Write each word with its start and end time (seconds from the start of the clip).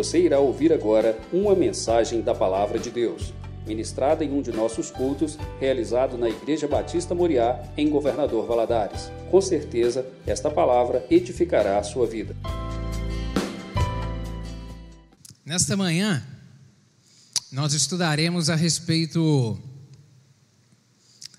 Você 0.00 0.18
irá 0.18 0.38
ouvir 0.38 0.72
agora 0.72 1.20
uma 1.30 1.54
mensagem 1.54 2.22
da 2.22 2.34
Palavra 2.34 2.78
de 2.78 2.90
Deus, 2.90 3.34
ministrada 3.66 4.24
em 4.24 4.32
um 4.32 4.40
de 4.40 4.50
nossos 4.50 4.90
cultos, 4.90 5.36
realizado 5.60 6.16
na 6.16 6.26
Igreja 6.26 6.66
Batista 6.66 7.14
Moriá, 7.14 7.62
em 7.76 7.90
Governador 7.90 8.46
Valadares. 8.46 9.12
Com 9.30 9.42
certeza, 9.42 10.06
esta 10.26 10.50
palavra 10.50 11.04
edificará 11.10 11.78
a 11.78 11.82
sua 11.82 12.06
vida. 12.06 12.34
Nesta 15.44 15.76
manhã, 15.76 16.26
nós 17.52 17.74
estudaremos 17.74 18.48
a 18.48 18.54
respeito 18.54 19.60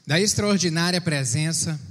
da 0.05 0.21
extraordinária 0.21 1.01
presença 1.01 1.81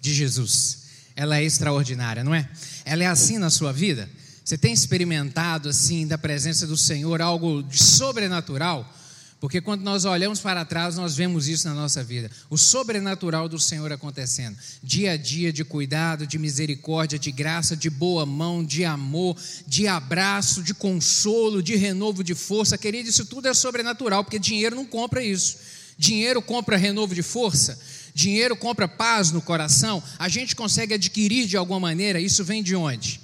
de 0.00 0.14
Jesus. 0.14 0.84
Ela 1.16 1.38
é 1.38 1.42
extraordinária, 1.42 2.22
não 2.22 2.32
é? 2.32 2.48
Ela 2.84 3.02
é 3.02 3.06
assim 3.08 3.36
na 3.36 3.50
sua 3.50 3.72
vida? 3.72 4.08
Você 4.44 4.58
tem 4.58 4.72
experimentado 4.72 5.68
assim 5.68 6.06
da 6.06 6.18
presença 6.18 6.66
do 6.66 6.76
Senhor 6.76 7.20
algo 7.20 7.62
de 7.62 7.82
sobrenatural? 7.82 8.96
Porque 9.40 9.58
quando 9.58 9.80
nós 9.80 10.04
olhamos 10.04 10.38
para 10.38 10.66
trás, 10.66 10.96
nós 10.96 11.16
vemos 11.16 11.48
isso 11.48 11.66
na 11.66 11.72
nossa 11.72 12.04
vida. 12.04 12.30
O 12.50 12.58
sobrenatural 12.58 13.48
do 13.48 13.58
Senhor 13.58 13.90
acontecendo. 13.90 14.54
Dia 14.82 15.12
a 15.12 15.16
dia 15.16 15.50
de 15.50 15.64
cuidado, 15.64 16.26
de 16.26 16.38
misericórdia, 16.38 17.18
de 17.18 17.32
graça, 17.32 17.74
de 17.74 17.88
boa 17.88 18.26
mão, 18.26 18.62
de 18.62 18.84
amor, 18.84 19.34
de 19.66 19.88
abraço, 19.88 20.62
de 20.62 20.74
consolo, 20.74 21.62
de 21.62 21.74
renovo 21.74 22.22
de 22.22 22.34
força. 22.34 22.76
Querido, 22.76 23.08
isso 23.08 23.24
tudo 23.24 23.48
é 23.48 23.54
sobrenatural, 23.54 24.22
porque 24.22 24.38
dinheiro 24.38 24.76
não 24.76 24.84
compra 24.84 25.24
isso. 25.24 25.56
Dinheiro 25.96 26.42
compra 26.42 26.76
renovo 26.76 27.14
de 27.14 27.22
força. 27.22 27.80
Dinheiro 28.14 28.54
compra 28.54 28.86
paz 28.86 29.30
no 29.30 29.40
coração. 29.40 30.02
A 30.18 30.28
gente 30.28 30.54
consegue 30.54 30.92
adquirir 30.92 31.46
de 31.46 31.56
alguma 31.56 31.80
maneira. 31.80 32.20
Isso 32.20 32.44
vem 32.44 32.62
de 32.62 32.76
onde? 32.76 33.18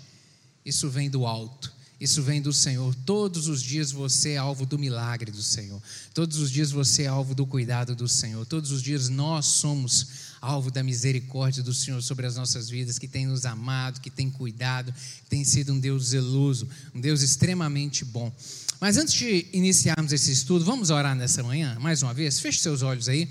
Isso 0.66 0.90
vem 0.90 1.08
do 1.08 1.24
alto. 1.24 1.72
Isso 1.98 2.22
vem 2.22 2.42
do 2.42 2.52
Senhor. 2.52 2.94
Todos 3.06 3.46
os 3.46 3.62
dias 3.62 3.92
você 3.92 4.32
é 4.32 4.36
alvo 4.36 4.66
do 4.66 4.78
milagre 4.78 5.30
do 5.30 5.42
Senhor. 5.42 5.80
Todos 6.12 6.38
os 6.38 6.50
dias 6.50 6.72
você 6.72 7.04
é 7.04 7.06
alvo 7.06 7.34
do 7.34 7.46
cuidado 7.46 7.94
do 7.94 8.08
Senhor. 8.08 8.44
Todos 8.44 8.72
os 8.72 8.82
dias 8.82 9.08
nós 9.08 9.46
somos 9.46 10.26
alvo 10.40 10.70
da 10.70 10.82
misericórdia 10.82 11.62
do 11.62 11.72
Senhor 11.72 12.02
sobre 12.02 12.26
as 12.26 12.36
nossas 12.36 12.68
vidas, 12.68 12.98
que 12.98 13.08
tem 13.08 13.26
nos 13.26 13.46
amado, 13.46 14.00
que 14.00 14.10
tem 14.10 14.28
cuidado, 14.28 14.92
que 14.92 15.30
tem 15.30 15.44
sido 15.44 15.72
um 15.72 15.80
Deus 15.80 16.08
zeloso, 16.08 16.68
um 16.94 17.00
Deus 17.00 17.22
extremamente 17.22 18.04
bom. 18.04 18.30
Mas 18.78 18.98
antes 18.98 19.14
de 19.14 19.46
iniciarmos 19.54 20.12
esse 20.12 20.30
estudo, 20.30 20.64
vamos 20.64 20.90
orar 20.90 21.16
nessa 21.16 21.42
manhã, 21.42 21.78
mais 21.80 22.02
uma 22.02 22.12
vez. 22.12 22.38
Feche 22.38 22.60
seus 22.60 22.82
olhos 22.82 23.08
aí. 23.08 23.26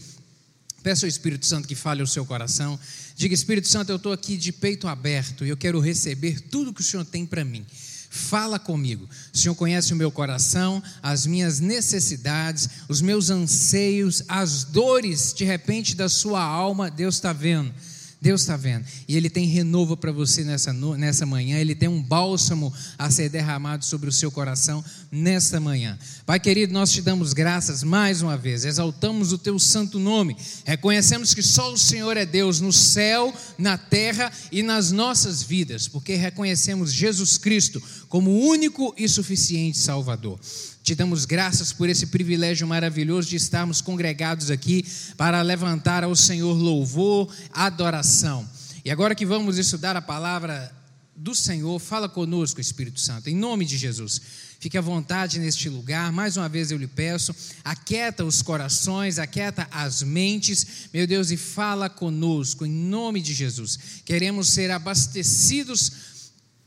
Peça 0.86 1.08
ao 1.08 1.10
Espírito 1.10 1.48
Santo 1.48 1.68
que 1.68 1.74
fale 1.74 2.04
o 2.04 2.08
seu 2.08 2.24
coração. 2.28 2.80
Diga, 3.16 3.34
Espírito 3.34 3.68
Santo, 3.68 3.92
eu 3.92 3.96
estou 3.96 4.14
aqui 4.14 4.38
de 4.38 4.52
peito 4.52 4.88
aberto 4.88 5.44
e 5.44 5.50
eu 5.50 5.58
quero 5.58 5.80
receber 5.80 6.40
tudo 6.40 6.72
que 6.72 6.82
o 6.82 6.84
Senhor 6.84 7.04
tem 7.04 7.26
para 7.26 7.44
mim. 7.44 7.66
Fala 8.08 8.60
comigo. 8.60 9.10
O 9.34 9.36
Senhor 9.36 9.56
conhece 9.56 9.94
o 9.94 9.96
meu 9.96 10.12
coração, 10.12 10.84
as 11.02 11.26
minhas 11.26 11.60
necessidades, 11.60 12.70
os 12.88 13.02
meus 13.02 13.32
anseios, 13.32 14.22
as 14.28 14.64
dores 14.64 15.34
de 15.34 15.44
repente 15.44 15.96
da 15.96 16.08
sua 16.08 16.44
alma. 16.44 16.92
Deus 16.92 17.16
está 17.16 17.34
vendo. 17.34 17.74
Deus 18.22 18.42
está 18.42 18.58
vendo. 18.58 18.86
E 19.08 19.16
Ele 19.16 19.30
tem 19.30 19.46
renovo 19.48 19.96
para 19.96 20.12
você 20.12 20.44
nessa, 20.44 20.74
nessa 20.74 21.26
manhã. 21.26 21.58
Ele 21.58 21.76
tem 21.76 21.88
um 21.88 22.02
bálsamo 22.02 22.74
a 22.98 23.10
ser 23.12 23.30
derramado 23.30 23.86
sobre 23.86 24.10
o 24.10 24.12
seu 24.12 24.32
coração 24.32 24.84
nesta 25.12 25.60
manhã. 25.60 25.98
Pai 26.26 26.40
querido, 26.40 26.74
nós 26.74 26.92
te 26.92 27.02
damos 27.02 27.34
graças 27.34 27.84
mais 27.84 28.22
uma 28.22 28.38
vez. 28.38 28.66
Exaltamos 28.66 29.32
o 29.32 29.38
teu 29.38 29.60
santo 29.60 30.00
nome. 30.00 30.36
Reconhecemos 30.66 31.34
que 31.34 31.44
só 31.44 31.72
o 31.72 31.78
Senhor 31.78 32.18
é 32.18 32.26
Deus 32.26 32.60
no 32.60 32.74
céu, 32.74 33.34
na 33.58 33.78
terra 33.78 34.32
e 34.52 34.64
nas 34.64 34.92
nossas 34.92 35.44
vidas. 35.44 35.88
Porque 35.88 36.16
reconhecemos 36.16 36.92
Jesus 36.92 37.38
Cristo 37.38 37.82
como 38.10 38.40
único 38.40 38.94
e 38.98 39.08
suficiente 39.08 39.78
Salvador. 39.78 40.40
Te 40.86 40.94
damos 40.94 41.26
graças 41.26 41.74
por 41.74 41.90
esse 41.90 42.06
privilégio 42.06 42.68
maravilhoso 42.68 43.28
de 43.28 43.38
estarmos 43.38 43.82
congregados 43.82 44.52
aqui 44.52 44.86
para 45.18 45.42
levantar 45.42 46.04
ao 46.04 46.16
Senhor 46.16 46.54
louvor, 46.54 47.28
adoração. 47.52 48.48
E 48.86 48.92
agora 48.92 49.16
que 49.16 49.26
vamos 49.26 49.58
estudar 49.58 49.96
a 49.96 50.02
palavra 50.02 50.72
do 51.16 51.34
Senhor, 51.34 51.80
fala 51.80 52.08
conosco, 52.08 52.62
Espírito 52.62 53.00
Santo, 53.00 53.32
em 53.32 53.36
nome 53.36 53.66
de 53.66 53.78
Jesus. 53.78 54.22
Fique 54.60 54.78
à 54.78 54.82
vontade 54.82 55.40
neste 55.40 55.70
lugar, 55.70 56.12
mais 56.12 56.38
uma 56.38 56.48
vez 56.48 56.70
eu 56.70 56.78
lhe 56.78 56.86
peço, 56.86 57.36
aquieta 57.64 58.24
os 58.24 58.44
corações, 58.44 59.18
aquieta 59.18 59.68
as 59.72 60.04
mentes, 60.04 60.88
meu 60.94 61.08
Deus, 61.08 61.32
e 61.32 61.38
fala 61.38 61.90
conosco, 61.90 62.64
em 62.64 62.72
nome 62.72 63.22
de 63.22 63.34
Jesus. 63.34 63.80
Queremos 64.06 64.50
ser 64.50 64.70
abastecidos 64.70 66.15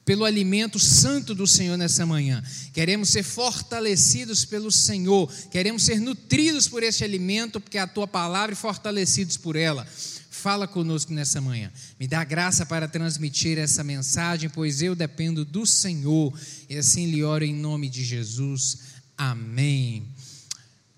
pelo 0.09 0.25
alimento 0.25 0.79
santo 0.79 1.35
do 1.35 1.47
Senhor 1.47 1.77
nessa 1.77 2.07
manhã. 2.07 2.43
Queremos 2.73 3.11
ser 3.11 3.23
fortalecidos 3.23 4.43
pelo 4.43 4.73
Senhor, 4.73 5.31
queremos 5.51 5.83
ser 5.83 6.01
nutridos 6.01 6.67
por 6.67 6.83
esse 6.83 7.05
alimento, 7.05 7.61
porque 7.61 7.77
é 7.77 7.83
a 7.83 7.87
tua 7.87 8.09
palavra 8.09 8.55
e 8.55 8.57
fortalecidos 8.57 9.37
por 9.37 9.55
ela. 9.55 9.87
Fala 10.31 10.67
conosco 10.67 11.13
nessa 11.13 11.43
manhã. 11.43 11.71
Me 12.01 12.09
dá 12.09 12.25
graça 12.25 12.65
para 12.65 12.89
transmitir 12.89 13.59
essa 13.59 13.85
mensagem, 13.85 14.49
pois 14.49 14.81
eu 14.81 14.95
dependo 14.95 15.45
do 15.45 15.67
Senhor. 15.67 16.33
E 16.71 16.79
assim 16.79 17.05
lhe 17.11 17.23
oro 17.23 17.45
em 17.45 17.55
nome 17.55 17.91
de 17.91 18.03
Jesus. 18.03 18.79
Amém. 19.15 20.07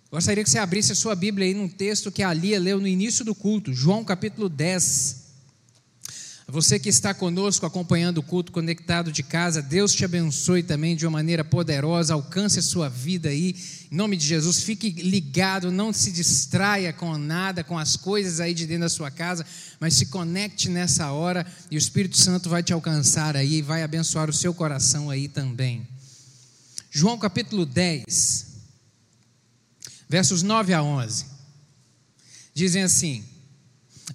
Gostaria 0.08 0.44
que 0.44 0.50
você 0.50 0.58
abrisse 0.60 0.92
a 0.92 0.94
sua 0.94 1.16
Bíblia 1.16 1.48
aí 1.48 1.54
num 1.54 1.68
texto 1.68 2.12
que 2.12 2.22
a 2.22 2.32
Lia 2.32 2.60
leu 2.60 2.80
no 2.80 2.86
início 2.86 3.24
do 3.24 3.34
culto, 3.34 3.74
João 3.74 4.04
capítulo 4.04 4.48
10. 4.48 5.19
Você 6.50 6.80
que 6.80 6.88
está 6.88 7.14
conosco 7.14 7.64
acompanhando 7.64 8.18
o 8.18 8.22
culto 8.24 8.50
conectado 8.50 9.12
de 9.12 9.22
casa, 9.22 9.62
Deus 9.62 9.94
te 9.94 10.04
abençoe 10.04 10.64
também 10.64 10.96
de 10.96 11.06
uma 11.06 11.12
maneira 11.12 11.44
poderosa, 11.44 12.12
alcance 12.12 12.58
a 12.58 12.62
sua 12.62 12.88
vida 12.88 13.28
aí, 13.28 13.54
em 13.88 13.94
nome 13.94 14.16
de 14.16 14.26
Jesus. 14.26 14.60
Fique 14.64 14.90
ligado, 14.90 15.70
não 15.70 15.92
se 15.92 16.10
distraia 16.10 16.92
com 16.92 17.16
nada, 17.16 17.62
com 17.62 17.78
as 17.78 17.94
coisas 17.94 18.40
aí 18.40 18.52
de 18.52 18.66
dentro 18.66 18.82
da 18.82 18.88
sua 18.88 19.12
casa, 19.12 19.46
mas 19.78 19.94
se 19.94 20.06
conecte 20.06 20.68
nessa 20.68 21.12
hora 21.12 21.46
e 21.70 21.76
o 21.76 21.78
Espírito 21.78 22.18
Santo 22.18 22.48
vai 22.48 22.64
te 22.64 22.72
alcançar 22.72 23.36
aí 23.36 23.58
e 23.58 23.62
vai 23.62 23.84
abençoar 23.84 24.28
o 24.28 24.32
seu 24.32 24.52
coração 24.52 25.08
aí 25.08 25.28
também. 25.28 25.86
João 26.90 27.16
capítulo 27.16 27.64
10, 27.64 28.46
versos 30.08 30.42
9 30.42 30.74
a 30.74 30.82
11, 30.82 31.26
dizem 32.52 32.82
assim: 32.82 33.24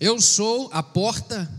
Eu 0.02 0.20
sou 0.20 0.70
a 0.74 0.84
porta 0.84 1.50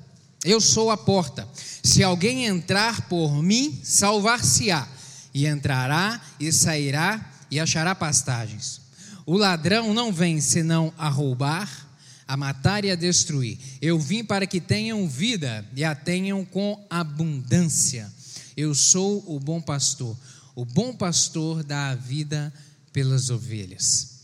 eu 0.46 0.60
sou 0.60 0.90
a 0.90 0.96
porta. 0.96 1.46
Se 1.82 2.02
alguém 2.02 2.46
entrar 2.46 3.08
por 3.08 3.42
mim, 3.42 3.78
salvar-se-á, 3.82 4.88
e 5.36 5.46
entrará 5.46 6.18
e 6.40 6.50
sairá 6.50 7.30
e 7.50 7.60
achará 7.60 7.94
pastagens. 7.94 8.80
O 9.26 9.36
ladrão 9.36 9.92
não 9.92 10.10
vem 10.10 10.40
senão 10.40 10.90
a 10.96 11.10
roubar, 11.10 11.86
a 12.26 12.38
matar 12.38 12.86
e 12.86 12.90
a 12.90 12.94
destruir. 12.94 13.58
Eu 13.82 13.98
vim 13.98 14.24
para 14.24 14.46
que 14.46 14.62
tenham 14.62 15.06
vida 15.06 15.62
e 15.76 15.84
a 15.84 15.94
tenham 15.94 16.42
com 16.42 16.82
abundância. 16.88 18.10
Eu 18.56 18.74
sou 18.74 19.22
o 19.26 19.38
bom 19.38 19.60
pastor. 19.60 20.16
O 20.54 20.64
bom 20.64 20.94
pastor 20.94 21.62
dá 21.62 21.90
a 21.90 21.94
vida 21.94 22.50
pelas 22.90 23.28
ovelhas. 23.28 24.20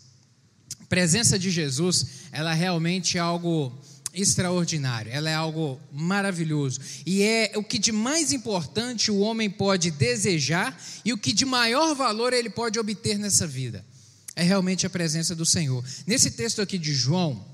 A 0.80 0.86
presença 0.86 1.38
de 1.38 1.50
Jesus, 1.50 2.06
ela 2.32 2.52
é 2.52 2.56
realmente 2.56 3.18
algo 3.18 3.70
extraordinário, 4.14 5.10
ela 5.12 5.30
é 5.30 5.34
algo 5.34 5.80
maravilhoso. 5.90 6.80
E 7.06 7.22
é 7.22 7.52
o 7.56 7.64
que 7.64 7.78
de 7.78 7.92
mais 7.92 8.32
importante 8.32 9.10
o 9.10 9.18
homem 9.18 9.48
pode 9.48 9.90
desejar 9.90 10.78
e 11.04 11.12
o 11.12 11.18
que 11.18 11.32
de 11.32 11.44
maior 11.44 11.94
valor 11.94 12.32
ele 12.32 12.50
pode 12.50 12.78
obter 12.78 13.18
nessa 13.18 13.46
vida. 13.46 13.84
É 14.36 14.42
realmente 14.42 14.86
a 14.86 14.90
presença 14.90 15.34
do 15.34 15.46
Senhor. 15.46 15.84
Nesse 16.06 16.30
texto 16.30 16.60
aqui 16.60 16.78
de 16.78 16.94
João, 16.94 17.44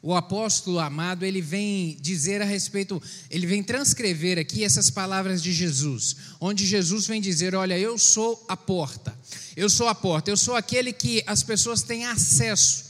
o 0.00 0.14
apóstolo 0.14 0.78
amado, 0.78 1.24
ele 1.24 1.40
vem 1.40 1.96
dizer 2.00 2.40
a 2.40 2.44
respeito, 2.44 3.02
ele 3.28 3.46
vem 3.46 3.62
transcrever 3.62 4.38
aqui 4.38 4.62
essas 4.62 4.90
palavras 4.90 5.42
de 5.42 5.52
Jesus, 5.52 6.16
onde 6.40 6.64
Jesus 6.64 7.06
vem 7.06 7.20
dizer: 7.20 7.54
Olha, 7.54 7.76
eu 7.76 7.98
sou 7.98 8.44
a 8.48 8.56
porta, 8.56 9.16
eu 9.56 9.68
sou 9.68 9.88
a 9.88 9.94
porta, 9.94 10.30
eu 10.30 10.36
sou 10.36 10.54
aquele 10.54 10.92
que 10.92 11.22
as 11.26 11.42
pessoas 11.42 11.82
têm 11.82 12.06
acesso 12.06 12.87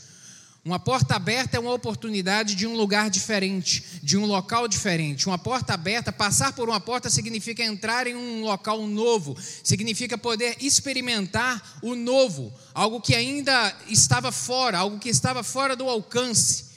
uma 0.63 0.77
porta 0.77 1.15
aberta 1.15 1.57
é 1.57 1.59
uma 1.59 1.73
oportunidade 1.73 2.53
de 2.53 2.67
um 2.67 2.75
lugar 2.75 3.09
diferente, 3.09 3.83
de 4.03 4.17
um 4.17 4.25
local 4.25 4.67
diferente. 4.67 5.27
Uma 5.27 5.37
porta 5.37 5.73
aberta, 5.73 6.11
passar 6.11 6.53
por 6.53 6.67
uma 6.67 6.79
porta 6.79 7.09
significa 7.09 7.63
entrar 7.63 8.07
em 8.07 8.15
um 8.15 8.43
local 8.43 8.85
novo, 8.85 9.37
significa 9.63 10.17
poder 10.17 10.57
experimentar 10.59 11.79
o 11.81 11.95
novo, 11.95 12.53
algo 12.73 12.99
que 12.99 13.15
ainda 13.15 13.75
estava 13.87 14.31
fora, 14.31 14.79
algo 14.79 14.99
que 14.99 15.09
estava 15.09 15.43
fora 15.43 15.75
do 15.75 15.89
alcance. 15.89 16.68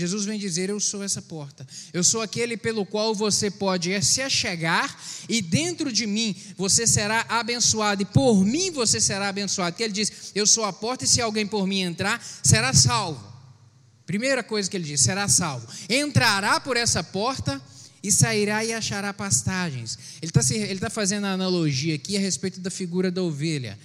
Jesus 0.00 0.24
vem 0.24 0.38
dizer: 0.38 0.70
Eu 0.70 0.80
sou 0.80 1.02
essa 1.02 1.20
porta. 1.20 1.66
Eu 1.92 2.02
sou 2.02 2.22
aquele 2.22 2.56
pelo 2.56 2.86
qual 2.86 3.14
você 3.14 3.50
pode 3.50 4.02
se 4.02 4.22
achegar 4.22 4.98
e 5.28 5.42
dentro 5.42 5.92
de 5.92 6.06
mim 6.06 6.34
você 6.56 6.86
será 6.86 7.26
abençoado 7.28 8.02
e 8.02 8.04
por 8.04 8.44
mim 8.44 8.70
você 8.70 9.00
será 9.00 9.28
abençoado. 9.28 9.76
Que 9.76 9.82
ele 9.82 9.92
diz: 9.92 10.32
Eu 10.34 10.46
sou 10.46 10.64
a 10.64 10.72
porta 10.72 11.04
e 11.04 11.08
se 11.08 11.20
alguém 11.20 11.46
por 11.46 11.66
mim 11.66 11.80
entrar, 11.80 12.22
será 12.42 12.72
salvo. 12.72 13.30
Primeira 14.06 14.42
coisa 14.42 14.68
que 14.68 14.76
ele 14.76 14.84
diz: 14.84 15.00
será 15.00 15.28
salvo. 15.28 15.68
Entrará 15.88 16.58
por 16.58 16.76
essa 16.76 17.04
porta 17.04 17.60
e 18.02 18.10
sairá 18.10 18.64
e 18.64 18.72
achará 18.72 19.12
pastagens. 19.12 19.98
Ele 20.20 20.32
está 20.32 20.86
tá 20.86 20.90
fazendo 20.90 21.26
a 21.26 21.32
analogia 21.32 21.94
aqui 21.94 22.16
a 22.16 22.20
respeito 22.20 22.60
da 22.60 22.70
figura 22.70 23.10
da 23.10 23.22
ovelha, 23.22 23.78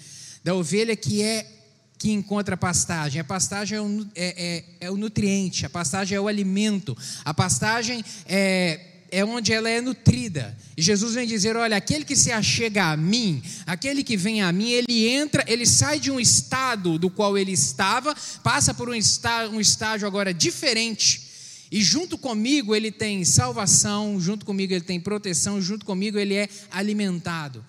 da 0.43 0.55
ovelha 0.55 0.95
que 0.95 1.21
é 1.21 1.54
que 1.97 2.11
encontra 2.11 2.57
pastagem. 2.57 3.21
A 3.21 3.23
pastagem 3.23 3.77
é 3.77 3.81
o, 3.81 4.07
é, 4.15 4.65
é, 4.79 4.87
é 4.87 4.91
o 4.91 4.97
nutriente, 4.97 5.65
a 5.65 5.69
pastagem 5.69 6.17
é 6.17 6.21
o 6.21 6.27
alimento, 6.27 6.95
a 7.23 7.33
pastagem 7.33 8.03
é, 8.25 8.79
é 9.11 9.23
onde 9.23 9.53
ela 9.53 9.69
é 9.69 9.79
nutrida. 9.79 10.57
E 10.75 10.81
Jesus 10.81 11.15
vem 11.15 11.27
dizer: 11.27 11.55
olha, 11.55 11.77
aquele 11.77 12.03
que 12.03 12.15
se 12.15 12.31
achega 12.31 12.91
a 12.91 12.97
mim, 12.97 13.41
aquele 13.65 14.03
que 14.03 14.17
vem 14.17 14.41
a 14.41 14.51
mim, 14.51 14.69
ele 14.69 15.07
entra, 15.07 15.43
ele 15.47 15.65
sai 15.65 15.99
de 15.99 16.11
um 16.11 16.19
estado 16.19 16.99
do 16.99 17.09
qual 17.09 17.37
ele 17.37 17.51
estava, 17.51 18.15
passa 18.43 18.73
por 18.73 18.89
um, 18.89 18.93
está, 18.93 19.47
um 19.47 19.59
estágio 19.59 20.07
agora 20.07 20.33
diferente. 20.33 21.23
E 21.71 21.81
junto 21.81 22.17
comigo 22.17 22.75
ele 22.75 22.91
tem 22.91 23.25
salvação, 23.25 24.19
junto 24.19 24.45
comigo 24.45 24.73
ele 24.73 24.83
tem 24.83 24.99
proteção, 24.99 25.61
junto 25.61 25.85
comigo 25.85 26.17
ele 26.17 26.35
é 26.35 26.47
alimentado. 26.71 27.65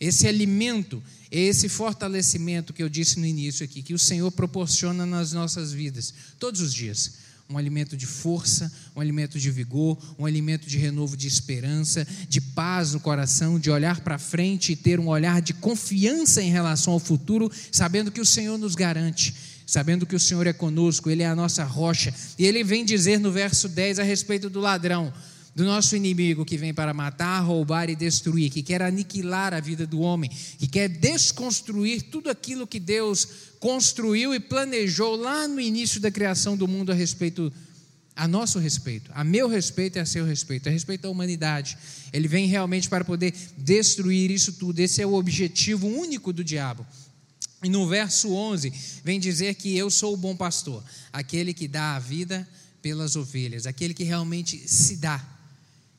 Esse 0.00 0.26
alimento 0.26 1.02
esse 1.30 1.68
fortalecimento 1.68 2.72
que 2.72 2.82
eu 2.82 2.88
disse 2.88 3.18
no 3.18 3.26
início 3.26 3.64
aqui, 3.64 3.82
que 3.82 3.94
o 3.94 3.98
Senhor 3.98 4.30
proporciona 4.30 5.04
nas 5.04 5.32
nossas 5.32 5.72
vidas, 5.72 6.14
todos 6.38 6.60
os 6.60 6.72
dias. 6.72 7.26
Um 7.48 7.56
alimento 7.56 7.96
de 7.96 8.06
força, 8.06 8.72
um 8.96 9.00
alimento 9.00 9.38
de 9.38 9.50
vigor, 9.52 9.96
um 10.18 10.26
alimento 10.26 10.66
de 10.66 10.78
renovo 10.78 11.16
de 11.16 11.28
esperança, 11.28 12.04
de 12.28 12.40
paz 12.40 12.92
no 12.92 12.98
coração, 12.98 13.56
de 13.56 13.70
olhar 13.70 14.00
para 14.00 14.18
frente 14.18 14.72
e 14.72 14.76
ter 14.76 14.98
um 14.98 15.06
olhar 15.06 15.40
de 15.40 15.54
confiança 15.54 16.42
em 16.42 16.50
relação 16.50 16.92
ao 16.92 16.98
futuro, 16.98 17.50
sabendo 17.70 18.10
que 18.10 18.20
o 18.20 18.26
Senhor 18.26 18.58
nos 18.58 18.74
garante, 18.74 19.32
sabendo 19.64 20.04
que 20.04 20.16
o 20.16 20.20
Senhor 20.20 20.44
é 20.48 20.52
conosco, 20.52 21.08
Ele 21.08 21.22
é 21.22 21.28
a 21.28 21.36
nossa 21.36 21.62
rocha. 21.62 22.12
E 22.36 22.44
Ele 22.44 22.64
vem 22.64 22.84
dizer 22.84 23.20
no 23.20 23.30
verso 23.30 23.68
10 23.68 24.00
a 24.00 24.02
respeito 24.02 24.50
do 24.50 24.58
ladrão: 24.58 25.12
do 25.56 25.64
nosso 25.64 25.96
inimigo 25.96 26.44
que 26.44 26.58
vem 26.58 26.74
para 26.74 26.92
matar, 26.92 27.40
roubar 27.40 27.88
e 27.88 27.96
destruir, 27.96 28.50
que 28.50 28.62
quer 28.62 28.82
aniquilar 28.82 29.54
a 29.54 29.58
vida 29.58 29.86
do 29.86 30.00
homem, 30.00 30.30
que 30.58 30.68
quer 30.68 30.86
desconstruir 30.86 32.02
tudo 32.02 32.28
aquilo 32.28 32.66
que 32.66 32.78
Deus 32.78 33.26
construiu 33.58 34.34
e 34.34 34.38
planejou 34.38 35.16
lá 35.16 35.48
no 35.48 35.58
início 35.58 35.98
da 35.98 36.10
criação 36.10 36.58
do 36.58 36.68
mundo 36.68 36.92
a 36.92 36.94
respeito 36.94 37.50
a 38.14 38.28
nosso 38.28 38.58
respeito, 38.58 39.10
a 39.14 39.24
meu 39.24 39.48
respeito 39.48 39.96
e 39.96 40.00
a 40.00 40.06
seu 40.06 40.26
respeito, 40.26 40.68
a 40.68 40.72
respeito 40.72 41.02
da 41.02 41.10
humanidade. 41.10 41.76
Ele 42.12 42.28
vem 42.28 42.46
realmente 42.46 42.88
para 42.88 43.04
poder 43.04 43.32
destruir 43.56 44.30
isso 44.30 44.54
tudo. 44.54 44.78
Esse 44.80 45.00
é 45.00 45.06
o 45.06 45.14
objetivo 45.14 45.86
único 45.86 46.34
do 46.34 46.44
diabo. 46.44 46.86
E 47.62 47.68
no 47.70 47.88
verso 47.88 48.32
11 48.32 48.72
vem 49.02 49.18
dizer 49.18 49.54
que 49.54 49.74
eu 49.74 49.90
sou 49.90 50.12
o 50.12 50.16
bom 50.18 50.36
pastor, 50.36 50.84
aquele 51.12 51.54
que 51.54 51.66
dá 51.66 51.96
a 51.96 51.98
vida 51.98 52.46
pelas 52.82 53.16
ovelhas, 53.16 53.66
aquele 53.66 53.94
que 53.94 54.04
realmente 54.04 54.66
se 54.66 54.96
dá 54.96 55.35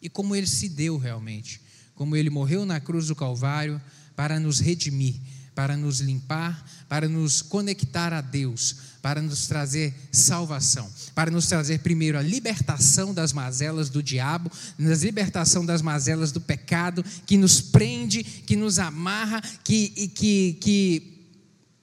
e 0.02 0.10
como 0.10 0.36
ele 0.36 0.48
se 0.48 0.70
deu 0.70 0.98
realmente, 0.98 1.62
como 1.96 2.16
ele 2.16 2.30
morreu 2.30 2.66
na 2.66 2.80
cruz 2.80 3.08
do 3.08 3.16
Calvário 3.16 3.82
para 4.16 4.40
nos 4.40 4.60
redimir, 4.60 5.16
para 5.56 5.76
nos 5.76 6.00
limpar, 6.00 6.64
para 6.88 7.10
nos 7.10 7.42
conectar 7.42 8.14
a 8.14 8.22
Deus, 8.22 8.76
para 9.02 9.22
nos 9.22 9.48
trazer 9.48 9.94
salvação, 10.12 10.88
para 11.16 11.32
nos 11.32 11.48
trazer 11.48 11.80
primeiro 11.80 12.18
a 12.18 12.22
libertação 12.22 13.14
das 13.14 13.34
mazelas 13.34 13.90
do 13.90 14.04
diabo, 14.04 14.52
a 14.80 14.96
libertação 14.96 15.66
das 15.66 15.82
mazelas 15.82 16.32
do 16.32 16.40
pecado 16.40 17.04
que 17.26 17.38
nos 17.38 17.60
prende, 17.60 18.24
que 18.24 18.56
nos 18.56 18.78
amarra, 18.78 19.42
que, 19.64 20.10
que, 20.10 20.58
que 20.62 21.17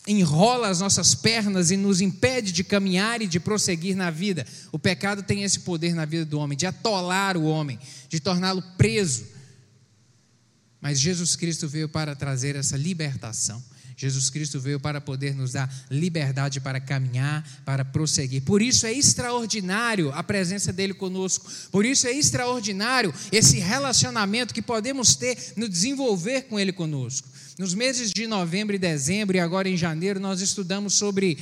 enrola 0.06 0.68
as 0.68 0.80
nossas 0.80 1.14
pernas 1.14 1.70
e 1.70 1.76
nos 1.76 2.00
impede 2.00 2.52
de 2.52 2.62
caminhar 2.62 3.22
e 3.22 3.26
de 3.26 3.40
prosseguir 3.40 3.96
na 3.96 4.10
vida. 4.10 4.46
O 4.70 4.78
pecado 4.78 5.22
tem 5.22 5.42
esse 5.44 5.60
poder 5.60 5.94
na 5.94 6.04
vida 6.04 6.24
do 6.24 6.38
homem, 6.38 6.56
de 6.56 6.66
atolar 6.66 7.36
o 7.36 7.44
homem, 7.44 7.78
de 8.08 8.20
torná-lo 8.20 8.62
preso. 8.76 9.26
Mas 10.80 11.00
Jesus 11.00 11.34
Cristo 11.34 11.66
veio 11.66 11.88
para 11.88 12.14
trazer 12.14 12.56
essa 12.56 12.76
libertação. 12.76 13.62
Jesus 13.96 14.28
Cristo 14.28 14.58
veio 14.58 14.80
para 14.80 15.00
poder 15.00 15.34
nos 15.34 15.52
dar 15.52 15.72
liberdade 15.90 16.60
para 16.60 16.80
caminhar, 16.80 17.46
para 17.64 17.84
prosseguir. 17.84 18.42
Por 18.42 18.60
isso 18.60 18.86
é 18.86 18.92
extraordinário 18.92 20.10
a 20.12 20.22
presença 20.22 20.72
dele 20.72 20.94
conosco. 20.94 21.50
Por 21.70 21.84
isso 21.84 22.06
é 22.06 22.12
extraordinário 22.12 23.14
esse 23.30 23.58
relacionamento 23.58 24.52
que 24.52 24.62
podemos 24.62 25.14
ter 25.14 25.54
no 25.56 25.68
desenvolver 25.68 26.42
com 26.42 26.58
ele 26.58 26.72
conosco. 26.72 27.28
Nos 27.56 27.72
meses 27.72 28.10
de 28.10 28.26
novembro 28.26 28.74
e 28.74 28.78
dezembro, 28.78 29.36
e 29.36 29.40
agora 29.40 29.68
em 29.68 29.76
janeiro, 29.76 30.18
nós 30.18 30.40
estudamos 30.40 30.94
sobre 30.94 31.38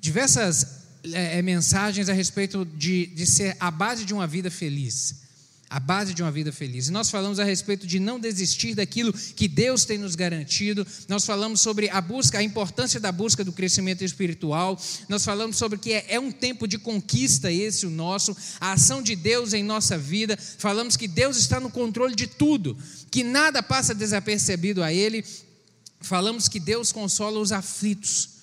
diversas 0.00 0.84
é, 1.12 1.42
mensagens 1.42 2.08
a 2.08 2.12
respeito 2.12 2.64
de, 2.64 3.06
de 3.06 3.26
ser 3.26 3.54
a 3.60 3.70
base 3.70 4.04
de 4.04 4.14
uma 4.14 4.26
vida 4.26 4.50
feliz 4.50 5.25
a 5.68 5.80
base 5.80 6.14
de 6.14 6.22
uma 6.22 6.30
vida 6.30 6.52
feliz. 6.52 6.86
E 6.86 6.92
nós 6.92 7.10
falamos 7.10 7.40
a 7.40 7.44
respeito 7.44 7.86
de 7.86 7.98
não 7.98 8.20
desistir 8.20 8.74
daquilo 8.74 9.12
que 9.12 9.48
Deus 9.48 9.84
tem 9.84 9.98
nos 9.98 10.14
garantido. 10.14 10.86
Nós 11.08 11.26
falamos 11.26 11.60
sobre 11.60 11.90
a 11.90 12.00
busca, 12.00 12.38
a 12.38 12.42
importância 12.42 13.00
da 13.00 13.10
busca 13.10 13.42
do 13.42 13.52
crescimento 13.52 14.04
espiritual. 14.04 14.80
Nós 15.08 15.24
falamos 15.24 15.56
sobre 15.56 15.78
que 15.78 15.92
é, 15.92 16.06
é 16.08 16.20
um 16.20 16.30
tempo 16.30 16.68
de 16.68 16.78
conquista 16.78 17.50
esse 17.50 17.84
o 17.84 17.90
nosso, 17.90 18.36
a 18.60 18.72
ação 18.72 19.02
de 19.02 19.16
Deus 19.16 19.52
em 19.52 19.64
nossa 19.64 19.98
vida. 19.98 20.38
Falamos 20.58 20.96
que 20.96 21.08
Deus 21.08 21.36
está 21.36 21.58
no 21.58 21.70
controle 21.70 22.14
de 22.14 22.28
tudo, 22.28 22.76
que 23.10 23.24
nada 23.24 23.62
passa 23.62 23.94
desapercebido 23.94 24.82
a 24.82 24.92
ele. 24.92 25.24
Falamos 26.00 26.48
que 26.48 26.60
Deus 26.60 26.92
consola 26.92 27.40
os 27.40 27.50
aflitos. 27.50 28.35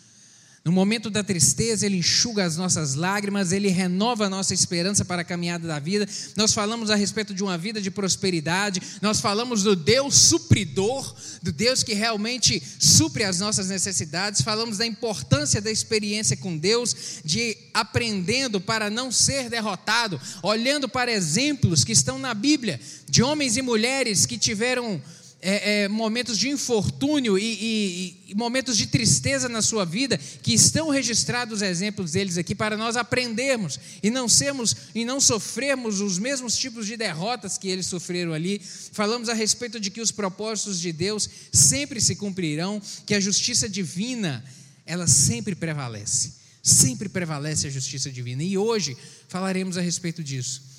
No 0.65 0.71
momento 0.71 1.09
da 1.09 1.21
tristeza, 1.21 1.85
Ele 1.85 1.97
enxuga 1.97 2.45
as 2.45 2.55
nossas 2.55 2.95
lágrimas, 2.95 3.51
Ele 3.51 3.67
renova 3.67 4.27
a 4.27 4.29
nossa 4.29 4.53
esperança 4.53 5.03
para 5.03 5.21
a 5.21 5.25
caminhada 5.25 5.67
da 5.67 5.77
vida. 5.77 6.07
Nós 6.37 6.53
falamos 6.53 6.89
a 6.89 6.95
respeito 6.95 7.33
de 7.33 7.43
uma 7.43 7.57
vida 7.57 7.81
de 7.81 7.91
prosperidade, 7.91 8.81
nós 9.01 9.19
falamos 9.19 9.63
do 9.63 9.75
Deus 9.75 10.15
supridor, 10.15 11.13
do 11.41 11.51
Deus 11.51 11.83
que 11.83 11.93
realmente 11.93 12.63
supre 12.79 13.25
as 13.25 13.39
nossas 13.39 13.67
necessidades, 13.67 14.41
falamos 14.41 14.77
da 14.77 14.85
importância 14.85 15.59
da 15.59 15.69
experiência 15.69 16.37
com 16.37 16.57
Deus, 16.57 16.95
de 17.25 17.57
aprendendo 17.73 18.61
para 18.61 18.89
não 18.89 19.11
ser 19.11 19.49
derrotado, 19.49 20.19
olhando 20.41 20.87
para 20.87 21.11
exemplos 21.11 21.83
que 21.83 21.91
estão 21.91 22.17
na 22.17 22.33
Bíblia, 22.33 22.79
de 23.09 23.21
homens 23.21 23.57
e 23.57 23.61
mulheres 23.61 24.25
que 24.25 24.37
tiveram 24.37 25.01
é, 25.45 25.83
é, 25.83 25.87
momentos 25.89 26.39
de 26.39 26.47
infortúnio 26.49 27.37
e, 27.37 27.43
e, 27.43 28.17
e, 28.29 28.35
momentos 28.35 28.77
de 28.77 28.87
tristeza 28.87 29.49
na 29.49 29.61
sua 29.61 29.83
vida, 29.83 30.17
que 30.17 30.53
estão 30.53 30.89
registrados 30.89 31.61
exemplos 31.61 32.13
deles 32.13 32.37
aqui 32.37 32.55
para 32.55 32.77
nós 32.77 32.95
aprendermos 32.95 33.77
e 34.01 34.09
não 34.09 34.29
sermos 34.29 34.73
e 34.95 35.03
não 35.03 35.19
sofrermos 35.19 35.99
os 35.99 36.17
mesmos 36.17 36.57
tipos 36.57 36.87
de 36.87 36.95
derrotas 36.95 37.57
que 37.57 37.67
eles 37.67 37.87
sofreram 37.87 38.31
ali. 38.31 38.61
Falamos 38.93 39.27
a 39.27 39.33
respeito 39.33 39.81
de 39.81 39.91
que 39.91 39.99
os 39.99 40.11
propósitos 40.11 40.79
de 40.79 40.93
Deus 40.93 41.29
sempre 41.51 41.99
se 41.99 42.15
cumprirão, 42.15 42.81
que 43.05 43.13
a 43.13 43.19
justiça 43.19 43.67
divina 43.67 44.43
ela 44.85 45.07
sempre 45.07 45.55
prevalece, 45.55 46.31
sempre 46.61 47.09
prevalece 47.09 47.67
a 47.67 47.69
justiça 47.69 48.09
divina. 48.09 48.41
E 48.41 48.57
hoje 48.57 48.95
falaremos 49.27 49.77
a 49.77 49.81
respeito 49.81 50.23
disso 50.23 50.72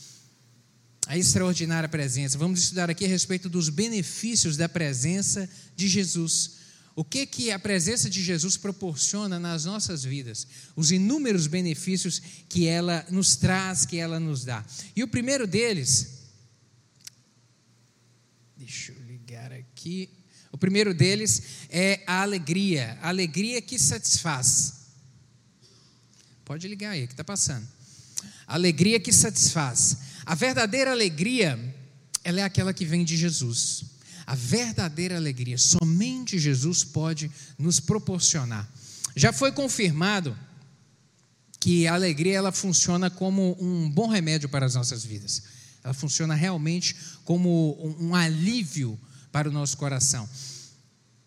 a 1.06 1.18
extraordinária 1.18 1.88
presença. 1.88 2.38
Vamos 2.38 2.60
estudar 2.60 2.90
aqui 2.90 3.04
a 3.04 3.08
respeito 3.08 3.48
dos 3.48 3.68
benefícios 3.68 4.56
da 4.56 4.68
presença 4.68 5.48
de 5.76 5.88
Jesus. 5.88 6.64
O 6.96 7.04
que 7.04 7.26
que 7.26 7.50
a 7.50 7.58
presença 7.58 8.08
de 8.08 8.22
Jesus 8.22 8.56
proporciona 8.56 9.38
nas 9.38 9.64
nossas 9.64 10.04
vidas? 10.04 10.46
Os 10.76 10.90
inúmeros 10.90 11.46
benefícios 11.46 12.22
que 12.48 12.66
ela 12.66 13.04
nos 13.10 13.36
traz, 13.36 13.84
que 13.84 13.98
ela 13.98 14.20
nos 14.20 14.44
dá. 14.44 14.64
E 14.94 15.02
o 15.02 15.08
primeiro 15.08 15.46
deles 15.46 16.14
Deixa 18.64 18.92
eu 18.92 19.02
ligar 19.04 19.52
aqui. 19.52 20.08
O 20.50 20.56
primeiro 20.56 20.94
deles 20.94 21.42
é 21.68 22.02
a 22.06 22.22
alegria, 22.22 22.98
a 23.02 23.08
alegria 23.08 23.60
que 23.60 23.78
satisfaz. 23.78 24.84
Pode 26.46 26.66
ligar 26.66 26.92
aí, 26.92 27.06
que 27.06 27.12
está 27.12 27.24
passando. 27.24 27.68
Alegria 28.46 28.98
que 28.98 29.12
satisfaz. 29.12 29.98
A 30.26 30.34
verdadeira 30.34 30.90
alegria, 30.90 31.58
ela 32.22 32.40
é 32.40 32.42
aquela 32.42 32.72
que 32.72 32.84
vem 32.84 33.04
de 33.04 33.16
Jesus. 33.16 33.84
A 34.26 34.34
verdadeira 34.34 35.16
alegria, 35.16 35.58
somente 35.58 36.38
Jesus 36.38 36.82
pode 36.82 37.30
nos 37.58 37.78
proporcionar. 37.78 38.68
Já 39.14 39.32
foi 39.32 39.52
confirmado 39.52 40.36
que 41.60 41.86
a 41.86 41.94
alegria 41.94 42.36
ela 42.36 42.52
funciona 42.52 43.10
como 43.10 43.56
um 43.60 43.90
bom 43.90 44.08
remédio 44.08 44.48
para 44.48 44.66
as 44.66 44.74
nossas 44.74 45.04
vidas. 45.04 45.42
Ela 45.82 45.94
funciona 45.94 46.34
realmente 46.34 46.96
como 47.24 47.76
um 48.00 48.14
alívio 48.14 48.98
para 49.30 49.48
o 49.48 49.52
nosso 49.52 49.76
coração. 49.76 50.28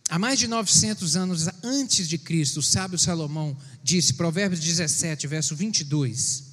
Há 0.09 0.17
mais 0.17 0.39
de 0.39 0.47
900 0.47 1.15
anos 1.17 1.47
antes 1.61 2.07
de 2.07 2.17
Cristo, 2.17 2.61
o 2.61 2.63
sábio 2.63 2.97
Salomão 2.97 3.57
disse, 3.83 4.13
Provérbios 4.13 4.61
17, 4.61 5.27
verso 5.27 5.55
22, 5.55 6.46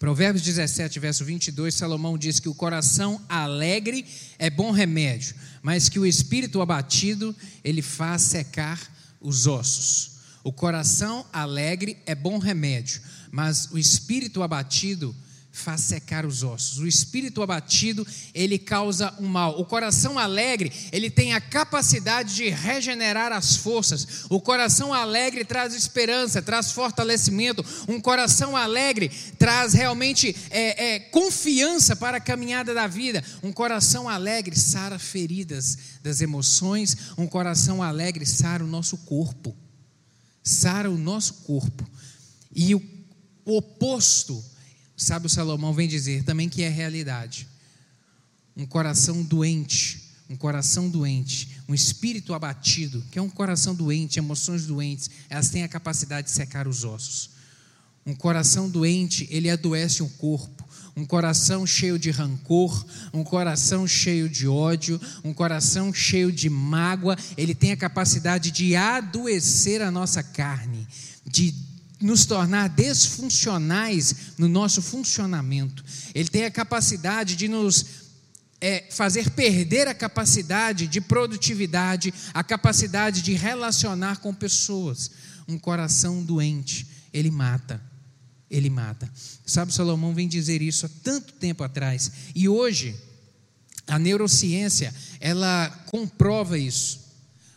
Provérbios 0.00 0.42
17, 0.42 0.98
verso 0.98 1.26
22, 1.26 1.74
Salomão 1.74 2.16
diz 2.16 2.40
que 2.40 2.48
o 2.48 2.54
coração 2.54 3.20
alegre 3.28 4.06
é 4.38 4.48
bom 4.48 4.70
remédio, 4.70 5.34
mas 5.62 5.90
que 5.90 5.98
o 5.98 6.06
espírito 6.06 6.62
abatido, 6.62 7.36
ele 7.62 7.82
faz 7.82 8.22
secar 8.22 8.80
os 9.20 9.46
ossos. 9.46 10.12
O 10.42 10.54
coração 10.54 11.26
alegre 11.30 11.98
é 12.06 12.14
bom 12.14 12.38
remédio, 12.38 13.02
mas 13.30 13.70
o 13.72 13.76
espírito 13.76 14.42
abatido 14.42 15.14
faz 15.52 15.80
secar 15.82 16.24
os 16.24 16.42
ossos. 16.42 16.78
O 16.78 16.86
espírito 16.86 17.42
abatido, 17.42 18.06
ele 18.32 18.58
causa 18.58 19.12
o 19.18 19.24
mal. 19.24 19.60
O 19.60 19.64
coração 19.64 20.18
alegre, 20.18 20.72
ele 20.92 21.10
tem 21.10 21.34
a 21.34 21.40
capacidade 21.40 22.34
de 22.34 22.48
regenerar 22.48 23.32
as 23.32 23.56
forças. 23.56 24.24
O 24.28 24.40
coração 24.40 24.94
alegre 24.94 25.44
traz 25.44 25.74
esperança, 25.74 26.40
traz 26.40 26.72
fortalecimento. 26.72 27.64
Um 27.88 28.00
coração 28.00 28.56
alegre 28.56 29.10
traz 29.38 29.72
realmente 29.72 30.34
é, 30.50 30.94
é, 30.94 30.98
confiança 31.00 31.96
para 31.96 32.18
a 32.18 32.20
caminhada 32.20 32.72
da 32.72 32.86
vida. 32.86 33.22
Um 33.42 33.52
coração 33.52 34.08
alegre 34.08 34.56
sara 34.56 34.98
feridas 34.98 35.78
das 36.02 36.20
emoções. 36.20 36.96
Um 37.18 37.26
coração 37.26 37.82
alegre 37.82 38.24
sara 38.24 38.64
o 38.64 38.68
nosso 38.68 38.96
corpo. 38.98 39.56
Sara 40.42 40.90
o 40.90 40.96
nosso 40.96 41.34
corpo. 41.42 41.88
E 42.54 42.74
o 42.74 42.82
oposto 43.44 44.42
sábio 45.00 45.28
Salomão 45.28 45.72
vem 45.72 45.88
dizer 45.88 46.24
também 46.24 46.48
que 46.48 46.62
é 46.62 46.68
realidade. 46.68 47.48
Um 48.56 48.66
coração 48.66 49.22
doente, 49.22 50.02
um 50.28 50.36
coração 50.36 50.88
doente, 50.88 51.58
um 51.68 51.74
espírito 51.74 52.34
abatido, 52.34 53.02
que 53.10 53.18
é 53.18 53.22
um 53.22 53.30
coração 53.30 53.74
doente, 53.74 54.18
emoções 54.18 54.66
doentes, 54.66 55.10
elas 55.28 55.48
têm 55.48 55.62
a 55.62 55.68
capacidade 55.68 56.28
de 56.28 56.34
secar 56.34 56.68
os 56.68 56.84
ossos. 56.84 57.30
Um 58.04 58.14
coração 58.14 58.68
doente, 58.68 59.26
ele 59.30 59.50
adoece 59.50 60.02
o 60.02 60.08
corpo. 60.08 60.68
Um 60.96 61.06
coração 61.06 61.66
cheio 61.66 61.98
de 61.98 62.10
rancor, 62.10 62.84
um 63.14 63.22
coração 63.22 63.86
cheio 63.86 64.28
de 64.28 64.46
ódio, 64.46 65.00
um 65.24 65.32
coração 65.32 65.94
cheio 65.94 66.30
de 66.30 66.50
mágoa, 66.50 67.16
ele 67.36 67.54
tem 67.54 67.72
a 67.72 67.76
capacidade 67.76 68.50
de 68.50 68.74
adoecer 68.74 69.80
a 69.80 69.90
nossa 69.90 70.22
carne, 70.22 70.86
de 71.24 71.54
nos 72.00 72.24
tornar 72.24 72.68
desfuncionais 72.68 74.14
no 74.38 74.48
nosso 74.48 74.80
funcionamento. 74.80 75.84
Ele 76.14 76.28
tem 76.28 76.44
a 76.44 76.50
capacidade 76.50 77.36
de 77.36 77.46
nos 77.46 77.84
é, 78.60 78.86
fazer 78.90 79.30
perder 79.30 79.88
a 79.88 79.94
capacidade 79.94 80.86
de 80.86 81.00
produtividade, 81.00 82.12
a 82.34 82.44
capacidade 82.44 83.22
de 83.22 83.32
relacionar 83.32 84.18
com 84.18 84.34
pessoas. 84.34 85.10
Um 85.48 85.58
coração 85.58 86.22
doente, 86.22 86.86
ele 87.12 87.30
mata. 87.30 87.82
Ele 88.50 88.68
mata. 88.68 89.10
Sabe, 89.46 89.72
Salomão 89.72 90.14
vem 90.14 90.28
dizer 90.28 90.60
isso 90.60 90.86
há 90.86 90.90
tanto 91.02 91.32
tempo 91.34 91.62
atrás. 91.62 92.10
E 92.34 92.48
hoje, 92.48 92.96
a 93.86 93.98
neurociência, 93.98 94.94
ela 95.20 95.68
comprova 95.86 96.58
isso. 96.58 97.00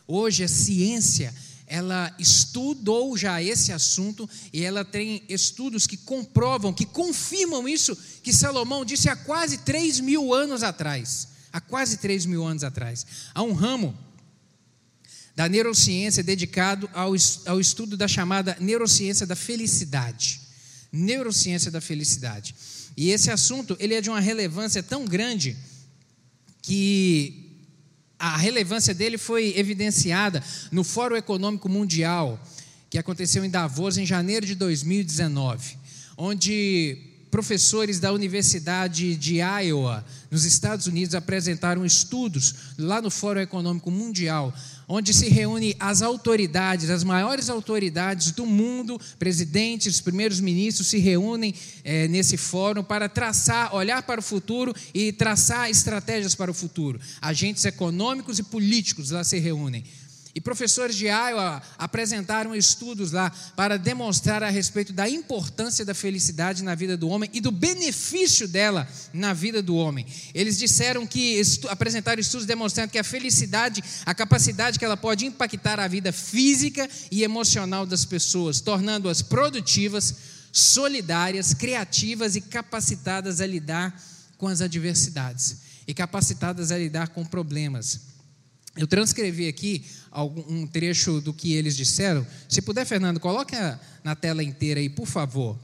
Hoje, 0.08 0.44
a 0.44 0.48
ciência, 0.48 1.34
ela 1.74 2.16
estudou 2.20 3.18
já 3.18 3.42
esse 3.42 3.72
assunto 3.72 4.30
e 4.54 4.64
ela 4.64 4.86
tem 4.86 5.24
estudos 5.28 5.88
que 5.88 5.98
comprovam, 5.98 6.72
que 6.72 6.86
confirmam 6.86 7.68
isso 7.68 7.98
que 8.22 8.32
Salomão 8.32 8.86
disse 8.86 9.10
há 9.10 9.16
quase 9.16 9.58
3 9.58 10.00
mil 10.02 10.32
anos 10.36 10.62
atrás. 10.62 11.30
Há 11.52 11.60
quase 11.60 11.98
3 11.98 12.28
mil 12.28 12.46
anos 12.46 12.64
atrás. 12.64 13.08
Há 13.34 13.42
um 13.42 13.54
ramo 13.54 13.98
da 15.36 15.50
neurociência 15.50 16.22
dedicado 16.22 16.88
ao, 16.94 17.14
ao 17.48 17.60
estudo 17.60 17.98
da 17.98 18.08
chamada 18.08 18.56
neurociência 18.60 19.26
da 19.26 19.36
felicidade. 19.36 20.42
Neurociência 20.92 21.72
da 21.72 21.82
felicidade. 21.82 22.54
E 22.96 23.10
esse 23.10 23.32
assunto 23.32 23.76
ele 23.80 23.96
é 23.96 24.02
de 24.02 24.12
uma 24.12 24.20
relevância 24.20 24.84
tão 24.84 25.06
grande 25.06 25.58
que 26.62 27.43
a 28.20 28.38
relevância 28.38 28.94
dele 28.94 29.18
foi 29.18 29.54
evidenciada 29.58 30.44
no 30.72 30.84
Fórum 30.84 31.16
Econômico 31.16 31.68
Mundial, 31.68 32.40
que 32.90 32.98
aconteceu 32.98 33.44
em 33.44 33.50
Davos 33.50 33.98
em 33.98 34.06
janeiro 34.06 34.46
de 34.46 34.56
2019, 34.56 35.78
onde 36.18 36.98
professores 37.34 38.00
da 38.00 38.14
Universidade 38.14 39.16
de 39.16 39.38
Iowa, 39.38 40.06
nos 40.30 40.46
Estados 40.46 40.86
Unidos, 40.86 41.16
apresentaram 41.16 41.84
estudos 41.84 42.54
lá 42.78 43.02
no 43.02 43.10
Fórum 43.10 43.42
Econômico 43.42 43.90
Mundial 43.90 44.54
onde 44.96 45.12
se 45.12 45.28
reúne 45.28 45.76
as 45.80 46.04
autoridades, 46.04 46.92
as 46.92 47.04
maiores 47.04 47.50
autoridades 47.50 48.30
do 48.30 48.46
mundo, 48.46 49.02
presidentes, 49.18 50.00
primeiros 50.00 50.40
ministros 50.40 50.86
se 50.86 51.00
reúnem 51.00 51.52
é, 51.84 52.08
nesse 52.08 52.38
fórum 52.38 52.84
para 52.84 53.10
traçar, 53.10 53.74
olhar 53.74 54.04
para 54.04 54.20
o 54.20 54.24
futuro 54.24 54.72
e 54.94 55.12
traçar 55.12 55.68
estratégias 55.68 56.36
para 56.36 56.52
o 56.52 56.54
futuro. 56.54 57.02
Agentes 57.20 57.66
econômicos 57.66 58.38
e 58.38 58.44
políticos 58.44 59.10
lá 59.10 59.24
se 59.24 59.40
reúnem. 59.40 59.84
E 60.36 60.42
professores 60.42 60.96
de 60.96 61.06
Iowa 61.06 61.62
apresentaram 61.78 62.56
estudos 62.56 63.12
lá 63.12 63.32
para 63.56 63.78
demonstrar 63.78 64.42
a 64.42 64.50
respeito 64.50 64.92
da 64.92 65.08
importância 65.08 65.86
da 65.86 65.94
felicidade 65.94 66.64
na 66.64 66.74
vida 66.74 66.98
do 66.98 67.08
homem 67.08 67.30
e 67.32 67.40
do 67.40 67.52
benefício 67.52 68.48
dela 68.48 68.88
na 69.14 69.32
vida 69.32 69.62
do 69.62 69.76
homem. 69.76 70.08
Eles 70.34 70.58
disseram 70.58 71.06
que 71.06 71.40
estu 71.40 71.70
apresentaram 71.70 72.20
estudos 72.20 72.48
demonstrando 72.48 72.90
que 72.90 72.98
a 72.98 73.04
felicidade, 73.04 73.84
a 74.08 74.16
capacidade 74.16 74.80
que 74.80 74.86
ela 74.86 74.98
pode 74.98 75.24
impactar 75.24 75.80
a 75.80 75.88
vida 75.88 76.12
física 76.12 76.90
e 77.12 77.24
emocional 77.24 77.86
das 77.86 78.04
pessoas, 78.04 78.60
tornando-as 78.60 79.22
produtivas, 79.22 80.16
solidárias, 80.52 81.54
criativas 81.54 82.36
e 82.36 82.42
capacitadas 82.42 83.40
a 83.40 83.46
lidar 83.46 84.02
com 84.36 84.48
as 84.48 84.62
adversidades 84.62 85.58
e 85.88 85.94
capacitadas 85.94 86.72
a 86.72 86.78
lidar 86.78 87.10
com 87.10 87.24
problemas. 87.24 88.14
Eu 88.76 88.88
transcrevi 88.88 89.48
aqui 89.48 89.86
um 90.22 90.68
trecho 90.68 91.20
do 91.20 91.34
que 91.34 91.54
eles 91.54 91.76
disseram. 91.76 92.26
Se 92.48 92.62
puder, 92.62 92.86
Fernando, 92.86 93.20
coloque 93.20 93.56
na 94.04 94.16
tela 94.16 94.44
inteira 94.44 94.80
aí, 94.80 94.90
por 94.90 95.08
favor. 95.08 95.58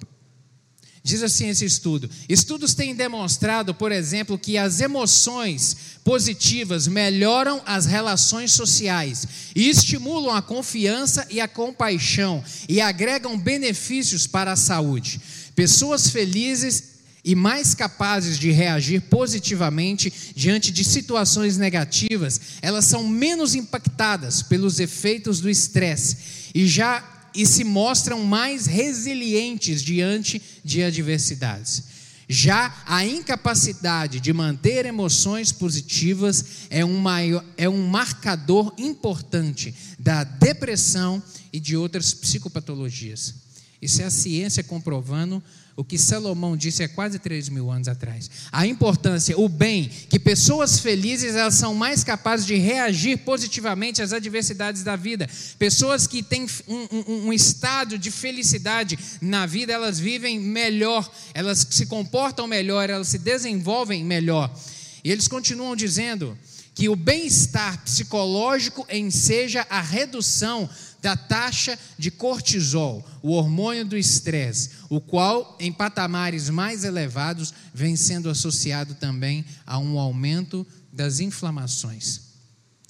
Diz 1.03 1.23
assim 1.23 1.47
esse 1.47 1.65
estudo: 1.65 2.09
estudos 2.27 2.73
têm 2.73 2.93
demonstrado, 2.93 3.73
por 3.73 3.91
exemplo, 3.91 4.37
que 4.37 4.57
as 4.57 4.79
emoções 4.79 5.75
positivas 6.03 6.87
melhoram 6.87 7.61
as 7.65 7.85
relações 7.85 8.51
sociais 8.51 9.27
e 9.55 9.69
estimulam 9.69 10.35
a 10.35 10.41
confiança 10.41 11.25
e 11.29 11.39
a 11.39 11.47
compaixão 11.47 12.43
e 12.67 12.81
agregam 12.81 13.39
benefícios 13.39 14.27
para 14.27 14.51
a 14.51 14.57
saúde. 14.57 15.21
Pessoas 15.55 16.09
felizes 16.09 16.98
e 17.29 17.35
mais 17.35 17.75
capazes 17.75 18.39
de 18.39 18.49
reagir 18.49 19.01
positivamente 19.01 20.11
diante 20.35 20.71
de 20.71 20.83
situações 20.83 21.59
negativas, 21.59 22.41
elas 22.59 22.85
são 22.85 23.07
menos 23.07 23.53
impactadas 23.53 24.41
pelos 24.41 24.79
efeitos 24.79 25.39
do 25.39 25.47
estresse 25.47 26.17
e 26.55 26.65
já 26.65 27.29
e 27.35 27.45
se 27.45 27.63
mostram 27.63 28.23
mais 28.23 28.65
resilientes 28.65 29.83
diante 29.83 30.41
de 30.65 30.81
adversidades. 30.81 31.83
Já 32.27 32.75
a 32.87 33.05
incapacidade 33.05 34.19
de 34.19 34.33
manter 34.33 34.87
emoções 34.87 35.51
positivas 35.51 36.43
é 36.71 36.83
um, 36.83 36.97
maior, 36.97 37.45
é 37.55 37.69
um 37.69 37.85
marcador 37.85 38.73
importante 38.75 39.75
da 39.99 40.23
depressão 40.23 41.21
e 41.53 41.59
de 41.59 41.77
outras 41.77 42.11
psicopatologias. 42.11 43.35
Isso 43.79 44.01
é 44.01 44.05
a 44.05 44.11
ciência 44.11 44.63
comprovando 44.63 45.43
o 45.79 45.83
que 45.85 45.97
Salomão 45.97 46.57
disse 46.57 46.83
há 46.83 46.89
quase 46.89 47.17
3 47.19 47.47
mil 47.47 47.71
anos 47.71 47.87
atrás. 47.87 48.29
A 48.51 48.67
importância, 48.67 49.39
o 49.39 49.47
bem, 49.47 49.89
que 50.09 50.19
pessoas 50.19 50.77
felizes 50.77 51.35
elas 51.35 51.53
são 51.53 51.73
mais 51.73 52.03
capazes 52.03 52.45
de 52.45 52.55
reagir 52.55 53.19
positivamente 53.19 54.01
às 54.01 54.11
adversidades 54.11 54.83
da 54.83 54.97
vida. 54.97 55.29
Pessoas 55.57 56.05
que 56.05 56.21
têm 56.21 56.45
um, 56.67 56.87
um, 56.91 57.27
um 57.27 57.33
estado 57.33 57.97
de 57.97 58.11
felicidade 58.11 58.99
na 59.21 59.45
vida, 59.45 59.71
elas 59.71 59.97
vivem 59.97 60.37
melhor, 60.37 61.09
elas 61.33 61.65
se 61.69 61.85
comportam 61.85 62.45
melhor, 62.45 62.89
elas 62.89 63.07
se 63.07 63.17
desenvolvem 63.17 64.03
melhor. 64.03 64.53
E 65.01 65.09
eles 65.09 65.29
continuam 65.29 65.77
dizendo 65.77 66.37
que 66.75 66.89
o 66.89 66.95
bem-estar 66.95 67.81
psicológico 67.83 68.85
enseja 68.89 69.65
a 69.69 69.79
redução 69.79 70.69
da 71.01 71.15
taxa 71.15 71.77
de 71.97 72.11
cortisol, 72.11 73.05
o 73.21 73.31
hormônio 73.31 73.85
do 73.85 73.97
estresse, 73.97 74.71
o 74.89 74.99
qual, 74.99 75.57
em 75.59 75.71
patamares 75.71 76.49
mais 76.49 76.83
elevados, 76.83 77.53
vem 77.73 77.95
sendo 77.95 78.29
associado 78.29 78.95
também 78.95 79.45
a 79.65 79.77
um 79.79 79.97
aumento 79.97 80.65
das 80.91 81.19
inflamações. 81.19 82.29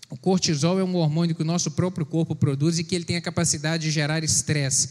O 0.09 0.17
cortisol 0.17 0.79
é 0.79 0.83
um 0.83 0.95
hormônio 0.95 1.35
que 1.35 1.43
o 1.43 1.45
nosso 1.45 1.71
próprio 1.71 2.05
corpo 2.05 2.35
produz 2.35 2.79
e 2.79 2.83
que 2.83 2.95
ele 2.95 3.05
tem 3.05 3.15
a 3.15 3.21
capacidade 3.21 3.83
de 3.83 3.91
gerar 3.91 4.23
estresse. 4.23 4.89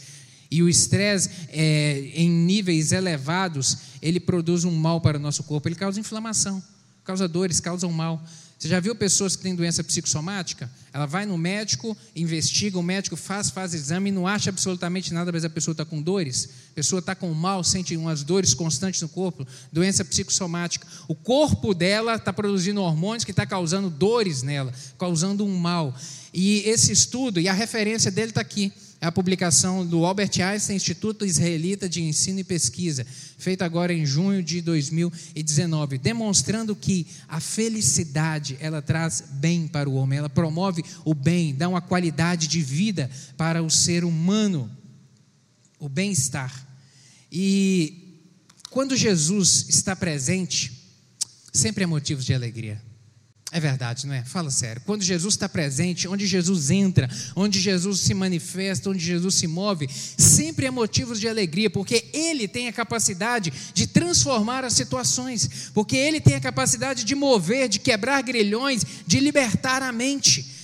E 0.51 0.63
o 0.63 0.69
estresse, 0.69 1.29
é, 1.49 2.13
em 2.15 2.31
níveis 2.31 2.93
elevados, 2.93 3.79
ele 4.01 4.21
produz 4.21 4.65
um 4.65 4.71
mal 4.71 5.01
para 5.01 5.19
o 5.19 5.21
nosso 5.21 5.43
corpo, 5.43 5.69
ele 5.69 5.75
causa 5.75 6.01
inflamação, 6.01 6.63
causa 7.05 7.27
dores, 7.27 7.61
causa 7.61 7.87
um 7.87 7.93
mal. 7.93 8.23
Você 8.59 8.67
já 8.67 8.81
viu 8.81 8.93
pessoas 8.93 9.37
que 9.37 9.43
têm 9.45 9.55
doença 9.55 9.85
psicossomática? 9.85 10.69
Ela 10.93 11.07
vai 11.07 11.25
no 11.25 11.38
médico, 11.38 11.97
investiga, 12.17 12.77
o 12.77 12.83
médico 12.83 13.15
faz, 13.17 13.50
faz 13.50 13.73
exame, 13.73 14.11
não 14.11 14.27
acha 14.27 14.50
absolutamente 14.50 15.15
nada, 15.15 15.31
mas 15.31 15.45
a 15.45 15.50
pessoa 15.50 15.73
está 15.73 15.85
com 15.85 16.03
dores, 16.03 16.49
a 16.73 16.75
pessoa 16.75 16.99
está 16.99 17.15
com 17.15 17.33
mal, 17.33 17.62
sente 17.62 17.97
umas 17.97 18.25
dores 18.25 18.55
constantes 18.55 19.00
no 19.00 19.09
corpo, 19.09 19.47
doença 19.73 20.05
psicossomática. 20.05 20.85
O 21.07 21.15
corpo 21.15 21.73
dela 21.73 22.17
está 22.17 22.33
produzindo 22.33 22.83
hormônios 22.83 23.23
que 23.23 23.31
está 23.31 23.47
causando 23.47 23.88
dores 23.88 24.43
nela, 24.43 24.73
causando 24.99 25.45
um 25.45 25.57
mal. 25.57 25.95
E 26.35 26.62
esse 26.69 26.91
estudo, 26.91 27.38
e 27.38 27.49
a 27.49 27.53
referência 27.53 28.11
dele 28.11 28.31
está 28.31 28.41
aqui, 28.41 28.73
é 29.00 29.07
a 29.07 29.12
publicação 29.12 29.87
do 29.87 30.05
Albert 30.05 30.40
Einstein 30.43 30.76
Instituto 30.76 31.25
Israelita 31.25 31.88
de 31.88 32.02
Ensino 32.02 32.40
e 32.40 32.45
Pesquisa, 32.45 33.07
feita 33.38 33.64
agora 33.64 33.93
em 33.93 34.05
junho 34.05 34.43
de 34.43 34.61
2019, 34.61 35.99
demonstrando 35.99 36.75
que 36.75 37.07
a 37.28 37.38
felicidade 37.38 38.57
ela 38.61 38.83
traz 38.83 39.23
bem 39.35 39.69
para 39.69 39.88
o 39.88 39.95
homem, 39.95 40.19
ela 40.19 40.28
promove 40.28 40.85
o 41.05 41.14
bem, 41.14 41.55
dá 41.55 41.69
uma 41.69 41.81
qualidade 41.81 42.49
de 42.49 42.61
vida 42.61 43.09
para 43.37 43.62
o 43.62 43.71
ser 43.71 44.05
humano, 44.05 44.69
o 45.78 45.88
bem-estar. 45.88 46.67
E 47.31 48.21
quando 48.71 48.97
Jesus 48.97 49.67
está 49.69 49.95
presente, 49.95 50.73
sempre 51.52 51.85
é 51.85 51.87
motivo 51.87 52.21
de 52.21 52.35
alegria. 52.35 52.88
É 53.50 53.59
verdade, 53.59 54.07
não 54.07 54.12
é? 54.12 54.23
Fala 54.25 54.50
sério. 54.50 54.83
Quando 54.85 55.02
Jesus 55.02 55.35
está 55.35 55.49
presente, 55.49 56.07
onde 56.07 56.26
Jesus 56.26 56.71
entra, 56.71 57.09
onde 57.35 57.59
Jesus 57.59 58.00
se 58.00 58.12
manifesta, 58.12 58.90
onde 58.90 59.02
Jesus 59.02 59.37
se 59.37 59.47
move, 59.47 59.88
sempre 60.19 60.67
é 60.67 60.71
motivos 60.71 61.19
de 61.19 61.26
alegria, 61.26 61.71
porque 61.71 62.05
Ele 62.12 62.47
tem 62.47 62.69
a 62.69 62.73
capacidade 62.73 63.50
de 63.73 63.87
transformar 63.87 64.64
as 64.64 64.75
situações, 64.75 65.71
porque 65.73 65.97
Ele 65.97 66.21
tem 66.21 66.35
a 66.35 66.40
capacidade 66.40 67.05
de 67.05 67.14
mover, 67.14 67.71
de 67.71 67.78
quebrar 67.78 68.23
grilhões, 68.23 68.85
de 69.07 69.19
libertar 69.19 69.83
a 69.83 69.93
mente 69.93 70.59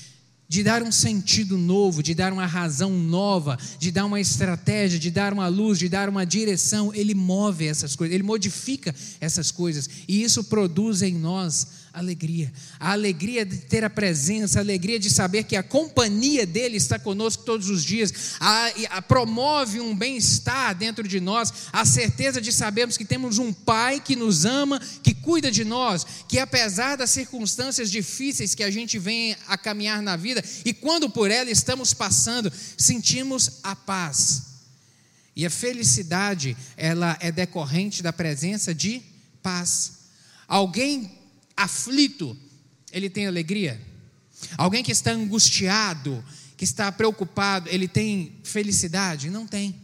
de 0.47 0.63
dar 0.63 0.83
um 0.83 0.93
sentido 0.93 1.57
novo, 1.57 2.03
de 2.03 2.15
dar 2.15 2.33
uma 2.33 2.47
razão 2.47 2.91
nova, 2.91 3.59
de 3.79 3.91
dar 3.91 4.05
uma 4.05 4.21
estratégia, 4.21 5.01
de 5.01 5.11
dar 5.11 5.33
uma 5.33 5.49
luz, 5.49 5.79
de 5.79 5.89
dar 5.89 6.09
uma 6.09 6.25
direção. 6.25 6.95
Ele 6.95 7.15
move 7.15 7.67
essas 7.67 7.97
coisas, 7.97 8.15
ele 8.15 8.23
modifica 8.23 8.95
essas 9.21 9.51
coisas, 9.51 9.89
e 10.07 10.23
isso 10.23 10.45
produz 10.45 11.03
em 11.03 11.15
nós 11.15 11.84
alegria. 11.95 12.53
A 12.79 12.93
alegria 12.93 13.47
de 13.47 13.59
ter 13.59 13.85
a 13.85 13.91
presença, 13.91 14.59
a 14.59 14.63
alegria 14.63 14.99
de 14.99 15.09
saber 15.09 15.45
que 15.45 15.57
a 15.57 15.63
companhia 15.63 16.45
dele 16.45 16.77
está 16.77 16.99
conosco 16.99 17.45
todos 17.45 17.71
os 17.71 17.85
dias, 17.85 18.37
a, 18.41 18.67
a 18.91 19.03
promove 19.03 19.81
um 19.81 19.95
bem-estar 19.95 20.75
dentro 20.75 21.07
de 21.07 21.21
nós, 21.21 21.53
a 21.73 21.85
certeza 21.85 22.41
de 22.41 22.53
sabermos 22.53 22.97
que 22.97 23.05
temos 23.05 23.39
um 23.39 23.53
Pai 23.53 24.01
que 24.01 24.17
nos 24.17 24.45
ama, 24.45 24.81
que 25.03 25.15
cuida 25.15 25.51
de 25.51 25.65
nós, 25.65 26.05
que 26.29 26.39
apesar 26.39 26.97
das 26.97 27.11
circunstâncias 27.11 27.91
difíceis 27.91 28.55
que 28.55 28.65
a 28.65 28.71
gente 28.71 28.99
vem 28.99 29.37
a 29.47 29.57
caminhar 29.57 30.03
na 30.03 30.17
vida, 30.17 30.45
e 30.65 30.75
quando 30.75 31.09
por 31.09 31.31
ela 31.31 31.51
estamos 31.51 31.95
passando, 31.95 32.53
sentimos 32.77 33.61
a 33.63 33.77
paz. 33.77 34.55
E 35.37 35.45
a 35.47 35.51
felicidade, 35.51 36.57
ela 36.77 37.17
é 37.21 37.33
decorrente 37.33 38.03
da 38.03 38.13
presença 38.13 38.75
de 38.75 39.03
paz. 39.43 39.93
Alguém 40.47 41.11
aflito, 41.57 42.37
ele 42.93 43.11
tem 43.11 43.27
alegria? 43.27 43.81
Alguém 44.57 44.83
que 44.83 44.93
está 44.93 45.11
angustiado, 45.13 46.25
que 46.57 46.65
está 46.65 46.91
preocupado, 46.93 47.69
ele 47.69 47.89
tem 47.89 48.37
felicidade? 48.43 49.31
Não 49.31 49.47
tem. 49.47 49.75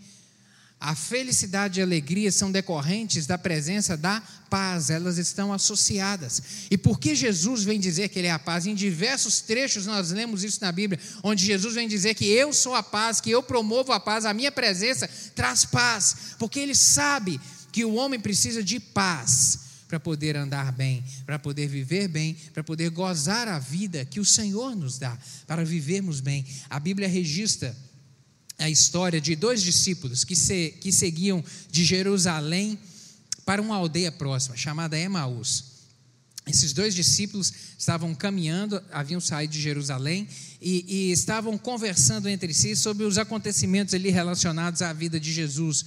A 0.83 0.95
felicidade 0.95 1.79
e 1.79 1.83
a 1.83 1.85
alegria 1.85 2.33
são 2.33 2.51
decorrentes 2.51 3.27
da 3.27 3.37
presença 3.37 3.99
da 3.99 4.23
paz, 4.49 4.89
elas 4.89 5.19
estão 5.19 5.53
associadas. 5.53 6.43
E 6.71 6.79
por 6.79 6.99
que 6.99 7.15
Jesus 7.15 7.63
vem 7.63 7.79
dizer 7.79 8.09
que 8.09 8.19
Ele 8.19 8.29
é 8.29 8.33
a 8.33 8.39
paz? 8.39 8.65
Em 8.65 8.75
diversos 8.75 9.43
trechos 9.43 9.85
nós 9.85 10.11
lemos 10.11 10.43
isso 10.43 10.59
na 10.63 10.73
Bíblia, 10.73 10.99
onde 11.23 11.45
Jesus 11.45 11.75
vem 11.75 11.87
dizer 11.87 12.15
que 12.15 12.25
eu 12.25 12.51
sou 12.55 12.75
a 12.75 12.83
paz, 12.83 13.21
que 13.21 13.31
eu 13.31 13.43
promovo 13.43 13.93
a 13.93 14.01
paz, 14.01 14.25
a 14.25 14.33
minha 14.33 14.51
presença 14.51 15.07
traz 15.35 15.67
paz, 15.67 16.17
porque 16.39 16.59
Ele 16.59 16.75
sabe 16.75 17.39
que 17.71 17.85
o 17.85 17.95
homem 17.95 18.19
precisa 18.19 18.65
de 18.65 18.81
paz 18.81 19.60
para 19.91 19.99
poder 19.99 20.37
andar 20.37 20.71
bem, 20.71 21.03
para 21.27 21.37
poder 21.37 21.67
viver 21.67 22.07
bem, 22.07 22.37
para 22.55 22.63
poder 22.63 22.91
gozar 22.91 23.49
a 23.49 23.59
vida 23.59 24.05
que 24.05 24.21
o 24.21 24.25
Senhor 24.25 24.77
nos 24.77 25.01
dá, 25.01 25.19
para 25.49 25.65
vivermos 25.65 26.21
bem. 26.21 26.47
A 26.71 26.79
Bíblia 26.79 27.09
registra 27.09 27.77
a 28.57 28.71
história 28.71 29.21
de 29.21 29.35
dois 29.35 29.61
discípulos 29.61 30.23
que, 30.23 30.37
se, 30.37 30.77
que 30.81 30.93
seguiam 30.93 31.45
de 31.73 31.85
Jerusalém 31.85 32.79
para 33.45 33.61
uma 33.61 33.75
aldeia 33.75 34.13
próxima, 34.13 34.57
chamada 34.57 34.97
Emaús. 34.97 35.65
Esses 36.47 36.73
dois 36.73 36.95
discípulos 36.95 37.53
estavam 37.77 38.15
caminhando, 38.15 38.81
haviam 38.93 39.21
saído 39.21 39.55
de 39.55 39.61
Jerusalém 39.61 40.29
e, 40.63 40.85
e, 41.09 41.13
estavam 41.13 41.59
conversando 41.59 42.29
entre 42.29 42.55
si 42.55 42.77
sobre 42.77 43.05
os 43.05 43.19
acontecimentos 43.19 43.93
ali 43.93 44.11
relacionados 44.11 44.83
à 44.83 44.93
vida 44.93 45.19
de 45.19 45.33
Jesus 45.33 45.85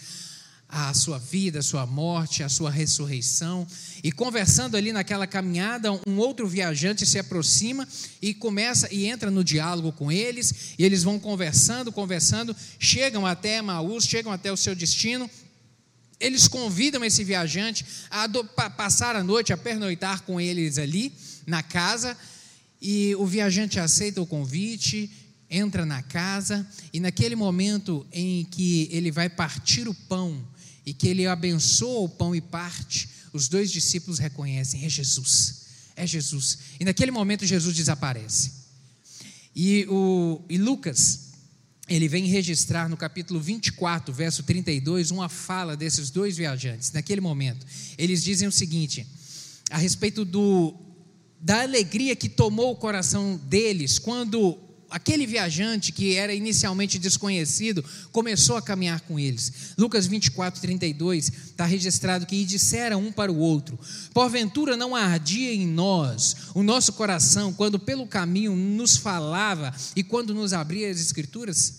a 0.75 0.91
sua 0.95 1.19
vida, 1.19 1.59
a 1.59 1.63
sua 1.63 1.86
morte, 1.86 2.41
a 2.41 2.49
sua 2.49 2.71
ressurreição. 2.71 3.67
E 4.03 4.12
conversando 4.12 4.75
ali 4.75 4.91
naquela 4.91 5.27
caminhada, 5.27 5.91
um 6.07 6.17
outro 6.17 6.47
viajante 6.47 7.05
se 7.05 7.19
aproxima 7.19 7.88
e 8.19 8.33
começa 8.33 8.91
e 8.91 9.05
entra 9.05 9.29
no 9.29 9.43
diálogo 9.43 9.91
com 9.91 10.12
eles, 10.12 10.73
e 10.79 10.83
eles 10.83 11.03
vão 11.03 11.19
conversando, 11.19 11.91
conversando, 11.91 12.55
chegam 12.79 13.23
até 13.23 13.62
Maús, 13.62 14.05
chegam 14.05 14.31
até 14.31 14.51
o 14.51 14.57
seu 14.57 14.73
destino. 14.73 15.29
Eles 16.19 16.47
convidam 16.47 17.05
esse 17.05 17.23
viajante 17.23 17.86
a 18.09 18.27
passar 18.69 19.15
a 19.15 19.23
noite, 19.23 19.53
a 19.53 19.57
pernoitar 19.57 20.23
com 20.23 20.41
eles 20.41 20.79
ali 20.79 21.13
na 21.45 21.62
casa, 21.62 22.17
e 22.81 23.13
o 23.15 23.27
viajante 23.27 23.79
aceita 23.79 24.21
o 24.21 24.25
convite, 24.25 25.12
entra 25.49 25.86
na 25.86 26.01
casa, 26.01 26.67
e 26.91 26.99
naquele 26.99 27.36
momento 27.36 28.07
em 28.12 28.43
que 28.45 28.89
ele 28.91 29.12
vai 29.12 29.29
partir 29.29 29.88
o 29.88 29.93
pão, 29.93 30.43
e 30.86 30.93
que 30.93 31.08
ele 31.08 31.26
abençoa 31.26 32.02
o 32.02 32.10
pão 32.10 32.36
e 32.36 32.41
parte, 32.41 33.10
os 33.32 33.48
dois 33.48 33.72
discípulos 33.72 34.19
reconhecem: 34.19 34.86
é 34.86 34.89
Jesus, 34.89 35.65
é 35.96 36.06
Jesus. 36.06 36.58
E 36.80 36.86
naquele 36.86 37.12
momento 37.12 37.46
Jesus 37.46 37.76
desaparece. 37.76 38.63
E, 39.56 39.86
o, 39.89 40.41
e 40.50 40.58
Lucas, 40.58 41.32
ele 41.88 42.08
vem 42.08 42.26
registrar 42.26 42.89
no 42.89 42.98
capítulo 42.98 43.39
24, 43.39 44.13
verso 44.13 44.43
32, 44.43 45.12
uma 45.12 45.30
fala 45.30 45.76
desses 45.76 46.10
dois 46.10 46.38
viajantes, 46.38 46.91
naquele 46.91 47.22
momento. 47.22 47.65
Eles 47.98 48.24
dizem 48.24 48.48
o 48.48 48.52
seguinte, 48.52 49.06
a 49.69 49.78
respeito 49.78 50.26
do, 50.26 50.74
da 51.39 51.62
alegria 51.62 52.15
que 52.15 52.30
tomou 52.30 52.72
o 52.72 52.76
coração 52.76 53.38
deles 53.46 54.00
quando 54.00 54.58
aquele 54.93 55.25
viajante 55.25 55.91
que 55.91 56.15
era 56.15 56.36
inicialmente 56.36 56.99
desconhecido 56.99 57.84
começou 58.12 58.56
a 58.56 58.62
caminhar 58.62 59.01
com 59.01 59.19
eles. 59.19 59.73
Lucas 59.75 60.06
24, 60.06 60.62
32 60.62 61.32
está 61.45 61.65
registrado 61.65 62.27
que 62.27 62.36
e 62.36 62.45
disseram 62.45 63.01
um 63.01 63.12
para 63.12 63.32
o 63.32 63.39
outro: 63.39 63.77
Porventura 64.13 64.77
não 64.77 64.95
ardia 64.95 65.51
em 65.51 65.65
nós 65.65 66.36
o 66.53 66.62
nosso 66.62 66.93
coração 66.93 67.51
quando 67.51 67.79
pelo 67.79 68.06
caminho 68.06 68.56
nos 68.56 68.95
falava 68.95 69.73
e 69.95 70.03
quando 70.03 70.32
nos 70.32 70.53
abria 70.53 70.91
as 70.91 70.99
Escrituras? 70.99 71.73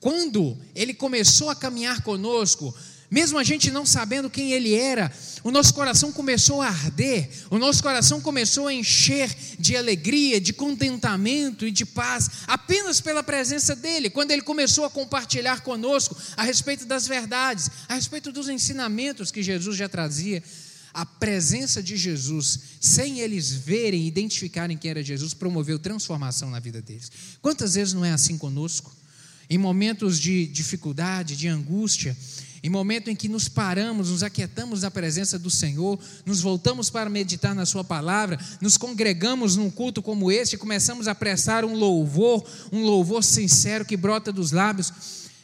Quando 0.00 0.58
ele 0.74 0.94
começou 0.94 1.48
a 1.48 1.54
caminhar 1.54 2.02
conosco, 2.02 2.74
mesmo 3.10 3.38
a 3.38 3.44
gente 3.44 3.70
não 3.70 3.86
sabendo 3.86 4.28
quem 4.28 4.52
ele 4.52 4.74
era, 4.74 5.12
o 5.44 5.50
nosso 5.50 5.72
coração 5.74 6.12
começou 6.12 6.60
a 6.60 6.66
arder, 6.66 7.28
o 7.50 7.58
nosso 7.58 7.82
coração 7.82 8.20
começou 8.20 8.66
a 8.66 8.74
encher 8.74 9.34
de 9.58 9.76
alegria, 9.76 10.40
de 10.40 10.52
contentamento 10.52 11.66
e 11.66 11.70
de 11.70 11.86
paz, 11.86 12.30
apenas 12.46 13.00
pela 13.00 13.22
presença 13.22 13.76
dele, 13.76 14.10
quando 14.10 14.32
ele 14.32 14.42
começou 14.42 14.84
a 14.84 14.90
compartilhar 14.90 15.60
conosco 15.60 16.16
a 16.36 16.42
respeito 16.42 16.84
das 16.84 17.06
verdades, 17.06 17.70
a 17.88 17.94
respeito 17.94 18.32
dos 18.32 18.48
ensinamentos 18.48 19.30
que 19.30 19.42
Jesus 19.42 19.76
já 19.76 19.88
trazia. 19.88 20.42
A 20.92 21.04
presença 21.04 21.82
de 21.82 21.94
Jesus, 21.94 22.58
sem 22.80 23.20
eles 23.20 23.52
verem 23.52 24.04
e 24.04 24.06
identificarem 24.06 24.78
que 24.78 24.88
era 24.88 25.02
Jesus, 25.02 25.34
promoveu 25.34 25.78
transformação 25.78 26.50
na 26.50 26.58
vida 26.58 26.80
deles. 26.80 27.12
Quantas 27.42 27.74
vezes 27.74 27.92
não 27.92 28.02
é 28.02 28.12
assim 28.12 28.38
conosco? 28.38 28.96
Em 29.48 29.58
momentos 29.58 30.18
de 30.18 30.46
dificuldade, 30.46 31.36
de 31.36 31.48
angústia, 31.48 32.16
em 32.66 32.68
momento 32.68 33.08
em 33.08 33.14
que 33.14 33.28
nos 33.28 33.48
paramos, 33.48 34.10
nos 34.10 34.24
aquietamos 34.24 34.82
na 34.82 34.90
presença 34.90 35.38
do 35.38 35.48
Senhor, 35.48 36.00
nos 36.24 36.40
voltamos 36.40 36.90
para 36.90 37.08
meditar 37.08 37.54
na 37.54 37.64
Sua 37.64 37.84
palavra, 37.84 38.40
nos 38.60 38.76
congregamos 38.76 39.54
num 39.54 39.70
culto 39.70 40.02
como 40.02 40.32
este 40.32 40.58
começamos 40.58 41.06
a 41.06 41.14
prestar 41.14 41.64
um 41.64 41.76
louvor, 41.76 42.44
um 42.72 42.82
louvor 42.82 43.22
sincero 43.22 43.84
que 43.84 43.96
brota 43.96 44.32
dos 44.32 44.50
lábios, 44.50 44.92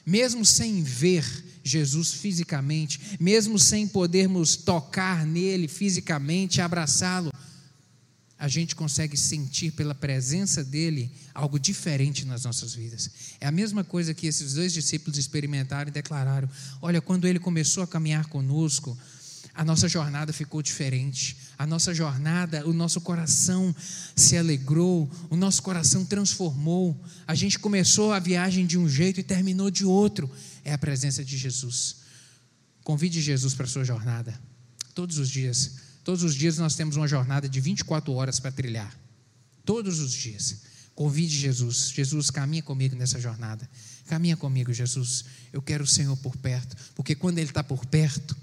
mesmo 0.05 0.45
sem 0.45 0.83
ver 0.83 1.25
Jesus 1.63 2.13
fisicamente, 2.13 2.99
mesmo 3.21 3.57
sem 3.57 3.87
podermos 3.87 4.57
tocar 4.57 5.25
nele 5.25 5.69
fisicamente, 5.69 6.61
abraçá-lo, 6.61 7.31
a 8.43 8.49
gente 8.49 8.75
consegue 8.75 9.17
sentir 9.17 9.71
pela 9.71 9.95
presença 9.95 10.65
dele 10.65 11.13
algo 11.33 11.61
diferente 11.61 12.25
nas 12.25 12.43
nossas 12.43 12.75
vidas. 12.75 13.09
É 13.41 13.47
a 13.47 13.53
mesma 13.53 13.85
coisa 13.85 14.13
que 14.13 14.27
esses 14.27 14.55
dois 14.55 14.73
discípulos 14.73 15.17
experimentaram 15.17 15.89
e 15.89 15.93
declararam: 15.93 16.51
olha, 16.81 17.01
quando 17.01 17.29
ele 17.29 17.39
começou 17.39 17.85
a 17.85 17.87
caminhar 17.87 18.27
conosco, 18.27 18.99
a 19.55 19.65
nossa 19.65 19.89
jornada 19.89 20.33
ficou 20.33 20.61
diferente. 20.61 21.37
A 21.57 21.65
nossa 21.65 21.95
jornada, 21.95 22.67
o 22.69 22.73
nosso 22.73 23.01
coração 23.01 23.73
se 24.17 24.37
alegrou, 24.37 25.09
o 25.31 25.37
nosso 25.37 25.63
coração 25.63 26.05
transformou. 26.05 27.01
A 27.29 27.37
gente 27.37 27.61
começou 27.61 28.13
a 28.13 28.19
viagem 28.19 28.67
de 28.67 28.77
um 28.77 28.89
jeito 28.89 29.21
e 29.21 29.23
terminou 29.23 29.71
de 29.71 29.85
outro. 29.85 30.29
É 30.65 30.73
a 30.73 30.79
presença 30.79 31.25
de 31.25 31.39
Jesus. 31.39 31.99
Convide 32.83 33.21
Jesus 33.21 33.55
para 33.55 33.67
a 33.67 33.69
sua 33.69 33.85
jornada, 33.85 34.37
todos 34.97 35.19
os 35.19 35.31
dias 35.31 35.82
Todos 36.05 36.23
os 36.25 36.35
dias 36.35 36.59
nós 36.59 36.75
temos 36.75 36.97
uma 36.97 37.07
jornada 37.07 37.49
de 37.49 37.61
24 37.61 38.12
horas 38.12 38.41
para 38.41 38.51
trilhar. 38.51 38.97
Todos 39.65 40.01
os 40.01 40.12
dias. 40.12 40.62
Convide 40.95 41.37
Jesus. 41.37 41.91
Jesus, 41.95 42.31
caminha 42.31 42.62
comigo 42.62 42.97
nessa 42.97 43.21
jornada. 43.21 43.69
Caminha 44.07 44.37
comigo, 44.37 44.73
Jesus. 44.73 45.25
Eu 45.53 45.62
quero 45.62 45.85
o 45.85 45.87
Senhor 45.87 46.17
por 46.19 46.37
perto, 46.37 46.77
porque 46.95 47.15
quando 47.15 47.38
Ele 47.38 47.49
está 47.49 47.62
por 47.62 47.87
perto, 47.87 48.37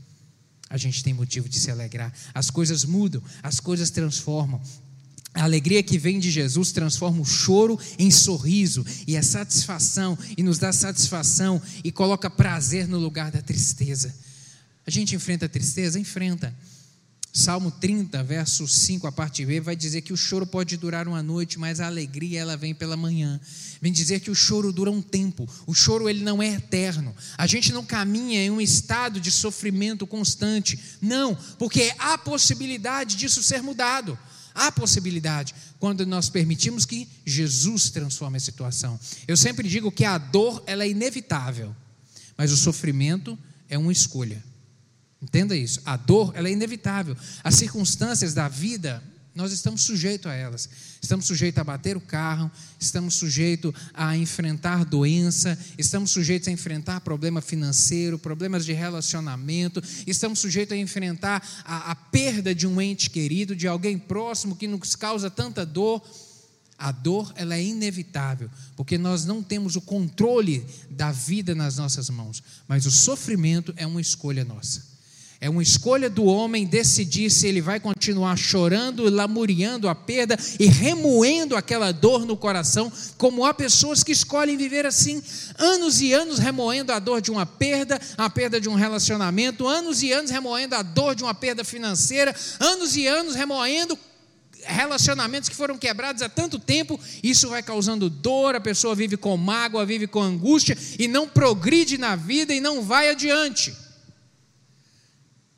a 0.70 0.78
gente 0.78 1.04
tem 1.04 1.14
motivo 1.14 1.50
de 1.50 1.60
se 1.60 1.70
alegrar. 1.70 2.14
As 2.34 2.50
coisas 2.50 2.86
mudam, 2.86 3.22
as 3.44 3.60
coisas 3.60 3.90
transformam. 3.90 4.62
A 5.34 5.44
alegria 5.44 5.84
que 5.84 5.98
vem 5.98 6.20
de 6.20 6.32
Jesus 6.32 6.72
transforma 6.72 7.22
o 7.22 7.26
choro 7.26 7.80
em 8.00 8.10
sorriso 8.10 8.86
e 9.06 9.16
a 9.16 9.22
satisfação, 9.22 10.18
e 10.36 10.42
nos 10.42 10.58
dá 10.58 10.72
satisfação 10.72 11.62
e 11.84 11.92
coloca 11.92 12.30
prazer 12.30 12.88
no 12.88 12.98
lugar 12.98 13.32
da 13.32 13.42
tristeza. 13.42 14.16
A 14.86 14.90
gente 14.90 15.16
enfrenta 15.16 15.46
a 15.46 15.50
tristeza? 15.50 16.00
Enfrenta. 16.00 16.56
Salmo 17.32 17.70
30, 17.70 18.24
verso 18.24 18.68
5, 18.68 19.06
a 19.06 19.12
parte 19.12 19.46
B, 19.46 19.62
vai 19.62 19.76
dizer 19.76 20.02
que 20.02 20.12
o 20.12 20.18
choro 20.18 20.48
pode 20.48 20.76
durar 20.78 21.08
uma 21.08 21.22
noite, 21.22 21.60
mas 21.60 21.80
a 21.80 21.86
alegria 21.86 22.40
ela 22.40 22.58
vem 22.58 22.74
pela 22.74 22.98
manhã. 22.98 23.40
Vem 23.80 23.94
dizer 23.94 24.20
que 24.20 24.32
o 24.32 24.36
choro 24.36 24.74
dura 24.74 24.90
um 24.90 25.02
tempo. 25.02 25.48
O 25.68 25.74
choro 25.74 26.10
ele 26.10 26.24
não 26.24 26.42
é 26.42 26.56
eterno. 26.56 27.16
A 27.38 27.46
gente 27.46 27.72
não 27.72 27.86
caminha 27.86 28.44
em 28.44 28.50
um 28.50 28.60
estado 28.60 29.22
de 29.22 29.30
sofrimento 29.30 30.08
constante. 30.08 30.80
Não, 31.00 31.36
porque 31.60 31.94
há 32.00 32.18
possibilidade 32.18 33.16
disso 33.16 33.44
ser 33.44 33.62
mudado. 33.62 34.18
Há 34.56 34.72
possibilidade 34.72 35.54
quando 35.80 36.06
nós 36.06 36.30
permitimos 36.30 36.84
que 36.84 37.08
Jesus 37.26 37.92
transforme 37.92 38.38
a 38.38 38.42
situação. 38.42 39.00
Eu 39.28 39.38
sempre 39.38 39.70
digo 39.70 39.92
que 39.92 40.04
a 40.04 40.18
dor 40.18 40.64
ela 40.66 40.84
é 40.84 40.90
inevitável, 40.90 41.76
mas 42.36 42.52
o 42.52 42.58
sofrimento 42.58 43.38
é 43.70 43.78
uma 43.78 43.92
escolha. 43.92 44.44
Entenda 45.22 45.56
isso. 45.56 45.82
A 45.86 45.98
dor, 45.98 46.32
ela 46.36 46.48
é 46.48 46.52
inevitável. 46.52 47.16
As 47.44 47.56
circunstâncias 47.56 48.34
da 48.34 48.48
vida, 48.48 49.04
nós 49.36 49.52
estamos 49.52 49.82
sujeitos 49.82 50.32
a 50.32 50.34
elas. 50.34 50.70
Estamos 51.02 51.26
sujeitos 51.26 51.60
a 51.60 51.64
bater 51.64 51.96
o 51.98 52.02
carro, 52.02 52.50
estamos 52.80 53.16
sujeitos 53.16 53.74
a 53.94 54.16
enfrentar 54.18 54.86
doença, 54.86 55.58
estamos 55.78 56.12
sujeitos 56.12 56.48
a 56.48 56.52
enfrentar 56.52 57.02
problema 57.02 57.42
financeiro, 57.42 58.18
problemas 58.18 58.66
de 58.66 58.74
relacionamento, 58.74 59.82
estamos 60.08 60.40
sujeitos 60.40 60.74
a 60.74 60.80
enfrentar 60.80 61.46
a, 61.64 61.92
a 61.92 61.96
perda 61.96 62.56
de 62.56 62.66
um 62.66 62.82
ente 62.82 63.10
querido, 63.10 63.56
de 63.56 63.68
alguém 63.68 63.98
próximo 63.98 64.56
que 64.56 64.68
nos 64.68 64.96
causa 64.96 65.30
tanta 65.30 65.66
dor. 65.66 66.02
A 66.78 66.94
dor 66.94 67.34
ela 67.36 67.56
é 67.56 67.64
inevitável, 67.64 68.50
porque 68.78 68.98
nós 68.98 69.26
não 69.26 69.44
temos 69.44 69.76
o 69.76 69.82
controle 69.82 70.66
da 70.90 71.12
vida 71.12 71.54
nas 71.54 71.76
nossas 71.76 72.10
mãos, 72.10 72.42
mas 72.70 72.86
o 72.86 72.92
sofrimento 72.92 73.74
é 73.76 73.86
uma 73.86 74.00
escolha 74.00 74.46
nossa. 74.46 74.89
É 75.42 75.50
uma 75.50 75.64
escolha 75.64 76.10
do 76.10 76.26
homem 76.26 76.66
decidir 76.66 77.30
se 77.30 77.48
ele 77.48 77.62
vai 77.62 77.80
continuar 77.80 78.36
chorando, 78.36 79.10
lamuriando 79.10 79.88
a 79.88 79.96
perda 79.96 80.38
e 80.60 80.66
remoendo 80.66 81.56
aquela 81.56 81.94
dor 81.94 82.26
no 82.26 82.36
coração, 82.36 82.92
como 83.18 83.46
há 83.46 83.54
pessoas 83.54 84.04
que 84.04 84.12
escolhem 84.12 84.58
viver 84.58 84.86
assim, 84.86 85.24
anos 85.58 86.02
e 86.02 86.12
anos 86.12 86.40
remoendo 86.40 86.92
a 86.92 87.00
dor 87.00 87.22
de 87.22 87.32
uma 87.32 87.46
perda, 87.46 88.02
a 88.18 88.30
perda 88.30 88.60
de 88.60 88.68
um 88.68 88.76
relacionamento, 88.76 89.66
anos 89.66 90.04
e 90.04 90.12
anos 90.12 90.30
remoendo 90.30 90.76
a 90.76 90.82
dor 90.82 91.16
de 91.16 91.24
uma 91.24 91.34
perda 91.34 91.64
financeira, 91.64 92.36
anos 92.60 92.98
e 92.98 93.08
anos 93.08 93.34
remoendo 93.34 93.98
relacionamentos 94.66 95.48
que 95.48 95.56
foram 95.56 95.78
quebrados 95.78 96.22
há 96.22 96.28
tanto 96.28 96.60
tempo, 96.60 97.00
isso 97.24 97.48
vai 97.48 97.64
causando 97.64 98.10
dor, 98.10 98.56
a 98.56 98.60
pessoa 98.60 98.94
vive 98.94 99.16
com 99.16 99.38
mágoa, 99.38 99.86
vive 99.86 100.06
com 100.06 100.22
angústia 100.22 100.78
e 101.00 101.08
não 101.08 101.30
progride 101.30 101.98
na 101.98 102.18
vida 102.18 102.54
e 102.54 102.60
não 102.60 102.82
vai 102.82 103.10
adiante. 103.10 103.74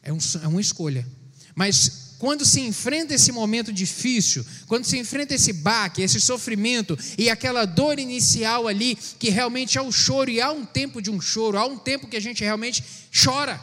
É, 0.04 0.12
um, 0.12 0.18
é 0.42 0.48
uma 0.48 0.62
escolha. 0.62 1.08
Mas 1.56 2.16
quando 2.18 2.46
se 2.46 2.62
enfrenta 2.62 3.16
esse 3.16 3.32
momento 3.32 3.74
difícil, 3.74 4.46
quando 4.68 4.86
se 4.86 4.98
enfrenta 4.98 5.34
esse 5.34 5.52
baque, 5.52 6.04
esse 6.04 6.22
sofrimento 6.22 6.98
e 7.18 7.30
aquela 7.30 7.66
dor 7.66 8.00
inicial 8.00 8.68
ali, 8.68 8.96
que 8.96 9.30
realmente 9.30 9.80
há 9.80 9.82
o 9.82 9.92
choro, 9.92 10.30
e 10.30 10.40
há 10.40 10.52
um 10.52 10.64
tempo 10.66 11.02
de 11.02 11.10
um 11.10 11.20
choro, 11.20 11.58
há 11.58 11.66
um 11.66 11.78
tempo 11.78 12.08
que 12.08 12.16
a 12.16 12.22
gente 12.22 12.44
realmente 12.44 12.84
chora. 13.12 13.60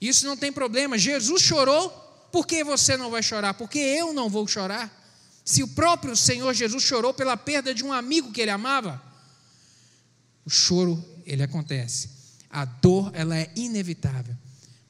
Isso 0.00 0.26
não 0.26 0.36
tem 0.36 0.52
problema. 0.52 0.98
Jesus 0.98 1.42
chorou, 1.42 1.88
por 2.32 2.46
que 2.46 2.64
você 2.64 2.96
não 2.96 3.10
vai 3.10 3.22
chorar? 3.22 3.54
Porque 3.54 3.78
eu 3.78 4.12
não 4.12 4.28
vou 4.28 4.46
chorar. 4.46 4.92
Se 5.44 5.62
o 5.62 5.68
próprio 5.68 6.16
Senhor 6.16 6.52
Jesus 6.52 6.82
chorou 6.82 7.14
pela 7.14 7.36
perda 7.36 7.72
de 7.72 7.84
um 7.84 7.92
amigo 7.92 8.32
que 8.32 8.40
ele 8.40 8.50
amava, 8.50 9.00
o 10.44 10.50
choro, 10.50 11.02
ele 11.24 11.42
acontece. 11.42 12.10
A 12.50 12.64
dor, 12.64 13.12
ela 13.14 13.38
é 13.38 13.52
inevitável 13.54 14.36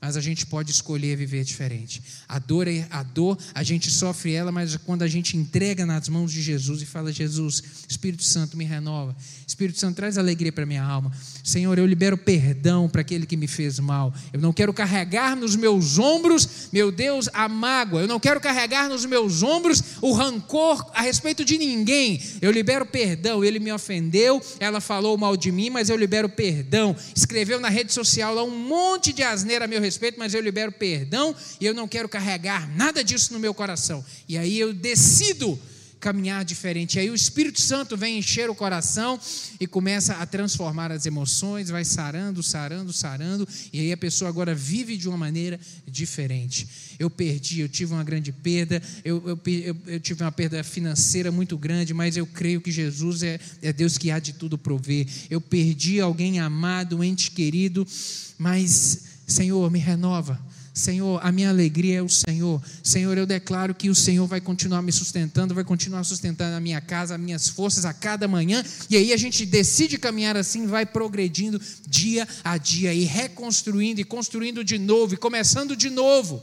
mas 0.05 0.19
a 0.19 0.21
gente 0.21 0.45
pode 0.45 0.71
escolher 0.71 1.17
viver 1.17 1.45
diferente. 1.45 2.03
A 2.29 2.39
dor, 2.39 2.69
é, 2.69 2.87
a 2.91 3.03
dor, 3.03 3.39
a 3.55 3.63
gente 3.63 3.91
sofre 3.91 4.35
ela, 4.35 4.53
mas 4.53 4.77
quando 4.77 5.01
a 5.01 5.09
gente 5.09 5.35
entrega 5.35 5.87
nas 5.87 6.11
mãos 6.11 6.31
de 6.31 6.43
Jesus 6.43 6.83
e 6.83 6.85
fala: 6.85 7.11
Jesus, 7.11 7.63
Espírito 7.89 8.23
Santo 8.23 8.55
me 8.55 8.67
renova, 8.67 9.17
Espírito 9.47 9.81
Santo 9.81 9.97
traz 9.97 10.19
alegria 10.19 10.53
para 10.53 10.67
minha 10.67 10.85
alma. 10.85 11.11
Senhor, 11.43 11.79
eu 11.79 11.87
libero 11.87 12.19
perdão 12.19 12.87
para 12.87 13.01
aquele 13.01 13.25
que 13.25 13.35
me 13.35 13.47
fez 13.47 13.79
mal. 13.79 14.13
Eu 14.31 14.41
não 14.41 14.53
quero 14.53 14.75
carregar 14.75 15.35
nos 15.35 15.57
meus 15.57 15.99
ombros, 15.99 16.69
meu 16.71 16.93
Deus, 16.93 17.31
a 17.33 17.49
mágoa. 17.49 18.03
Eu 18.03 18.07
não 18.07 18.21
quero 18.21 18.43
carregar 18.43 18.91
nos 18.91 19.07
meus 19.07 19.43
ombros 19.43 19.83
o 20.03 20.13
rancor 20.13 20.85
a 20.93 21.01
respeito 21.01 21.47
de 21.47 21.57
ninguém. 21.57 22.21
Eu 22.43 22.51
libero 22.51 22.85
perdão. 22.85 23.43
Ele 23.43 23.59
me 23.59 23.73
ofendeu, 23.73 24.43
ela 24.61 24.83
falou 24.83 25.17
mal 25.17 25.35
de 25.35 25.51
mim, 25.51 25.71
mas 25.71 25.89
eu 25.89 25.97
libero 25.97 26.29
perdão. 26.29 26.95
Escreveu 27.17 27.59
na 27.59 27.71
rede 27.71 27.91
social 27.91 28.35
lá 28.35 28.45
um 28.45 28.51
monte 28.51 29.11
de 29.11 29.23
asneira 29.23 29.65
a 29.65 29.69
meu 29.69 29.81
respeito 29.81 29.94
respeito, 29.95 30.19
mas 30.19 30.35
eu 30.35 30.41
libero 30.41 30.73
perdão 30.73 31.35
e 31.61 31.67
eu 31.67 31.73
não 31.73 31.87
quero 31.87 32.09
carregar 32.09 32.69
nada 32.77 33.03
disso 33.05 33.33
no 33.33 33.39
meu 33.39 33.55
coração. 33.55 34.05
E 34.29 34.37
aí 34.37 34.59
eu 34.59 34.73
decido 34.73 35.59
caminhar 36.05 36.45
diferente. 36.45 36.97
E 36.97 37.01
aí 37.01 37.11
o 37.11 37.15
Espírito 37.15 37.59
Santo 37.63 37.97
vem 37.97 38.19
encher 38.19 38.51
o 38.51 38.55
coração 38.55 39.19
e 39.59 39.67
começa 39.67 40.13
a 40.17 40.27
transformar 40.27 40.93
as 40.93 41.07
emoções, 41.07 41.71
vai 41.71 41.83
sarando, 41.83 42.43
sarando, 42.43 42.93
sarando, 42.93 43.49
e 43.73 43.81
aí 43.81 43.91
a 43.91 43.97
pessoa 43.97 44.29
agora 44.29 44.55
vive 44.55 44.99
de 44.99 45.09
uma 45.09 45.17
maneira 45.17 45.59
diferente. 45.87 46.69
Eu 46.99 47.09
perdi, 47.09 47.61
eu 47.61 47.71
tive 47.71 47.95
uma 47.95 48.05
grande 48.05 48.33
perda, 48.33 48.83
eu, 49.03 49.23
eu, 49.27 49.41
eu, 49.47 49.77
eu 49.87 50.01
tive 50.01 50.23
uma 50.23 50.31
perda 50.31 50.63
financeira 50.63 51.33
muito 51.33 51.57
grande, 51.57 51.95
mas 51.95 52.19
eu 52.19 52.27
creio 52.27 52.61
que 52.61 52.71
Jesus 52.71 53.23
é, 53.23 53.41
é 53.63 53.73
Deus 53.73 53.97
que 53.97 54.11
há 54.11 54.19
de 54.19 54.35
tudo 54.35 54.59
prover. 54.59 55.07
Eu 55.31 55.41
perdi 55.41 56.01
alguém 56.03 56.39
amado, 56.39 56.99
um 56.99 57.05
ente 57.05 57.31
querido, 57.31 57.87
mas 58.37 59.14
Senhor, 59.27 59.71
me 59.71 59.79
renova. 59.79 60.41
Senhor, 60.75 61.21
a 61.25 61.31
minha 61.31 61.51
alegria 61.51 61.99
é 61.99 62.03
o 62.03 62.09
Senhor. 62.09 62.61
Senhor, 62.83 63.17
eu 63.17 63.25
declaro 63.25 63.73
que 63.73 63.89
o 63.89 63.95
Senhor 63.95 64.27
vai 64.27 64.41
continuar 64.41 64.83
me 64.83 64.91
sustentando, 64.91 65.55
vai 65.55 65.63
continuar 65.63 66.03
sustentando 66.03 66.57
a 66.57 66.61
minha 66.61 66.81
casa, 66.81 67.15
as 67.15 67.21
minhas 67.21 67.49
forças 67.49 67.85
a 67.85 67.95
cada 67.95 68.27
manhã. 68.27 68.65
E 68.91 68.97
aí 68.97 69.13
a 69.13 69.17
gente 69.17 69.47
decide 69.47 69.97
caminhar 69.97 70.37
assim, 70.37 70.67
vai 70.67 70.85
progredindo 70.85 71.61
dia 71.87 72.27
a 72.43 72.59
dia 72.59 72.93
e 72.93 73.05
reconstruindo 73.05 74.01
e 74.01 74.05
construindo 74.05 74.65
de 74.65 74.77
novo 74.77 75.15
e 75.15 75.17
começando 75.17 75.77
de 75.77 75.89
novo. 75.89 76.43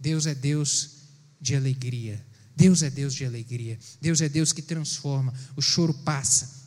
Deus 0.00 0.26
é 0.26 0.34
Deus 0.34 0.96
de 1.40 1.54
alegria. 1.54 2.26
Deus 2.56 2.82
é 2.82 2.90
Deus 2.90 3.14
de 3.14 3.24
alegria. 3.24 3.78
Deus 4.00 4.20
é 4.20 4.28
Deus 4.28 4.52
que 4.52 4.62
transforma. 4.62 5.32
O 5.56 5.62
choro 5.62 5.94
passa 5.94 6.63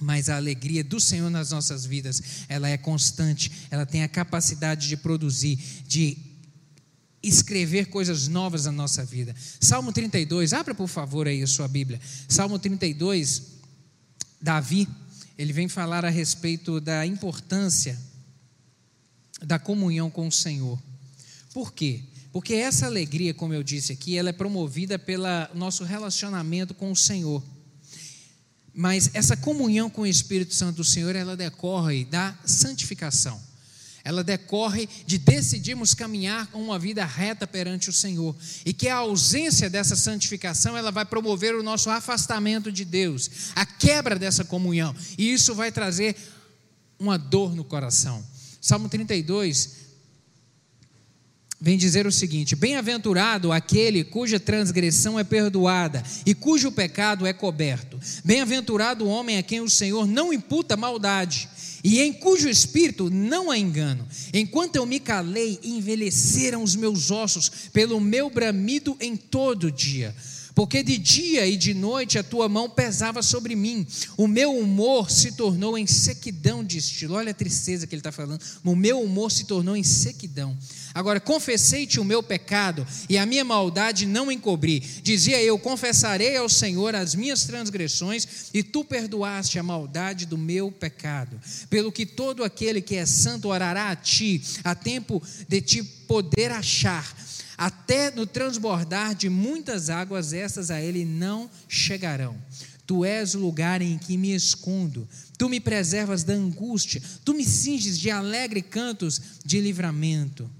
mas 0.00 0.28
a 0.28 0.36
alegria 0.36 0.84
do 0.84 1.00
Senhor 1.00 1.30
nas 1.30 1.50
nossas 1.50 1.86
vidas, 1.86 2.22
ela 2.48 2.68
é 2.68 2.76
constante, 2.76 3.50
ela 3.70 3.86
tem 3.86 4.02
a 4.02 4.08
capacidade 4.08 4.88
de 4.88 4.96
produzir, 4.96 5.58
de 5.86 6.18
escrever 7.22 7.86
coisas 7.86 8.28
novas 8.28 8.66
na 8.66 8.72
nossa 8.72 9.04
vida. 9.04 9.34
Salmo 9.60 9.92
32, 9.92 10.52
abra 10.52 10.74
por 10.74 10.88
favor 10.88 11.26
aí 11.26 11.42
a 11.42 11.46
sua 11.46 11.66
Bíblia. 11.66 12.00
Salmo 12.28 12.58
32, 12.58 13.56
Davi, 14.40 14.86
ele 15.36 15.52
vem 15.52 15.68
falar 15.68 16.04
a 16.04 16.10
respeito 16.10 16.80
da 16.80 17.04
importância 17.04 17.98
da 19.42 19.58
comunhão 19.58 20.10
com 20.10 20.28
o 20.28 20.32
Senhor. 20.32 20.80
Por 21.52 21.72
quê? 21.72 22.04
Porque 22.32 22.54
essa 22.54 22.86
alegria, 22.86 23.32
como 23.32 23.54
eu 23.54 23.62
disse 23.62 23.92
aqui, 23.92 24.16
ela 24.16 24.28
é 24.28 24.32
promovida 24.32 24.98
pelo 24.98 25.24
nosso 25.54 25.84
relacionamento 25.84 26.74
com 26.74 26.92
o 26.92 26.96
Senhor. 26.96 27.42
Mas 28.78 29.08
essa 29.14 29.34
comunhão 29.34 29.88
com 29.88 30.02
o 30.02 30.06
Espírito 30.06 30.54
Santo 30.54 30.76
do 30.76 30.84
Senhor, 30.84 31.16
ela 31.16 31.34
decorre 31.34 32.04
da 32.04 32.36
santificação. 32.44 33.40
Ela 34.04 34.22
decorre 34.22 34.86
de 35.06 35.16
decidirmos 35.16 35.94
caminhar 35.94 36.46
com 36.48 36.62
uma 36.62 36.78
vida 36.78 37.02
reta 37.02 37.46
perante 37.46 37.88
o 37.88 37.92
Senhor. 37.92 38.36
E 38.66 38.74
que 38.74 38.86
a 38.86 38.96
ausência 38.96 39.70
dessa 39.70 39.96
santificação, 39.96 40.76
ela 40.76 40.92
vai 40.92 41.06
promover 41.06 41.54
o 41.54 41.62
nosso 41.62 41.88
afastamento 41.88 42.70
de 42.70 42.84
Deus, 42.84 43.30
a 43.56 43.64
quebra 43.64 44.18
dessa 44.18 44.44
comunhão. 44.44 44.94
E 45.16 45.32
isso 45.32 45.54
vai 45.54 45.72
trazer 45.72 46.14
uma 46.98 47.16
dor 47.16 47.56
no 47.56 47.64
coração. 47.64 48.22
Salmo 48.60 48.90
32, 48.90 49.85
vem 51.60 51.76
dizer 51.76 52.06
o 52.06 52.12
seguinte: 52.12 52.54
Bem-aventurado 52.54 53.52
aquele 53.52 54.04
cuja 54.04 54.38
transgressão 54.38 55.18
é 55.18 55.24
perdoada 55.24 56.02
e 56.24 56.34
cujo 56.34 56.72
pecado 56.72 57.26
é 57.26 57.32
coberto. 57.32 57.98
Bem-aventurado 58.24 59.04
o 59.04 59.08
homem 59.08 59.38
a 59.38 59.42
quem 59.42 59.60
o 59.60 59.70
Senhor 59.70 60.06
não 60.06 60.32
imputa 60.32 60.76
maldade 60.76 61.48
e 61.82 62.00
em 62.00 62.12
cujo 62.12 62.48
espírito 62.48 63.08
não 63.10 63.48
há 63.48 63.56
engano. 63.56 64.06
Enquanto 64.34 64.74
eu 64.74 64.84
me 64.84 64.98
calei, 64.98 65.60
envelheceram 65.62 66.62
os 66.62 66.74
meus 66.74 67.12
ossos 67.12 67.48
pelo 67.72 68.00
meu 68.00 68.28
bramido 68.28 68.96
em 69.00 69.16
todo 69.16 69.70
dia. 69.70 70.14
porque 70.52 70.82
de 70.82 70.96
dia 70.96 71.46
e 71.46 71.54
de 71.54 71.74
noite 71.74 72.18
a 72.18 72.22
tua 72.22 72.48
mão 72.48 72.70
pesava 72.70 73.22
sobre 73.22 73.54
mim, 73.54 73.86
o 74.16 74.26
meu 74.26 74.56
humor 74.56 75.10
se 75.10 75.32
tornou 75.32 75.76
em 75.76 75.86
sequidão 75.86 76.64
de 76.64 76.78
estilo. 76.78 77.14
Olha 77.14 77.30
a 77.30 77.34
tristeza 77.34 77.86
que 77.86 77.94
ele 77.94 78.00
está 78.00 78.10
falando, 78.10 78.40
o 78.64 78.74
meu 78.74 79.02
humor 79.02 79.30
se 79.30 79.44
tornou 79.44 79.76
em 79.76 79.84
sequidão. 79.84 80.56
Agora, 80.96 81.20
confessei-te 81.20 82.00
o 82.00 82.04
meu 82.04 82.22
pecado 82.22 82.86
e 83.06 83.18
a 83.18 83.26
minha 83.26 83.44
maldade 83.44 84.06
não 84.06 84.32
encobri. 84.32 84.80
Dizia 84.80 85.42
eu: 85.42 85.58
confessarei 85.58 86.38
ao 86.38 86.48
Senhor 86.48 86.94
as 86.94 87.14
minhas 87.14 87.44
transgressões 87.44 88.48
e 88.54 88.62
tu 88.62 88.82
perdoaste 88.82 89.58
a 89.58 89.62
maldade 89.62 90.24
do 90.24 90.38
meu 90.38 90.72
pecado. 90.72 91.38
Pelo 91.68 91.92
que 91.92 92.06
todo 92.06 92.42
aquele 92.42 92.80
que 92.80 92.96
é 92.96 93.04
santo 93.04 93.48
orará 93.48 93.90
a 93.90 93.96
ti, 93.96 94.42
a 94.64 94.74
tempo 94.74 95.22
de 95.46 95.60
te 95.60 95.82
poder 95.82 96.50
achar 96.50 97.14
até 97.58 98.10
no 98.10 98.26
transbordar 98.26 99.14
de 99.14 99.28
muitas 99.28 99.90
águas, 99.90 100.32
essas 100.32 100.70
a 100.70 100.80
ele 100.80 101.04
não 101.04 101.50
chegarão. 101.68 102.34
Tu 102.86 103.04
és 103.04 103.34
o 103.34 103.38
lugar 103.38 103.82
em 103.82 103.98
que 103.98 104.16
me 104.16 104.34
escondo, 104.34 105.06
tu 105.36 105.50
me 105.50 105.60
preservas 105.60 106.24
da 106.24 106.32
angústia, 106.32 107.02
tu 107.22 107.34
me 107.34 107.44
cinges 107.44 107.98
de 107.98 108.10
alegre 108.10 108.62
cantos 108.62 109.20
de 109.44 109.60
livramento. 109.60 110.50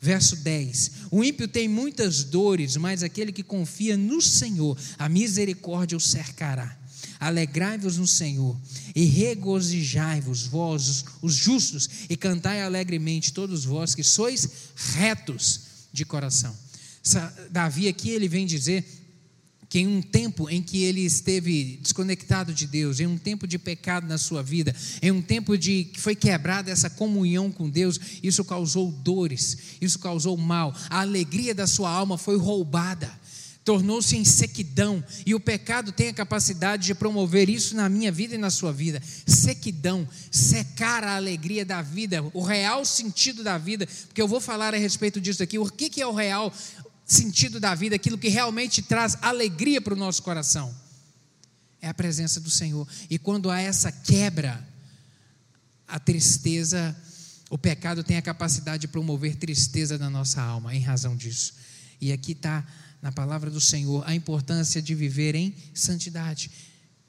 Verso 0.00 0.36
10: 0.36 0.90
O 1.10 1.24
ímpio 1.24 1.48
tem 1.48 1.68
muitas 1.68 2.22
dores, 2.22 2.76
mas 2.76 3.02
aquele 3.02 3.32
que 3.32 3.42
confia 3.42 3.96
no 3.96 4.22
Senhor, 4.22 4.78
a 4.98 5.08
misericórdia 5.08 5.96
o 5.96 6.00
cercará. 6.00 6.76
Alegrai-vos 7.20 7.96
no 7.96 8.06
Senhor 8.06 8.56
e 8.94 9.04
regozijai-vos, 9.04 10.46
vós, 10.46 11.04
os 11.20 11.34
justos, 11.34 11.88
e 12.08 12.16
cantai 12.16 12.62
alegremente, 12.62 13.32
todos 13.32 13.64
vós 13.64 13.94
que 13.94 14.04
sois 14.04 14.48
retos 14.76 15.60
de 15.92 16.04
coração. 16.04 16.54
Davi 17.50 17.88
aqui 17.88 18.10
ele 18.10 18.28
vem 18.28 18.46
dizer 18.46 18.97
que 19.68 19.80
em 19.80 19.86
um 19.86 20.00
tempo 20.00 20.48
em 20.48 20.62
que 20.62 20.82
ele 20.82 21.00
esteve 21.02 21.78
desconectado 21.82 22.52
de 22.52 22.66
Deus, 22.66 23.00
em 23.00 23.06
um 23.06 23.18
tempo 23.18 23.46
de 23.46 23.58
pecado 23.58 24.06
na 24.06 24.16
sua 24.16 24.42
vida, 24.42 24.74
em 25.02 25.10
um 25.10 25.20
tempo 25.20 25.58
de 25.58 25.84
que 25.84 26.00
foi 26.00 26.14
quebrada 26.14 26.70
essa 26.70 26.88
comunhão 26.88 27.52
com 27.52 27.68
Deus, 27.68 28.00
isso 28.22 28.44
causou 28.44 28.90
dores, 28.90 29.58
isso 29.80 29.98
causou 29.98 30.36
mal. 30.36 30.74
A 30.88 31.00
alegria 31.00 31.54
da 31.54 31.66
sua 31.66 31.90
alma 31.90 32.16
foi 32.16 32.36
roubada 32.36 33.18
tornou-se 33.68 34.16
em 34.16 34.24
sequidão, 34.24 35.04
e 35.26 35.34
o 35.34 35.40
pecado 35.40 35.92
tem 35.92 36.08
a 36.08 36.14
capacidade 36.14 36.86
de 36.86 36.94
promover 36.94 37.50
isso 37.50 37.76
na 37.76 37.86
minha 37.86 38.10
vida 38.10 38.34
e 38.34 38.38
na 38.38 38.48
sua 38.48 38.72
vida. 38.72 38.98
Sequidão, 39.26 40.08
secar 40.30 41.04
a 41.04 41.16
alegria 41.16 41.66
da 41.66 41.82
vida, 41.82 42.24
o 42.32 42.40
real 42.40 42.82
sentido 42.86 43.44
da 43.44 43.58
vida, 43.58 43.86
porque 44.06 44.22
eu 44.22 44.26
vou 44.26 44.40
falar 44.40 44.72
a 44.72 44.78
respeito 44.78 45.20
disso 45.20 45.42
aqui. 45.42 45.58
O 45.58 45.66
que 45.66 46.00
é 46.00 46.06
o 46.06 46.14
real 46.14 46.50
sentido 47.08 47.58
da 47.58 47.74
vida, 47.74 47.96
aquilo 47.96 48.18
que 48.18 48.28
realmente 48.28 48.82
traz 48.82 49.16
alegria 49.22 49.80
para 49.80 49.94
o 49.94 49.96
nosso 49.96 50.22
coração? 50.22 50.74
É 51.80 51.88
a 51.88 51.94
presença 51.94 52.38
do 52.40 52.50
Senhor. 52.50 52.86
E 53.08 53.18
quando 53.18 53.50
há 53.50 53.60
essa 53.60 53.90
quebra, 53.90 54.62
a 55.86 55.98
tristeza, 55.98 56.94
o 57.48 57.56
pecado 57.56 58.04
tem 58.04 58.18
a 58.18 58.22
capacidade 58.22 58.82
de 58.82 58.88
promover 58.88 59.36
tristeza 59.36 59.96
na 59.96 60.10
nossa 60.10 60.42
alma, 60.42 60.74
em 60.74 60.80
razão 60.80 61.16
disso. 61.16 61.54
E 62.00 62.12
aqui 62.12 62.32
está 62.32 62.66
na 63.00 63.10
palavra 63.10 63.50
do 63.50 63.60
Senhor 63.60 64.04
a 64.06 64.14
importância 64.14 64.82
de 64.82 64.94
viver 64.94 65.34
em 65.34 65.54
santidade. 65.72 66.50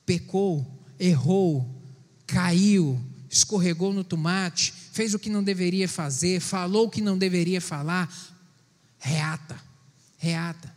Pecou, 0.05 0.65
errou, 0.97 1.83
caiu, 2.25 2.99
escorregou 3.29 3.93
no 3.93 4.03
tomate, 4.03 4.73
fez 4.93 5.13
o 5.13 5.19
que 5.19 5.29
não 5.29 5.43
deveria 5.43 5.89
fazer, 5.89 6.39
falou 6.39 6.87
o 6.87 6.89
que 6.89 7.01
não 7.01 7.17
deveria 7.17 7.59
falar, 7.59 8.09
reata, 8.97 9.68
reata. 10.19 10.71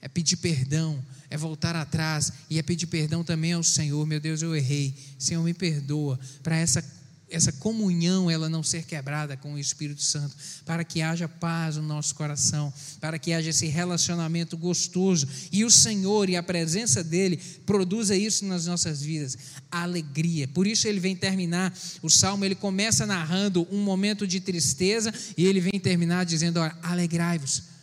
É 0.00 0.06
pedir 0.06 0.36
perdão, 0.36 1.02
é 1.28 1.36
voltar 1.36 1.74
atrás 1.74 2.32
e 2.48 2.58
é 2.58 2.62
pedir 2.62 2.86
perdão 2.86 3.24
também 3.24 3.54
ao 3.54 3.64
Senhor. 3.64 4.06
Meu 4.06 4.20
Deus, 4.20 4.42
eu 4.42 4.54
errei. 4.54 4.94
Senhor, 5.18 5.42
me 5.42 5.52
perdoa 5.52 6.20
para 6.44 6.56
essa 6.56 6.80
essa 7.28 7.50
comunhão 7.50 8.30
ela 8.30 8.48
não 8.48 8.62
ser 8.62 8.84
quebrada 8.84 9.36
com 9.36 9.54
o 9.54 9.58
Espírito 9.58 10.02
Santo, 10.02 10.34
para 10.64 10.84
que 10.84 11.02
haja 11.02 11.28
paz 11.28 11.76
no 11.76 11.82
nosso 11.82 12.14
coração, 12.14 12.72
para 13.00 13.18
que 13.18 13.32
haja 13.32 13.50
esse 13.50 13.66
relacionamento 13.66 14.56
gostoso 14.56 15.26
e 15.50 15.64
o 15.64 15.70
Senhor 15.70 16.30
e 16.30 16.36
a 16.36 16.42
presença 16.42 17.02
dele 17.02 17.40
produza 17.64 18.16
isso 18.16 18.44
nas 18.44 18.66
nossas 18.66 19.02
vidas, 19.02 19.36
alegria. 19.70 20.46
Por 20.46 20.66
isso 20.66 20.86
ele 20.86 21.00
vem 21.00 21.16
terminar 21.16 21.76
o 22.00 22.08
salmo, 22.08 22.44
ele 22.44 22.54
começa 22.54 23.04
narrando 23.04 23.66
um 23.72 23.82
momento 23.82 24.26
de 24.26 24.40
tristeza 24.40 25.12
e 25.36 25.46
ele 25.46 25.60
vem 25.60 25.80
terminar 25.80 26.24
dizendo: 26.24 26.60
olha, 26.60 26.76
alegrai-vos. 26.82 27.75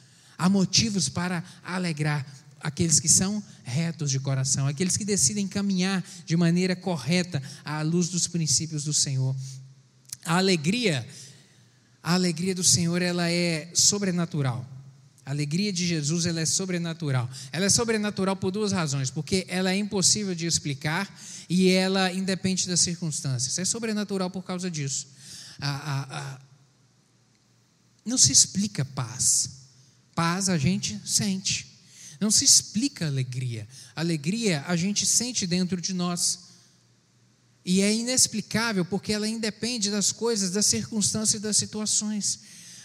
Há 0.44 0.50
motivos 0.50 1.08
para 1.08 1.42
alegrar 1.64 2.28
aqueles 2.60 3.00
que 3.00 3.08
são 3.08 3.42
retos 3.64 4.12
de 4.12 4.20
coração, 4.20 4.68
aqueles 4.68 4.98
que 4.98 5.06
decidem 5.06 5.48
caminhar 5.48 6.04
de 6.26 6.36
maneira 6.36 6.76
correta 6.76 7.42
à 7.64 7.82
luz 7.82 8.10
dos 8.10 8.28
princípios 8.28 8.84
do 8.84 8.94
Senhor. 8.94 9.34
A 10.26 10.36
alegria, 10.36 11.08
a 12.04 12.16
alegria 12.16 12.54
do 12.54 12.62
Senhor, 12.62 13.02
ela 13.02 13.32
é 13.32 13.72
sobrenatural. 13.74 14.70
A 15.26 15.32
alegria 15.32 15.72
de 15.72 15.88
Jesus 15.88 16.26
ela 16.26 16.42
é 16.42 16.46
sobrenatural. 16.46 17.30
Ela 17.50 17.64
é 17.64 17.70
sobrenatural 17.70 18.36
por 18.36 18.52
duas 18.52 18.74
razões, 18.74 19.10
porque 19.10 19.46
ela 19.48 19.72
é 19.72 19.78
impossível 19.78 20.36
de 20.36 20.46
explicar 20.46 21.10
e 21.48 21.70
ela 21.70 22.12
independe 22.12 22.68
das 22.68 22.82
circunstâncias. 22.82 23.58
É 23.60 23.64
sobrenatural 23.64 24.30
por 24.30 24.44
causa 24.44 24.70
disso. 24.70 25.08
A, 25.58 25.70
a, 25.70 26.20
a, 26.20 26.40
não 28.06 28.18
se 28.18 28.34
explica 28.34 28.84
paz. 28.84 29.63
Paz 30.16 30.50
a 30.50 30.58
gente 30.58 31.00
sente. 31.06 31.68
Não 32.20 32.32
se 32.32 32.46
explica 32.46 33.08
alegria. 33.08 33.68
Alegria 33.96 34.64
a 34.68 34.76
gente 34.76 35.06
sente 35.06 35.46
dentro 35.46 35.82
de 35.82 35.94
nós. 35.94 36.40
E 37.66 37.82
é 37.82 37.94
inexplicável 37.94 38.84
porque 38.86 39.14
ela 39.14 39.28
independe 39.28 39.90
das 39.90 40.12
coisas, 40.12 40.52
das 40.52 40.66
circunstâncias 40.66 41.40
e 41.40 41.44
das 41.44 41.58
situações. 41.58 42.40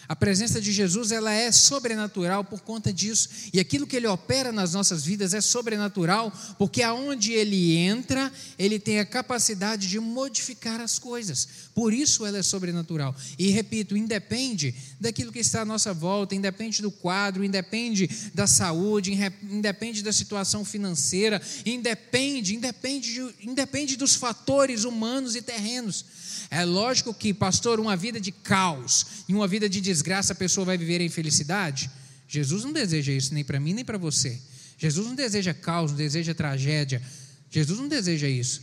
A 0.09 0.17
presença 0.17 0.59
de 0.59 0.73
Jesus 0.73 1.13
ela 1.13 1.31
é 1.31 1.53
sobrenatural 1.53 2.43
por 2.43 2.63
conta 2.63 2.91
disso. 2.91 3.29
E 3.53 3.61
aquilo 3.61 3.87
que 3.87 3.95
ele 3.95 4.07
opera 4.07 4.51
nas 4.51 4.73
nossas 4.73 5.05
vidas 5.05 5.35
é 5.35 5.41
sobrenatural, 5.43 6.33
porque 6.57 6.83
aonde 6.83 7.33
ele 7.33 7.77
entra, 7.77 8.33
ele 8.59 8.79
tem 8.79 9.01
a 9.01 9.05
capacidade 9.05 9.87
de 9.87 10.01
modificar 10.01 10.81
as 10.81 10.99
coisas. 10.99 11.47
Por 11.75 11.93
isso 11.93 12.25
ela 12.25 12.39
é 12.39 12.43
sobrenatural. 12.43 13.15
E 13.39 13.51
repito, 13.51 13.99
independe 13.99 14.75
daquilo 14.99 15.31
que 15.31 15.41
está 15.41 15.61
à 15.61 15.65
nossa 15.67 15.93
volta, 15.93 16.35
independe 16.35 16.81
do 16.81 16.91
quadro, 16.91 17.45
independe 17.45 18.09
da 18.35 18.47
saúde, 18.47 19.13
independe 19.43 20.03
da 20.03 20.13
situação 20.13 20.65
financeira, 20.65 21.41
independe, 21.67 22.55
independe, 22.55 23.13
de, 23.13 23.35
independe 23.47 23.95
dos 23.95 24.15
fatores 24.15 24.85
humanos 24.85 25.37
e 25.37 25.43
terrenos. 25.43 26.05
É 26.51 26.65
lógico 26.65 27.13
que, 27.13 27.35
pastor, 27.35 27.79
uma 27.79 27.97
vida 27.97 28.21
de 28.21 28.33
caos 28.33 29.07
e 29.29 29.35
uma 29.35 29.47
vida 29.47 29.69
de 29.69 29.81
desgraça, 29.81 30.33
a 30.33 30.37
pessoa 30.37 30.65
vai 30.65 30.79
viver 30.79 31.01
em 31.01 31.09
felicidade? 31.09 31.91
Jesus 32.27 32.65
não 32.65 32.73
deseja 32.73 33.13
isso 33.13 33.35
nem 33.35 33.45
para 33.45 33.61
mim 33.61 33.75
nem 33.75 33.85
para 33.85 33.99
você. 33.99 34.41
Jesus 34.79 35.07
não 35.07 35.15
deseja 35.15 35.53
caos, 35.53 35.91
não 35.91 35.99
deseja 35.99 36.35
tragédia. 36.35 37.03
Jesus 37.51 37.79
não 37.79 37.89
deseja 37.89 38.29
isso. 38.29 38.63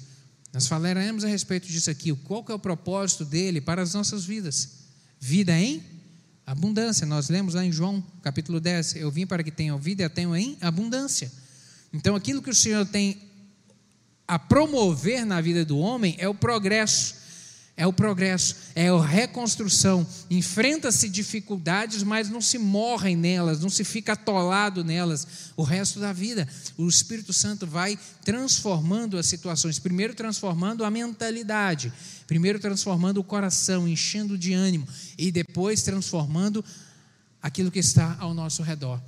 Nós 0.53 0.67
falaremos 0.67 1.25
a 1.25 1.27
respeito 1.27 1.67
disso 1.67 1.89
aqui. 1.91 2.13
Qual 2.13 2.43
que 2.43 2.51
é 2.51 2.55
o 2.55 2.59
propósito 2.59 3.25
dele 3.25 3.59
para 3.59 3.81
as 3.81 3.93
nossas 3.93 4.23
vidas? 4.23 4.69
Vida 5.19 5.57
em 5.59 5.83
abundância. 6.45 7.05
Nós 7.05 7.29
lemos 7.29 7.55
lá 7.55 7.65
em 7.65 7.71
João, 7.71 8.03
capítulo 8.21 8.59
10. 8.59 8.95
Eu 8.95 9.11
vim 9.11 9.25
para 9.27 9.43
que 9.43 9.51
tenham 9.51 9.77
vida 9.77 10.03
e 10.03 10.05
a 10.05 10.09
tenham 10.09 10.35
em 10.35 10.57
abundância. 10.61 11.31
Então, 11.91 12.15
aquilo 12.15 12.41
que 12.41 12.49
o 12.49 12.55
Senhor 12.55 12.85
tem 12.85 13.17
a 14.27 14.39
promover 14.39 15.25
na 15.25 15.41
vida 15.41 15.65
do 15.65 15.77
homem 15.77 16.15
é 16.17 16.27
o 16.27 16.33
progresso 16.33 17.24
é 17.77 17.85
o 17.85 17.91
progresso, 17.91 18.55
é 18.73 18.87
a 18.87 19.01
reconstrução. 19.01 20.07
Enfrenta-se 20.29 21.09
dificuldades, 21.09 22.03
mas 22.03 22.29
não 22.29 22.39
se 22.39 22.57
morrem 22.57 23.17
nelas, 23.17 23.59
não 23.59 23.69
se 23.69 23.83
fica 23.83 24.13
atolado 24.13 24.83
nelas 24.83 25.51
o 25.57 25.63
resto 25.63 25.99
da 25.99 26.13
vida. 26.13 26.47
O 26.77 26.87
Espírito 26.87 27.33
Santo 27.33 27.67
vai 27.67 27.99
transformando 28.23 29.17
as 29.17 29.25
situações, 29.25 29.77
primeiro 29.77 30.15
transformando 30.15 30.85
a 30.85 30.91
mentalidade, 30.91 31.91
primeiro 32.25 32.59
transformando 32.59 33.17
o 33.17 33.23
coração, 33.23 33.87
enchendo 33.87 34.37
de 34.37 34.53
ânimo, 34.53 34.87
e 35.17 35.31
depois 35.31 35.81
transformando 35.81 36.63
aquilo 37.41 37.69
que 37.69 37.79
está 37.79 38.15
ao 38.19 38.33
nosso 38.33 38.63
redor. 38.63 39.01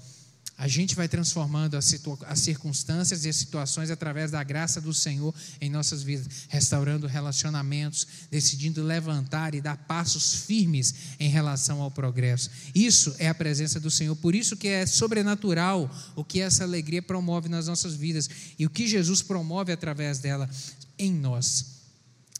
A 0.57 0.67
gente 0.67 0.95
vai 0.95 1.07
transformando 1.07 1.77
as, 1.77 1.93
as, 2.25 2.39
circunstâncias 2.39 3.23
e 3.23 3.29
as 3.29 3.35
situações 3.35 3.91
através 3.91 4.31
da 4.31 4.43
graça 4.43 4.81
do 4.81 4.91
Senhor 4.91 5.31
em 5.61 5.69
nossas 5.69 6.01
vidas, 6.01 6.27
restaurando 6.49 7.05
relacionamentos, 7.05 8.07
decidindo 8.31 8.81
levantar 8.81 9.53
e 9.53 9.61
dar 9.61 9.77
passos 9.77 10.33
firmes 10.33 10.95
em 11.19 11.29
relação 11.29 11.79
ao 11.79 11.91
progresso. 11.91 12.49
Isso 12.73 13.15
é 13.19 13.27
a 13.27 13.35
presença 13.35 13.79
do 13.79 13.91
Senhor, 13.91 14.15
por 14.15 14.33
isso 14.33 14.57
que 14.57 14.67
é 14.67 14.87
sobrenatural 14.87 15.95
o 16.15 16.23
que 16.23 16.41
essa 16.41 16.63
alegria 16.63 17.03
promove 17.03 17.47
nas 17.47 17.67
nossas 17.67 17.93
vidas 17.93 18.27
e 18.57 18.65
o 18.65 18.69
que 18.69 18.87
Jesus 18.87 19.21
promove 19.21 19.71
através 19.71 20.17
dela 20.17 20.49
em 20.97 21.13
nós. 21.13 21.77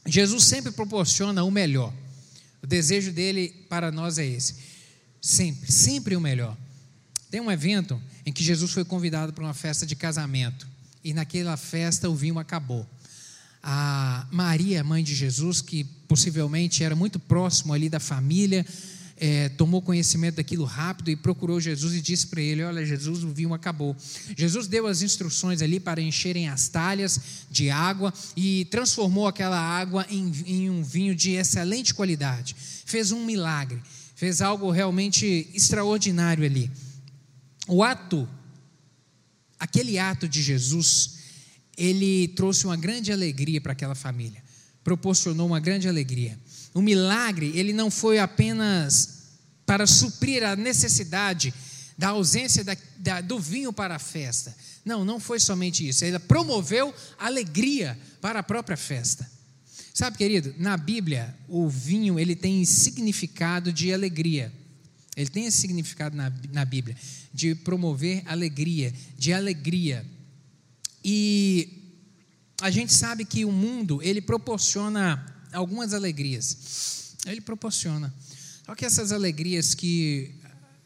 Jesus 0.08 0.44
sempre 0.44 0.72
proporciona 0.72 1.44
o 1.44 1.52
melhor. 1.52 1.94
O 2.64 2.66
desejo 2.66 3.12
dele 3.12 3.50
para 3.70 3.92
nós 3.92 4.18
é 4.18 4.26
esse. 4.26 4.56
Sempre, 5.22 5.72
sempre 5.72 6.16
o 6.16 6.22
melhor. 6.22 6.58
Tem 7.30 7.42
um 7.42 7.52
evento 7.52 8.02
em 8.26 8.32
que 8.32 8.44
Jesus 8.44 8.72
foi 8.72 8.86
convidado 8.86 9.34
para 9.34 9.44
uma 9.44 9.54
festa 9.54 9.86
de 9.86 9.96
casamento. 9.96 10.68
E 11.04 11.14
naquela 11.14 11.58
festa 11.58 12.10
o 12.10 12.16
vinho 12.16 12.40
acabou. 12.40 12.88
A 13.62 14.26
Maria, 14.32 14.84
mãe 14.84 15.04
de 15.04 15.14
Jesus, 15.14 15.62
que 15.62 15.84
possivelmente 16.08 16.84
era 16.84 16.96
muito 16.96 17.20
próximo 17.20 17.74
ali 17.74 17.90
da 17.90 18.00
família, 18.00 18.66
é, 19.20 19.50
tomou 19.50 19.82
conhecimento 19.82 20.36
daquilo 20.36 20.64
rápido 20.64 21.10
e 21.10 21.16
procurou 21.16 21.60
Jesus 21.60 21.94
e 21.96 22.02
disse 22.02 22.28
para 22.28 22.40
ele: 22.40 22.64
Olha, 22.64 22.86
Jesus, 22.86 23.24
o 23.24 23.30
vinho 23.30 23.54
acabou. 23.54 23.96
Jesus 24.38 24.68
deu 24.68 24.86
as 24.88 25.02
instruções 25.02 25.62
ali 25.62 25.80
para 25.80 26.00
encherem 26.00 26.48
as 26.48 26.68
talhas 26.68 27.20
de 27.50 27.70
água 27.70 28.14
e 28.36 28.66
transformou 28.66 29.28
aquela 29.28 29.60
água 29.60 30.06
em, 30.10 30.32
em 30.46 30.70
um 30.70 30.84
vinho 30.84 31.16
de 31.16 31.32
excelente 31.32 31.94
qualidade. 31.94 32.56
Fez 32.86 33.12
um 33.12 33.26
milagre, 33.26 33.82
fez 34.16 34.40
algo 34.40 34.70
realmente 34.70 35.50
extraordinário 35.54 36.46
ali. 36.46 36.72
O 37.68 37.84
ato, 37.84 38.28
aquele 39.60 40.00
ato 40.00 40.28
de 40.28 40.42
Jesus, 40.42 41.18
ele 41.78 42.30
trouxe 42.30 42.66
uma 42.66 42.78
grande 42.78 43.12
alegria 43.12 43.60
para 43.60 43.74
aquela 43.74 43.96
família, 43.96 44.42
proporcionou 44.84 45.48
uma 45.48 45.60
grande 45.60 45.88
alegria. 45.88 46.40
O 46.74 46.82
milagre, 46.82 47.52
ele 47.56 47.74
não 47.74 47.92
foi 47.92 48.20
apenas 48.20 49.18
para 49.66 49.86
suprir 49.86 50.44
a 50.44 50.56
necessidade 50.56 51.54
da 51.98 52.10
ausência 52.10 52.64
da, 52.64 52.78
da, 52.98 53.22
do 53.22 53.40
vinho 53.40 53.74
para 53.74 53.96
a 53.96 54.00
festa. 54.00 54.56
Não, 54.86 55.04
não 55.04 55.20
foi 55.20 55.40
somente 55.40 55.88
isso. 55.88 56.06
Ele 56.06 56.18
promoveu 56.20 56.94
alegria 57.20 58.00
para 58.22 58.40
a 58.40 58.44
própria 58.44 58.78
festa. 58.78 59.30
Sabe, 59.94 60.18
querido, 60.18 60.54
na 60.60 60.78
Bíblia, 60.78 61.36
o 61.48 61.68
vinho 61.68 62.20
ele 62.20 62.36
tem 62.36 62.64
significado 62.64 63.74
de 63.74 63.92
alegria. 63.92 64.54
Ele 65.18 65.30
tem 65.32 65.48
esse 65.48 65.58
significado 65.58 66.16
na, 66.16 66.32
na 66.54 66.64
Bíblia, 66.64 66.96
de 67.34 67.56
promover 67.56 68.22
alegria, 68.28 68.94
de 69.18 69.34
alegria. 69.34 70.06
E 71.04 71.98
a 72.62 72.70
gente 72.70 72.94
sabe 72.94 73.26
que 73.26 73.44
o 73.44 73.52
mundo, 73.52 74.00
ele 74.04 74.22
proporciona 74.22 75.26
algumas 75.52 75.96
alegrias. 75.96 77.16
Ele 77.26 77.42
proporciona. 77.42 78.14
Só 78.64 78.76
que 78.76 78.86
essas 78.86 79.12
alegrias 79.12 79.74
que 79.74 80.36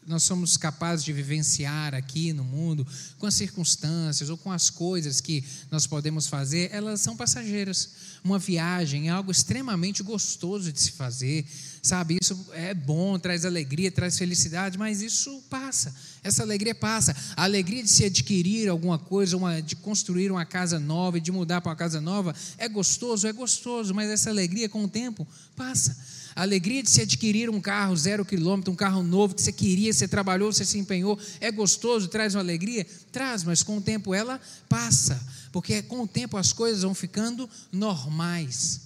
nós 0.06 0.24
somos 0.24 0.56
capazes 0.56 1.04
de 1.04 1.12
vivenciar 1.12 1.94
aqui 1.94 2.32
no 2.32 2.42
mundo, 2.42 2.86
com 3.18 3.26
as 3.26 3.34
circunstâncias 3.34 4.28
ou 4.30 4.36
com 4.36 4.50
as 4.50 4.68
coisas 4.68 5.20
que 5.20 5.44
nós 5.70 5.86
podemos 5.86 6.26
fazer, 6.26 6.70
elas 6.72 7.00
são 7.00 7.16
passageiras. 7.16 7.90
Uma 8.24 8.38
viagem 8.38 9.08
é 9.08 9.10
algo 9.10 9.30
extremamente 9.30 10.02
gostoso 10.02 10.72
de 10.72 10.80
se 10.80 10.92
fazer, 10.92 11.46
sabe? 11.82 12.18
Isso 12.20 12.46
é 12.52 12.74
bom, 12.74 13.18
traz 13.18 13.44
alegria, 13.44 13.90
traz 13.90 14.18
felicidade, 14.18 14.76
mas 14.76 15.02
isso 15.02 15.42
passa. 15.48 15.94
Essa 16.22 16.42
alegria 16.42 16.74
passa. 16.74 17.14
A 17.36 17.44
alegria 17.44 17.82
de 17.82 17.90
se 17.90 18.04
adquirir 18.04 18.68
alguma 18.68 18.98
coisa, 18.98 19.36
uma, 19.36 19.60
de 19.60 19.76
construir 19.76 20.30
uma 20.30 20.44
casa 20.44 20.78
nova, 20.78 21.20
de 21.20 21.30
mudar 21.30 21.60
para 21.60 21.70
uma 21.70 21.76
casa 21.76 22.00
nova, 22.00 22.34
é 22.58 22.68
gostoso, 22.68 23.26
é 23.26 23.32
gostoso, 23.32 23.94
mas 23.94 24.10
essa 24.10 24.30
alegria 24.30 24.68
com 24.68 24.84
o 24.84 24.88
tempo 24.88 25.26
passa. 25.56 25.96
A 26.34 26.42
alegria 26.42 26.82
de 26.82 26.90
se 26.90 27.02
adquirir 27.02 27.50
um 27.50 27.60
carro 27.60 27.96
zero 27.96 28.24
quilômetro, 28.24 28.72
um 28.72 28.76
carro 28.76 29.02
novo 29.02 29.34
que 29.34 29.42
você 29.42 29.52
queria, 29.52 29.92
você 29.92 30.08
trabalhou, 30.08 30.52
você 30.52 30.64
se 30.64 30.78
empenhou, 30.78 31.18
é 31.40 31.50
gostoso, 31.50 32.08
traz 32.08 32.34
uma 32.34 32.40
alegria? 32.40 32.86
Traz, 33.10 33.44
mas 33.44 33.62
com 33.62 33.76
o 33.76 33.80
tempo 33.80 34.14
ela 34.14 34.40
passa, 34.68 35.20
porque 35.52 35.82
com 35.82 36.02
o 36.02 36.08
tempo 36.08 36.36
as 36.36 36.52
coisas 36.52 36.82
vão 36.82 36.94
ficando 36.94 37.48
normais. 37.70 38.80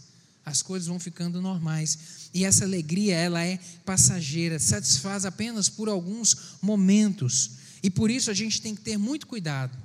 As 0.44 0.62
coisas 0.62 0.86
vão 0.86 0.98
ficando 1.00 1.40
normais. 1.42 1.98
E 2.32 2.44
essa 2.44 2.64
alegria, 2.64 3.16
ela 3.16 3.44
é 3.44 3.58
passageira, 3.84 4.58
satisfaz 4.58 5.24
apenas 5.24 5.68
por 5.68 5.88
alguns 5.88 6.36
momentos. 6.62 7.50
E 7.82 7.90
por 7.90 8.10
isso 8.10 8.30
a 8.30 8.34
gente 8.34 8.62
tem 8.62 8.74
que 8.74 8.80
ter 8.80 8.96
muito 8.96 9.26
cuidado. 9.26 9.76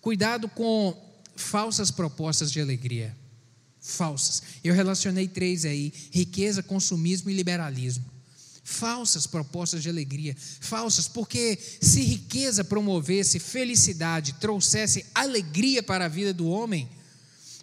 Cuidado 0.00 0.48
com 0.48 0.96
falsas 1.34 1.90
propostas 1.90 2.52
de 2.52 2.60
alegria 2.60 3.16
falsas. 3.84 4.42
Eu 4.64 4.74
relacionei 4.74 5.28
três 5.28 5.64
aí: 5.64 5.92
riqueza, 6.10 6.62
consumismo 6.62 7.30
e 7.30 7.34
liberalismo. 7.34 8.04
Falsas 8.66 9.26
propostas 9.26 9.82
de 9.82 9.90
alegria, 9.90 10.34
falsas, 10.58 11.06
porque 11.06 11.58
se 11.82 12.00
riqueza 12.02 12.64
promovesse 12.64 13.38
felicidade, 13.38 14.36
trouxesse 14.40 15.04
alegria 15.14 15.82
para 15.82 16.06
a 16.06 16.08
vida 16.08 16.32
do 16.32 16.48
homem, 16.48 16.88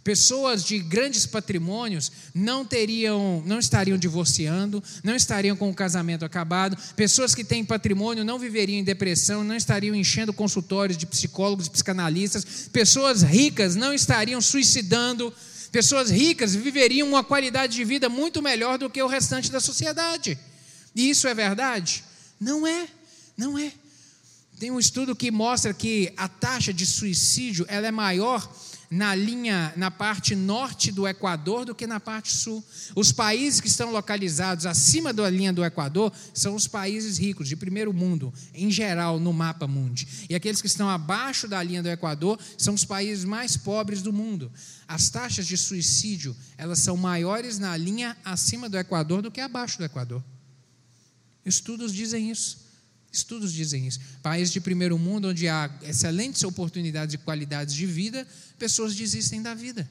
Pessoas 0.04 0.64
de 0.64 0.80
grandes 0.80 1.28
patrimônios 1.28 2.12
não 2.34 2.66
teriam, 2.66 3.44
não 3.46 3.60
estariam 3.60 4.00
divorciando, 4.00 4.84
não 5.04 5.16
estariam 5.16 5.56
com 5.56 5.70
o 5.70 5.76
casamento 5.76 6.26
acabado. 6.26 6.76
Pessoas 6.96 7.36
que 7.36 7.44
têm 7.44 7.64
patrimônio 7.64 8.26
não 8.26 8.40
viveriam 8.40 8.80
em 8.80 8.84
depressão, 8.84 9.44
não 9.44 9.56
estariam 9.56 9.94
enchendo 9.94 10.34
consultórios 10.34 10.98
de 10.98 11.06
psicólogos, 11.06 11.66
de 11.66 11.72
psicanalistas. 11.72 12.68
Pessoas 12.74 13.22
ricas 13.22 13.76
não 13.76 13.94
estariam 13.94 14.42
suicidando, 14.42 15.32
Pessoas 15.72 16.10
ricas 16.10 16.54
viveriam 16.54 17.08
uma 17.08 17.24
qualidade 17.24 17.76
de 17.76 17.86
vida 17.86 18.10
muito 18.10 18.42
melhor 18.42 18.78
do 18.78 18.90
que 18.90 19.02
o 19.02 19.08
restante 19.08 19.50
da 19.50 19.60
sociedade. 19.60 20.38
E 20.94 21.10
isso 21.10 21.28
é 21.28 21.34
verdade? 21.34 22.04
Não 22.40 22.68
é, 22.68 22.88
não 23.38 23.58
é. 23.58 23.72
Tem 24.60 24.70
um 24.70 24.80
estudo 24.80 25.16
que 25.16 25.32
mostra 25.32 25.74
que 25.74 26.14
a 26.18 26.28
taxa 26.28 26.74
de 26.74 26.86
suicídio 26.86 27.66
ela 27.70 27.88
é 27.88 27.92
maior 27.92 28.48
na 28.92 29.16
linha, 29.16 29.74
na 29.78 29.90
parte 29.90 30.36
norte 30.36 30.92
do 30.92 31.08
Equador 31.08 31.64
do 31.64 31.74
que 31.74 31.88
na 31.88 31.98
parte 31.98 32.30
sul. 32.34 32.62
Os 32.94 33.14
países 33.14 33.62
que 33.62 33.70
estão 33.70 33.90
localizados 33.90 34.66
acima 34.66 35.14
da 35.14 35.30
linha 35.30 35.54
do 35.54 35.64
Equador 35.64 36.12
são 36.34 36.56
os 36.56 36.68
países 36.68 37.18
ricos, 37.18 37.48
de 37.48 37.56
primeiro 37.56 37.94
mundo, 37.94 38.34
em 38.54 38.70
geral, 38.70 39.18
no 39.18 39.32
mapa 39.32 39.66
mundi. 39.66 40.06
E 40.30 40.36
aqueles 40.36 40.60
que 40.60 40.68
estão 40.68 40.90
abaixo 40.90 41.48
da 41.48 41.64
linha 41.64 41.82
do 41.82 41.88
Equador 41.88 42.38
são 42.58 42.74
os 42.74 42.84
países 42.84 43.24
mais 43.24 43.56
pobres 43.56 44.02
do 44.02 44.12
mundo. 44.12 44.52
As 44.86 45.10
taxas 45.10 45.48
de 45.48 45.58
suicídio, 45.58 46.36
elas 46.58 46.80
são 46.80 46.98
maiores 46.98 47.58
na 47.58 47.78
linha 47.78 48.18
acima 48.26 48.68
do 48.68 48.78
Equador 48.78 49.22
do 49.22 49.32
que 49.32 49.40
abaixo 49.40 49.78
do 49.78 49.86
Equador. 49.86 50.22
Estudos 51.46 51.94
dizem 51.94 52.30
isso. 52.30 52.71
Estudos 53.12 53.52
dizem 53.52 53.88
isso. 53.88 54.00
Países 54.24 54.54
de 54.54 54.62
primeiro 54.62 54.98
mundo, 54.98 55.30
onde 55.30 55.48
há 55.48 55.70
excelentes 55.84 56.44
oportunidades 56.44 57.16
e 57.16 57.18
qualidades 57.18 57.76
de 57.76 57.86
vida, 57.86 58.26
pessoas 58.58 58.96
desistem 58.96 59.42
da 59.42 59.54
vida. 59.54 59.90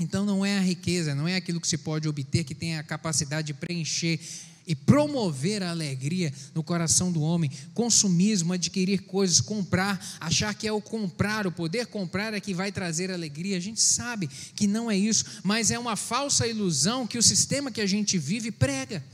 Então 0.00 0.24
não 0.24 0.44
é 0.44 0.58
a 0.58 0.60
riqueza, 0.60 1.14
não 1.14 1.28
é 1.28 1.36
aquilo 1.36 1.60
que 1.60 1.68
se 1.68 1.78
pode 1.78 2.08
obter 2.08 2.42
que 2.42 2.54
tem 2.54 2.76
a 2.76 2.82
capacidade 2.82 3.48
de 3.48 3.54
preencher 3.54 4.18
e 4.66 4.74
promover 4.74 5.62
a 5.62 5.70
alegria 5.70 6.32
no 6.54 6.62
coração 6.62 7.12
do 7.12 7.20
homem. 7.20 7.50
Consumismo, 7.72 8.52
adquirir 8.52 9.02
coisas, 9.02 9.40
comprar, 9.40 10.18
achar 10.18 10.54
que 10.54 10.66
é 10.66 10.72
o 10.72 10.80
comprar, 10.80 11.46
o 11.46 11.52
poder 11.52 11.86
comprar 11.86 12.34
é 12.34 12.40
que 12.40 12.54
vai 12.54 12.72
trazer 12.72 13.10
alegria. 13.10 13.56
A 13.56 13.60
gente 13.60 13.80
sabe 13.80 14.28
que 14.56 14.66
não 14.66 14.90
é 14.90 14.96
isso, 14.96 15.24
mas 15.44 15.70
é 15.70 15.78
uma 15.78 15.94
falsa 15.94 16.48
ilusão 16.48 17.06
que 17.06 17.18
o 17.18 17.22
sistema 17.22 17.70
que 17.70 17.80
a 17.80 17.86
gente 17.86 18.18
vive 18.18 18.50
prega 18.50 19.04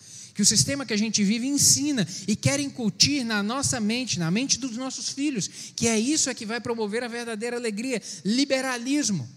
que 0.40 0.42
o 0.42 0.46
sistema 0.46 0.86
que 0.86 0.94
a 0.94 0.96
gente 0.96 1.22
vive 1.22 1.46
ensina 1.46 2.08
e 2.26 2.34
quer 2.34 2.58
incutir 2.60 3.24
na 3.24 3.42
nossa 3.42 3.78
mente, 3.78 4.18
na 4.18 4.30
mente 4.30 4.58
dos 4.58 4.74
nossos 4.74 5.10
filhos, 5.10 5.46
que 5.76 5.86
é 5.86 6.00
isso 6.00 6.30
é 6.30 6.34
que 6.34 6.46
vai 6.46 6.58
promover 6.58 7.04
a 7.04 7.08
verdadeira 7.08 7.58
alegria, 7.58 8.00
liberalismo. 8.24 9.28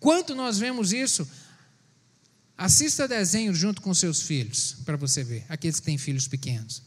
Quanto 0.00 0.34
nós 0.34 0.58
vemos 0.58 0.92
isso? 0.92 1.28
Assista 2.58 3.06
desenhos 3.06 3.56
junto 3.56 3.80
com 3.80 3.94
seus 3.94 4.22
filhos, 4.22 4.78
para 4.84 4.96
você 4.96 5.22
ver, 5.22 5.44
aqueles 5.48 5.78
que 5.78 5.86
têm 5.86 5.96
filhos 5.96 6.26
pequenos. 6.26 6.82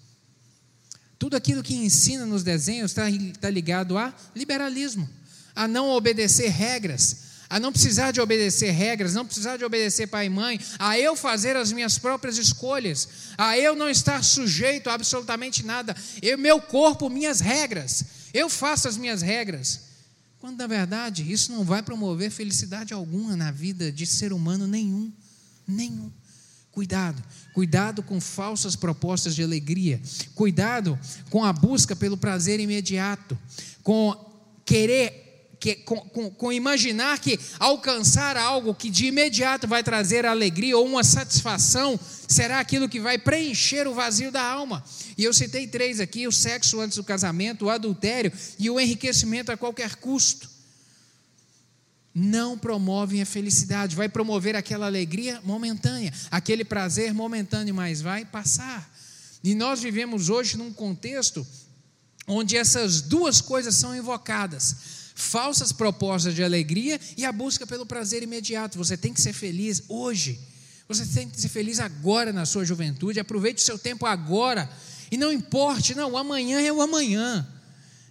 Tudo 1.17 1.37
aquilo 1.37 1.63
que 1.63 1.75
ensina 1.75 2.25
nos 2.25 2.43
desenhos 2.43 2.91
está 2.91 3.03
tá 3.39 3.49
ligado 3.49 3.97
a 3.97 4.13
liberalismo, 4.35 5.09
a 5.55 5.65
não 5.65 5.91
obedecer 5.91 6.49
regras, 6.49 7.24
a 7.55 7.59
não 7.59 7.71
precisar 7.71 8.11
de 8.11 8.19
obedecer 8.19 8.71
regras, 8.71 9.13
não 9.13 9.25
precisar 9.25 9.55
de 9.55 9.63
obedecer 9.63 10.07
pai 10.07 10.25
e 10.25 10.29
mãe, 10.29 10.59
a 10.77 10.99
eu 10.99 11.15
fazer 11.15 11.55
as 11.55 11.71
minhas 11.71 11.97
próprias 11.97 12.37
escolhas, 12.37 13.07
a 13.37 13.57
eu 13.57 13.77
não 13.77 13.89
estar 13.89 14.21
sujeito 14.25 14.89
a 14.89 14.93
absolutamente 14.93 15.65
nada, 15.65 15.95
eu, 16.21 16.37
meu 16.37 16.59
corpo, 16.59 17.09
minhas 17.09 17.39
regras, 17.39 18.03
eu 18.33 18.49
faço 18.49 18.89
as 18.89 18.97
minhas 18.97 19.21
regras. 19.21 19.83
Quando 20.37 20.57
na 20.57 20.67
verdade 20.67 21.31
isso 21.31 21.53
não 21.53 21.63
vai 21.63 21.81
promover 21.81 22.29
felicidade 22.29 22.93
alguma 22.93 23.37
na 23.37 23.51
vida 23.51 23.89
de 23.89 24.05
ser 24.05 24.33
humano 24.33 24.67
nenhum, 24.67 25.09
nenhum. 25.65 26.11
Cuidado, 26.73 27.23
cuidado 27.53 28.03
com 28.03 28.19
falsas 28.19 28.75
propostas 28.75 29.33
de 29.33 29.41
alegria, 29.41 30.01
cuidado 30.33 30.99
com 31.29 31.45
a 31.45 31.53
busca 31.53 31.95
pelo 31.95 32.17
prazer 32.17 32.59
imediato, 32.59 33.39
com 33.81 34.13
querer 34.65 35.24
que, 35.65 35.77
com, 35.77 35.97
com, 35.97 36.29
com, 36.29 36.51
imaginar 36.53 37.17
que 37.17 37.39
alcançar 37.57 38.37
algo 38.37 38.75
que 38.75 38.87
de 38.87 39.07
imediato 39.07 39.67
vai 39.67 39.81
trazer 39.81 40.23
alegria 40.23 40.77
ou 40.77 40.85
uma 40.85 41.03
satisfação 41.03 41.99
será 42.27 42.59
aquilo 42.59 42.87
que 42.87 42.99
vai 42.99 43.17
preencher 43.17 43.87
o 43.87 43.93
vazio 43.95 44.31
da 44.31 44.43
alma. 44.43 44.85
E 45.17 45.23
eu 45.23 45.33
citei 45.33 45.65
três 45.65 45.99
aqui: 45.99 46.27
o 46.27 46.31
sexo 46.31 46.79
antes 46.79 46.97
do 46.97 47.03
casamento, 47.03 47.65
o 47.65 47.69
adultério 47.71 48.31
e 48.59 48.69
o 48.69 48.79
enriquecimento 48.79 49.51
a 49.51 49.57
qualquer 49.57 49.95
custo. 49.95 50.47
Não 52.13 52.59
promovem 52.59 53.23
a 53.23 53.25
felicidade, 53.25 53.95
vai 53.95 54.07
promover 54.07 54.55
aquela 54.55 54.85
alegria 54.85 55.41
momentânea, 55.43 56.13
aquele 56.29 56.63
prazer 56.63 57.11
momentâneo, 57.11 57.73
mas 57.73 58.01
vai 58.01 58.23
passar. 58.23 58.87
E 59.43 59.55
nós 59.55 59.81
vivemos 59.81 60.29
hoje 60.29 60.57
num 60.57 60.71
contexto 60.71 61.45
onde 62.27 62.55
essas 62.55 63.01
duas 63.01 63.41
coisas 63.41 63.75
são 63.75 63.95
invocadas: 63.95 65.04
falsas 65.15 65.71
propostas 65.71 66.35
de 66.35 66.43
alegria 66.43 66.99
e 67.15 67.25
a 67.25 67.31
busca 67.31 67.65
pelo 67.65 67.85
prazer 67.85 68.21
imediato. 68.21 68.77
Você 68.77 68.97
tem 68.97 69.13
que 69.13 69.21
ser 69.21 69.33
feliz 69.33 69.83
hoje. 69.87 70.39
Você 70.87 71.05
tem 71.05 71.27
que 71.27 71.39
ser 71.39 71.49
feliz 71.49 71.79
agora 71.79 72.31
na 72.31 72.45
sua 72.45 72.65
juventude. 72.65 73.19
Aproveite 73.19 73.61
o 73.61 73.65
seu 73.65 73.79
tempo 73.79 74.05
agora. 74.05 74.69
E 75.09 75.17
não 75.17 75.31
importe, 75.31 75.95
não, 75.95 76.11
o 76.11 76.17
amanhã 76.17 76.59
é 76.59 76.71
o 76.71 76.81
amanhã. 76.81 77.47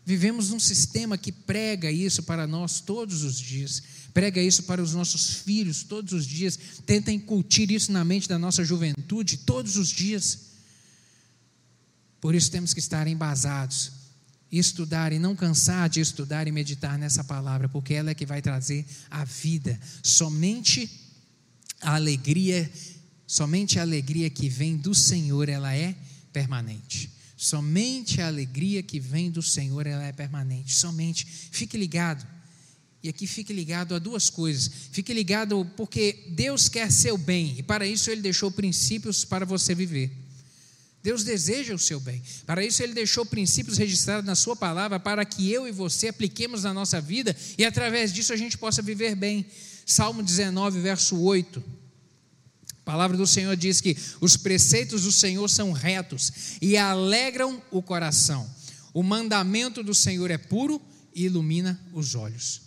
Vivemos 0.07 0.51
num 0.51 0.61
sistema 0.61 1.17
que 1.17 1.33
prega 1.33 1.91
isso 1.91 2.23
para 2.23 2.47
nós 2.47 2.81
todos 2.81 3.23
os 3.23 3.39
dias, 3.39 3.83
prega 4.13 4.41
isso 4.41 4.65
para 4.65 4.83
os 4.83 4.93
nossos 4.93 5.37
filhos 5.37 5.83
todos 5.83 6.13
os 6.13 6.27
dias, 6.27 6.59
tenta 6.85 7.11
incutir 7.11 7.71
isso 7.71 7.91
na 7.91 8.05
mente 8.05 8.29
da 8.29 8.39
nossa 8.39 8.63
juventude 8.63 9.39
todos 9.39 9.77
os 9.77 9.89
dias. 9.89 10.41
Por 12.21 12.35
isso 12.35 12.51
temos 12.51 12.75
que 12.75 12.81
estar 12.81 13.07
embasados, 13.07 13.93
estudar 14.51 15.13
e 15.13 15.19
não 15.19 15.35
cansar 15.35 15.89
de 15.89 16.01
estudar 16.01 16.47
e 16.47 16.53
meditar 16.53 16.99
nessa 16.99 17.25
palavra, 17.25 17.69
porque 17.69 17.95
ela 17.95 18.11
é 18.11 18.15
que 18.15 18.27
vai 18.27 18.41
trazer 18.41 18.87
a 19.11 19.25
vida. 19.25 19.79
Somente 20.03 20.91
a 21.81 21.95
alegria, 21.95 22.71
somente 23.27 23.79
a 23.79 23.83
alegria 23.83 24.31
que 24.31 24.49
vem 24.49 24.77
do 24.77 24.95
Senhor, 24.95 25.49
ela 25.49 25.75
é 25.75 25.95
permanente. 26.33 27.11
Somente 27.37 28.21
a 28.21 28.27
alegria 28.27 28.83
que 28.83 28.99
vem 28.99 29.31
do 29.31 29.43
Senhor, 29.43 29.87
ela 29.87 30.05
é 30.05 30.13
permanente. 30.13 30.75
Somente. 30.75 31.27
Fique 31.27 31.77
ligado. 31.77 32.27
E 33.03 33.09
aqui 33.11 33.27
fique 33.27 33.53
ligado 33.53 33.95
a 33.95 33.99
duas 33.99 34.31
coisas. 34.31 34.71
Fique 34.91 35.13
ligado 35.13 35.71
porque 35.77 36.25
Deus 36.31 36.71
quer 36.71 36.91
seu 36.91 37.19
bem 37.19 37.55
e 37.59 37.63
para 37.63 37.87
isso 37.87 38.11
ele 38.11 38.23
deixou 38.23 38.51
princípios 38.51 39.27
para 39.27 39.45
você 39.45 39.75
viver. 39.75 40.11
Deus 41.05 41.23
deseja 41.23 41.75
o 41.75 41.79
seu 41.79 42.01
bem. 42.01 42.23
Para 42.47 42.65
isso 42.65 42.83
ele 42.83 42.95
deixou 42.95 43.27
princípios 43.27 43.77
registrados 43.77 44.25
na 44.25 44.35
sua 44.35 44.57
palavra 44.57 44.99
para 44.99 45.23
que 45.23 45.53
eu 45.53 45.69
e 45.69 45.71
você 45.71 46.09
apliquemos 46.09 46.63
na 46.63 46.73
nossa 46.73 46.99
vida 46.99 47.37
e 47.59 47.65
através 47.67 48.11
disso 48.11 48.33
a 48.33 48.37
gente 48.39 48.57
possa 48.57 48.81
viver 48.81 49.15
bem. 49.15 49.45
Salmo 49.85 50.23
19, 50.23 50.81
verso 50.81 51.21
8. 51.21 51.63
A 52.71 52.83
palavra 52.87 53.19
do 53.19 53.27
Senhor 53.27 53.55
diz 53.55 53.83
que 53.83 53.95
os 54.19 54.39
preceitos 54.39 55.03
do 55.03 55.13
Senhor 55.13 55.47
são 55.51 55.73
retos 55.73 56.33
e 56.63 56.75
alegram 56.75 57.63
o 57.71 57.83
coração. 57.83 58.49
O 58.95 59.03
mandamento 59.03 59.83
do 59.83 59.95
Senhor 59.95 60.31
é 60.31 60.39
puro 60.39 60.81
e 61.15 61.25
ilumina 61.27 61.79
os 61.93 62.15
olhos. 62.15 62.63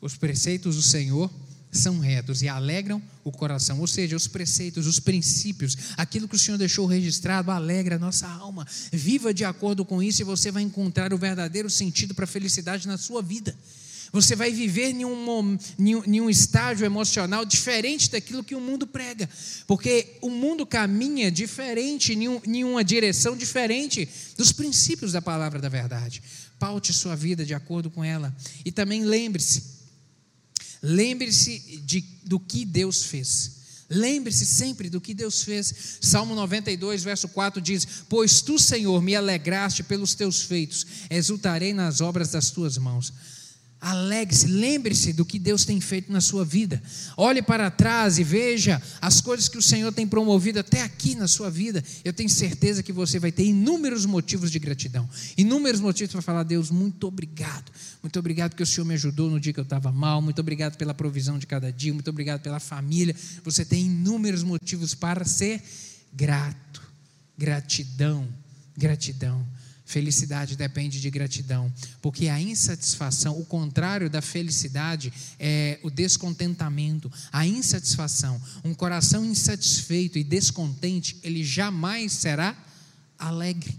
Os 0.00 0.16
preceitos 0.16 0.74
do 0.74 0.82
Senhor 0.82 1.30
são 1.72 1.98
retos 1.98 2.42
e 2.42 2.48
alegram 2.48 3.02
o 3.24 3.32
coração, 3.32 3.80
ou 3.80 3.86
seja, 3.86 4.14
os 4.14 4.28
preceitos, 4.28 4.86
os 4.86 5.00
princípios, 5.00 5.76
aquilo 5.96 6.28
que 6.28 6.36
o 6.36 6.38
Senhor 6.38 6.58
deixou 6.58 6.84
registrado, 6.84 7.50
alegra 7.50 7.96
a 7.96 7.98
nossa 7.98 8.28
alma. 8.28 8.66
Viva 8.92 9.32
de 9.32 9.44
acordo 9.44 9.82
com 9.84 10.02
isso 10.02 10.20
e 10.20 10.24
você 10.24 10.50
vai 10.50 10.62
encontrar 10.62 11.14
o 11.14 11.18
verdadeiro 11.18 11.70
sentido 11.70 12.14
para 12.14 12.24
a 12.24 12.28
felicidade 12.28 12.86
na 12.86 12.98
sua 12.98 13.22
vida. 13.22 13.56
Você 14.12 14.36
vai 14.36 14.52
viver 14.52 14.90
em 14.90 15.06
um, 15.06 15.58
em 15.78 16.20
um 16.20 16.28
estágio 16.28 16.84
emocional 16.84 17.46
diferente 17.46 18.10
daquilo 18.10 18.44
que 18.44 18.54
o 18.54 18.60
mundo 18.60 18.86
prega, 18.86 19.26
porque 19.66 20.18
o 20.20 20.28
mundo 20.28 20.66
caminha 20.66 21.30
diferente, 21.32 22.12
em, 22.12 22.40
em 22.46 22.62
uma 22.64 22.84
direção 22.84 23.34
diferente 23.34 24.06
dos 24.36 24.52
princípios 24.52 25.12
da 25.12 25.22
palavra 25.22 25.58
da 25.58 25.70
verdade. 25.70 26.22
Paute 26.58 26.92
sua 26.92 27.16
vida 27.16 27.42
de 27.42 27.54
acordo 27.54 27.90
com 27.90 28.04
ela. 28.04 28.36
E 28.66 28.70
também 28.70 29.02
lembre-se, 29.02 29.81
lembre-se 30.82 31.82
do 32.24 32.40
que 32.40 32.64
Deus 32.64 33.04
fez. 33.04 33.62
Lembre-se 33.88 34.46
sempre 34.46 34.88
do 34.88 35.00
que 35.00 35.12
Deus 35.12 35.42
fez. 35.42 35.98
Salmo 36.00 36.34
92, 36.34 37.04
verso 37.04 37.28
4 37.28 37.60
diz: 37.60 37.86
Pois 38.08 38.40
tu, 38.40 38.58
Senhor, 38.58 39.02
me 39.02 39.14
alegraste 39.14 39.82
pelos 39.82 40.14
teus 40.14 40.42
feitos, 40.42 40.86
exultarei 41.10 41.74
nas 41.74 42.00
obras 42.00 42.30
das 42.30 42.50
tuas 42.50 42.78
mãos. 42.78 43.12
Alegre-se, 43.82 44.46
lembre-se 44.46 45.12
do 45.12 45.24
que 45.24 45.40
Deus 45.40 45.64
tem 45.64 45.80
feito 45.80 46.12
na 46.12 46.20
sua 46.20 46.44
vida. 46.44 46.80
Olhe 47.16 47.42
para 47.42 47.68
trás 47.68 48.16
e 48.16 48.22
veja 48.22 48.80
as 49.00 49.20
coisas 49.20 49.48
que 49.48 49.58
o 49.58 49.62
Senhor 49.62 49.92
tem 49.92 50.06
promovido 50.06 50.60
até 50.60 50.82
aqui 50.82 51.16
na 51.16 51.26
sua 51.26 51.50
vida. 51.50 51.82
Eu 52.04 52.12
tenho 52.12 52.30
certeza 52.30 52.80
que 52.80 52.92
você 52.92 53.18
vai 53.18 53.32
ter 53.32 53.44
inúmeros 53.44 54.06
motivos 54.06 54.52
de 54.52 54.60
gratidão, 54.60 55.10
inúmeros 55.36 55.80
motivos 55.80 56.12
para 56.12 56.22
falar: 56.22 56.44
Deus, 56.44 56.70
muito 56.70 57.08
obrigado. 57.08 57.72
Muito 58.00 58.16
obrigado 58.20 58.50
porque 58.50 58.62
o 58.62 58.66
Senhor 58.66 58.86
me 58.86 58.94
ajudou 58.94 59.28
no 59.28 59.40
dia 59.40 59.52
que 59.52 59.58
eu 59.58 59.64
estava 59.64 59.90
mal. 59.90 60.22
Muito 60.22 60.38
obrigado 60.38 60.76
pela 60.76 60.94
provisão 60.94 61.36
de 61.36 61.48
cada 61.48 61.72
dia. 61.72 61.92
Muito 61.92 62.08
obrigado 62.08 62.40
pela 62.40 62.60
família. 62.60 63.16
Você 63.42 63.64
tem 63.64 63.86
inúmeros 63.86 64.44
motivos 64.44 64.94
para 64.94 65.24
ser 65.24 65.60
grato. 66.12 66.80
Gratidão, 67.36 68.28
gratidão. 68.76 69.44
Felicidade 69.92 70.56
depende 70.56 70.98
de 70.98 71.10
gratidão, 71.10 71.70
porque 72.00 72.28
a 72.28 72.40
insatisfação, 72.40 73.38
o 73.38 73.44
contrário 73.44 74.08
da 74.08 74.22
felicidade 74.22 75.12
é 75.38 75.78
o 75.82 75.90
descontentamento, 75.90 77.12
a 77.30 77.46
insatisfação. 77.46 78.40
Um 78.64 78.72
coração 78.72 79.22
insatisfeito 79.22 80.16
e 80.16 80.24
descontente, 80.24 81.18
ele 81.22 81.44
jamais 81.44 82.12
será 82.12 82.56
alegre. 83.18 83.78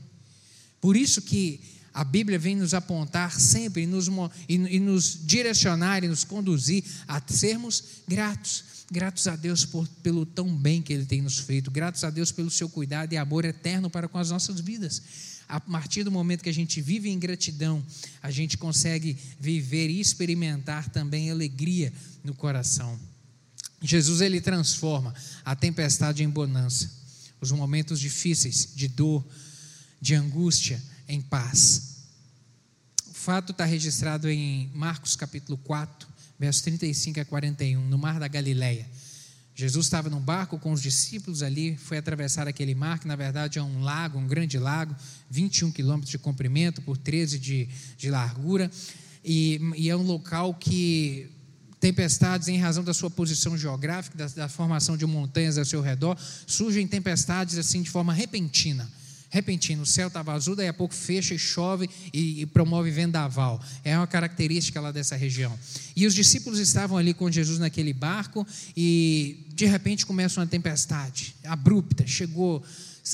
Por 0.79 0.95
isso 0.95 1.19
que 1.19 1.59
a 1.91 2.03
Bíblia 2.03 2.37
vem 2.37 2.57
nos 2.57 2.75
apontar 2.75 3.31
sempre 3.31 3.81
e 3.81 3.87
nos, 3.87 4.07
e, 4.47 4.53
e 4.53 4.79
nos 4.79 5.19
direcionar 5.25 6.03
e 6.03 6.07
nos 6.07 6.23
conduzir 6.23 6.83
a 7.07 7.19
sermos 7.25 7.83
gratos. 8.07 8.65
Gratos 8.91 9.25
a 9.25 9.35
Deus 9.35 9.65
por, 9.65 9.87
pelo 10.03 10.27
tão 10.27 10.55
bem 10.55 10.79
que 10.79 10.93
Ele 10.93 11.07
tem 11.07 11.23
nos 11.23 11.39
feito, 11.39 11.71
gratos 11.71 12.03
a 12.03 12.11
Deus 12.11 12.31
pelo 12.31 12.51
seu 12.51 12.69
cuidado 12.69 13.13
e 13.13 13.17
amor 13.17 13.45
eterno 13.45 13.89
para 13.89 14.07
com 14.07 14.19
as 14.19 14.29
nossas 14.29 14.59
vidas 14.59 15.01
a 15.47 15.59
partir 15.59 16.03
do 16.03 16.11
momento 16.11 16.43
que 16.43 16.49
a 16.49 16.53
gente 16.53 16.81
vive 16.81 17.09
em 17.09 17.19
gratidão, 17.19 17.83
a 18.21 18.31
gente 18.31 18.57
consegue 18.57 19.17
viver 19.39 19.89
e 19.89 19.99
experimentar 19.99 20.89
também 20.89 21.29
alegria 21.29 21.93
no 22.23 22.33
coração. 22.33 22.99
Jesus 23.81 24.21
ele 24.21 24.39
transforma 24.39 25.13
a 25.43 25.55
tempestade 25.55 26.23
em 26.23 26.29
bonança, 26.29 26.89
os 27.41 27.51
momentos 27.51 27.99
difíceis 27.99 28.69
de 28.73 28.87
dor, 28.87 29.25
de 29.99 30.15
angústia 30.15 30.81
em 31.07 31.21
paz. 31.21 31.93
O 33.09 33.13
fato 33.13 33.51
está 33.51 33.65
registrado 33.65 34.29
em 34.29 34.69
Marcos 34.73 35.15
capítulo 35.15 35.57
4, 35.57 36.07
versos 36.39 36.61
35 36.61 37.19
a 37.19 37.25
41, 37.25 37.87
no 37.87 37.97
mar 37.97 38.19
da 38.19 38.27
Galileia. 38.27 38.89
Jesus 39.55 39.85
estava 39.85 40.09
num 40.09 40.19
barco 40.19 40.57
com 40.57 40.71
os 40.71 40.81
discípulos 40.81 41.43
ali, 41.43 41.77
foi 41.77 41.97
atravessar 41.97 42.47
aquele 42.47 42.73
mar, 42.73 42.99
que 42.99 43.07
na 43.07 43.15
verdade 43.15 43.59
é 43.59 43.63
um 43.63 43.81
lago, 43.81 44.17
um 44.17 44.27
grande 44.27 44.57
lago, 44.57 44.95
21 45.29 45.71
quilômetros 45.71 46.09
de 46.09 46.17
comprimento 46.17 46.81
por 46.81 46.97
13 46.97 47.37
de, 47.37 47.69
de 47.95 48.09
largura, 48.09 48.71
e, 49.23 49.61
e, 49.75 49.89
é 49.89 49.95
um 49.95 50.01
local 50.01 50.53
que 50.55 51.29
tempestades, 51.79 52.47
em 52.47 52.57
razão 52.57 52.83
da 52.83 52.93
sua 52.93 53.09
posição 53.09 53.57
geográfica, 53.57 54.17
da, 54.17 54.27
da 54.27 54.49
formação 54.49 54.97
de 54.97 55.05
montanhas 55.05 55.57
ao 55.57 55.65
seu 55.65 55.81
redor, 55.81 56.17
surgem 56.47 56.87
tempestades 56.87 57.57
assim 57.57 57.81
de 57.81 57.89
forma 57.89 58.11
repentina 58.11 58.89
repentino. 59.33 59.81
O 59.81 59.85
céu 59.85 60.09
estava 60.09 60.31
azul, 60.31 60.55
daí 60.55 60.67
a 60.67 60.73
pouco 60.73 60.93
fecha 60.93 61.33
e 61.33 61.39
chove 61.39 61.89
e, 62.13 62.41
e, 62.41 62.45
promove 62.45 62.91
vendaval. 62.91 63.59
É 63.83 63.97
uma 63.97 64.05
característica 64.05 64.79
lá 64.79 64.91
dessa 64.91 65.15
região. 65.15 65.57
E 65.95 66.05
os 66.05 66.13
discípulos 66.13 66.59
estavam 66.59 66.99
ali 66.99 67.15
com 67.15 67.31
Jesus 67.31 67.57
naquele 67.57 67.93
barco 67.93 68.45
e 68.77 69.47
de 69.49 69.65
repente 69.65 70.05
começa 70.05 70.39
uma 70.39 70.45
tempestade 70.45 71.35
abrupta. 71.45 72.05
Chegou 72.05 72.63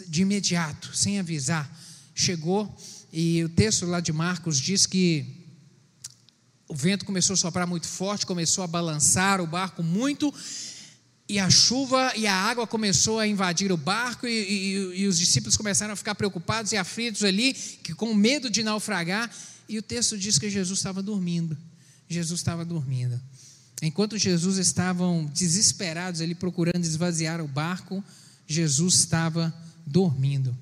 de 0.09 0.23
imediato, 0.23 0.93
sem 0.93 1.19
avisar. 1.19 1.73
Chegou 2.13 2.69
e 3.13 3.41
o 3.45 3.47
texto 3.47 3.85
lá 3.85 4.01
de 4.01 4.11
Marcos 4.11 4.59
diz 4.59 4.85
que 4.85 5.25
o 6.67 6.75
vento 6.75 7.05
começou 7.05 7.33
a 7.33 7.37
soprar 7.37 7.65
muito 7.65 7.87
forte, 7.87 8.25
começou 8.25 8.65
a 8.65 8.67
balançar 8.67 9.39
o 9.39 9.47
barco 9.47 9.81
muito 9.81 10.33
e 11.29 11.37
a 11.37 11.47
chuva 11.47 12.11
e 12.15 12.25
a 12.25 12.33
água 12.33 12.65
começou 12.65 13.19
a 13.19 13.27
invadir 13.27 13.71
o 13.71 13.77
barco 13.77 14.25
e, 14.25 14.31
e, 14.31 15.01
e, 15.01 15.07
os 15.07 15.19
discípulos 15.19 15.55
começaram 15.55 15.93
a 15.93 15.95
ficar 15.95 16.15
preocupados 16.15 16.71
e 16.71 16.77
aflitos 16.77 17.23
ali, 17.23 17.53
que 17.53 17.93
com 17.93 18.15
medo 18.15 18.49
de 18.49 18.63
naufragar. 18.63 19.31
E 19.69 19.77
o 19.77 19.83
texto 19.83 20.17
diz 20.17 20.39
que 20.39 20.49
Jesus 20.49 20.79
estava 20.79 21.03
dormindo. 21.03 21.55
Jesus 22.09 22.39
estava 22.39 22.65
dormindo. 22.65 23.21
Enquanto 23.79 24.17
Jesus 24.17 24.57
estavam 24.57 25.25
desesperados 25.25 26.19
ali 26.19 26.33
procurando 26.33 26.83
esvaziar 26.83 27.39
o 27.39 27.47
barco, 27.47 28.03
Jesus 28.47 28.95
estava 28.95 29.53
dormindo. 29.85 30.57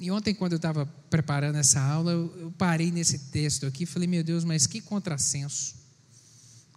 E 0.00 0.10
ontem, 0.10 0.34
quando 0.34 0.54
eu 0.54 0.56
estava 0.56 0.84
preparando 1.08 1.56
essa 1.58 1.80
aula, 1.80 2.10
eu, 2.10 2.52
parei 2.58 2.90
nesse 2.90 3.16
texto 3.30 3.66
aqui 3.66 3.84
e 3.84 3.86
falei: 3.86 4.08
Meu 4.08 4.24
Deus, 4.24 4.42
mas 4.42 4.66
que 4.66 4.80
contrassenso! 4.80 5.76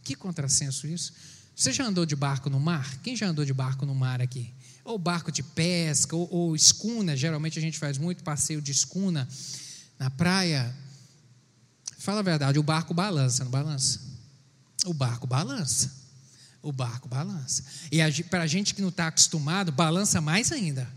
Que 0.04 0.14
contrassenso 0.14 0.86
isso! 0.86 1.12
Você 1.56 1.72
já 1.72 1.86
andou 1.86 2.06
de 2.06 2.16
barco 2.16 2.50
no 2.50 2.60
mar? 2.60 2.98
Quem 3.02 3.16
já 3.16 3.28
andou 3.28 3.46
de 3.46 3.54
barco 3.54 3.86
no 3.86 3.96
mar 3.96 4.22
aqui? 4.22 4.54
Ou 4.84 5.00
barco 5.00 5.32
de 5.32 5.42
pesca, 5.42 6.16
ou, 6.16 6.28
ou 6.32 6.56
escuna, 6.56 7.16
geralmente 7.16 7.58
a 7.58 7.62
gente 7.62 7.80
faz 7.80 7.98
muito 7.98 8.24
passeio 8.24 8.62
de 8.62 8.72
escuna 8.72 9.28
na 9.98 10.10
praia. 10.10 10.76
Fala 11.98 12.20
a 12.20 12.24
verdade, 12.24 12.60
o 12.60 12.64
barco 12.64 12.94
balança, 12.94 13.44
não 13.44 13.52
balança? 13.52 14.02
O 14.86 14.94
barco 14.94 15.26
balança. 15.26 15.92
O 16.62 16.72
barco 16.72 17.08
balança. 17.08 17.64
E 17.92 18.24
para 18.24 18.44
a 18.44 18.48
gente 18.48 18.76
que 18.76 18.82
não 18.82 18.90
está 18.90 19.08
acostumado, 19.08 19.72
balança 19.72 20.20
mais 20.20 20.52
ainda. 20.52 20.88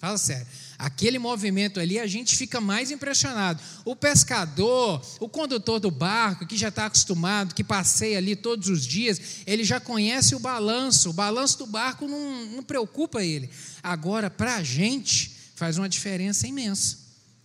Fala 0.00 0.16
sério. 0.16 0.46
Aquele 0.78 1.18
movimento 1.18 1.78
ali 1.78 1.98
a 1.98 2.06
gente 2.06 2.34
fica 2.34 2.58
mais 2.58 2.90
impressionado. 2.90 3.62
O 3.84 3.94
pescador, 3.94 5.04
o 5.20 5.28
condutor 5.28 5.78
do 5.78 5.90
barco, 5.90 6.46
que 6.46 6.56
já 6.56 6.68
está 6.68 6.86
acostumado, 6.86 7.54
que 7.54 7.62
passeia 7.62 8.16
ali 8.16 8.34
todos 8.34 8.70
os 8.70 8.86
dias, 8.86 9.20
ele 9.46 9.62
já 9.62 9.78
conhece 9.78 10.34
o 10.34 10.38
balanço. 10.38 11.10
O 11.10 11.12
balanço 11.12 11.58
do 11.58 11.66
barco 11.66 12.08
não, 12.08 12.46
não 12.46 12.62
preocupa 12.62 13.22
ele. 13.22 13.50
Agora, 13.82 14.30
para 14.30 14.56
a 14.56 14.62
gente, 14.62 15.36
faz 15.54 15.76
uma 15.76 15.86
diferença 15.86 16.46
imensa. 16.48 16.96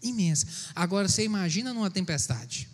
Imensa. 0.02 0.48
Agora, 0.74 1.10
você 1.10 1.26
imagina 1.26 1.74
numa 1.74 1.92
tempestade. 1.92 2.70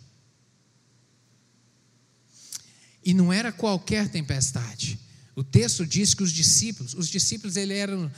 E 3.04 3.12
não 3.12 3.32
era 3.32 3.50
qualquer 3.50 4.08
tempestade. 4.08 4.96
O 5.34 5.42
texto 5.42 5.84
diz 5.84 6.14
que 6.14 6.22
os 6.22 6.30
discípulos, 6.30 6.94
os 6.94 7.08
discípulos 7.08 7.56
ele 7.56 7.74
eram 7.74 8.08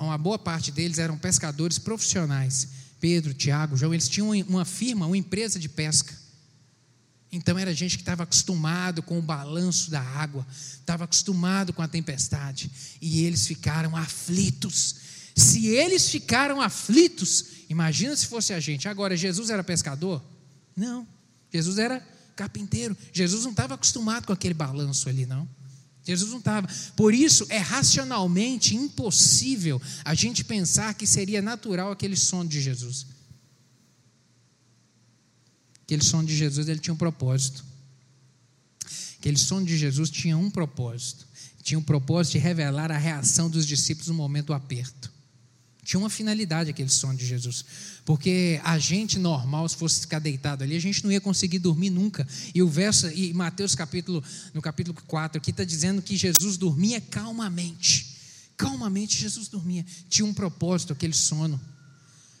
uma 0.00 0.18
boa 0.18 0.38
parte 0.38 0.72
deles 0.72 0.98
eram 0.98 1.16
pescadores 1.16 1.78
profissionais. 1.78 2.68
Pedro, 3.00 3.32
Tiago, 3.32 3.76
João, 3.76 3.94
eles 3.94 4.08
tinham 4.08 4.30
uma 4.48 4.64
firma, 4.64 5.06
uma 5.06 5.16
empresa 5.16 5.58
de 5.58 5.68
pesca. 5.68 6.12
Então 7.30 7.58
era 7.58 7.74
gente 7.74 7.96
que 7.96 8.02
estava 8.02 8.22
acostumado 8.22 9.02
com 9.02 9.18
o 9.18 9.22
balanço 9.22 9.90
da 9.90 10.00
água, 10.00 10.46
estava 10.50 11.04
acostumado 11.04 11.72
com 11.72 11.82
a 11.82 11.88
tempestade, 11.88 12.70
e 13.00 13.24
eles 13.24 13.46
ficaram 13.46 13.94
aflitos. 13.94 14.96
Se 15.36 15.66
eles 15.68 16.08
ficaram 16.08 16.60
aflitos, 16.60 17.44
imagina 17.68 18.16
se 18.16 18.26
fosse 18.26 18.52
a 18.52 18.58
gente. 18.58 18.88
Agora, 18.88 19.16
Jesus 19.16 19.50
era 19.50 19.62
pescador? 19.62 20.22
Não. 20.74 21.06
Jesus 21.52 21.78
era 21.78 22.00
carpinteiro. 22.34 22.96
Jesus 23.12 23.44
não 23.44 23.50
estava 23.52 23.74
acostumado 23.74 24.26
com 24.26 24.32
aquele 24.32 24.54
balanço 24.54 25.08
ali, 25.08 25.26
não. 25.26 25.48
Jesus 26.08 26.30
não 26.30 26.38
estava. 26.38 26.66
Por 26.96 27.12
isso, 27.12 27.46
é 27.50 27.58
racionalmente 27.58 28.74
impossível 28.74 29.80
a 30.02 30.14
gente 30.14 30.42
pensar 30.42 30.94
que 30.94 31.06
seria 31.06 31.42
natural 31.42 31.92
aquele 31.92 32.16
sono 32.16 32.48
de 32.48 32.62
Jesus. 32.62 33.06
Aquele 35.82 36.02
sono 36.02 36.26
de 36.26 36.34
Jesus 36.34 36.66
ele 36.66 36.80
tinha 36.80 36.94
um 36.94 36.96
propósito. 36.96 37.62
Aquele 39.18 39.36
sono 39.36 39.66
de 39.66 39.76
Jesus 39.76 40.08
tinha 40.08 40.36
um 40.36 40.50
propósito. 40.50 41.26
Tinha 41.62 41.78
um 41.78 41.82
propósito 41.82 42.32
de 42.32 42.38
revelar 42.38 42.90
a 42.90 42.96
reação 42.96 43.50
dos 43.50 43.66
discípulos 43.66 44.08
no 44.08 44.14
momento 44.14 44.46
do 44.46 44.54
aperto. 44.54 45.12
Tinha 45.88 46.00
uma 46.00 46.10
finalidade 46.10 46.68
aquele 46.68 46.90
sono 46.90 47.16
de 47.16 47.24
Jesus. 47.24 47.64
Porque 48.04 48.60
a 48.62 48.78
gente 48.78 49.18
normal, 49.18 49.66
se 49.66 49.74
fosse 49.74 50.02
ficar 50.02 50.18
deitado 50.18 50.62
ali, 50.62 50.76
a 50.76 50.78
gente 50.78 51.02
não 51.02 51.10
ia 51.10 51.18
conseguir 51.18 51.58
dormir 51.58 51.88
nunca. 51.88 52.28
E 52.54 52.62
o 52.62 52.68
verso, 52.68 53.08
e 53.08 53.32
Mateus 53.32 53.74
capítulo, 53.74 54.22
no 54.52 54.60
capítulo 54.60 54.94
4, 55.06 55.38
aqui 55.38 55.50
está 55.50 55.64
dizendo 55.64 56.02
que 56.02 56.14
Jesus 56.14 56.58
dormia 56.58 57.00
calmamente. 57.00 58.18
Calmamente 58.54 59.16
Jesus 59.16 59.48
dormia. 59.48 59.82
Tinha 60.10 60.26
um 60.26 60.34
propósito 60.34 60.92
aquele 60.92 61.14
sono. 61.14 61.58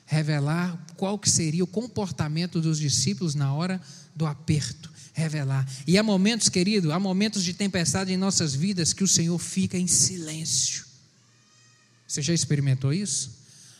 Revelar 0.04 0.78
qual 0.98 1.18
que 1.18 1.30
seria 1.30 1.64
o 1.64 1.66
comportamento 1.66 2.60
dos 2.60 2.78
discípulos 2.78 3.34
na 3.34 3.54
hora 3.54 3.80
do 4.14 4.26
aperto. 4.26 4.92
Revelar. 5.14 5.66
E 5.86 5.96
há 5.96 6.02
momentos, 6.02 6.50
querido, 6.50 6.92
há 6.92 7.00
momentos 7.00 7.42
de 7.42 7.54
tempestade 7.54 8.12
em 8.12 8.18
nossas 8.18 8.54
vidas 8.54 8.92
que 8.92 9.02
o 9.02 9.08
Senhor 9.08 9.38
fica 9.38 9.78
em 9.78 9.86
silêncio. 9.86 10.84
Você 12.06 12.20
já 12.20 12.34
experimentou 12.34 12.92
isso? 12.92 13.37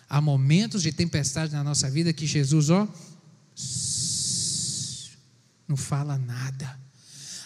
Há 0.09 0.20
momentos 0.20 0.82
de 0.82 0.92
tempestade 0.92 1.52
na 1.52 1.62
nossa 1.62 1.90
vida 1.90 2.12
que 2.12 2.26
Jesus, 2.26 2.70
ó, 2.70 2.88
não 5.68 5.76
fala 5.76 6.16
nada. 6.16 6.78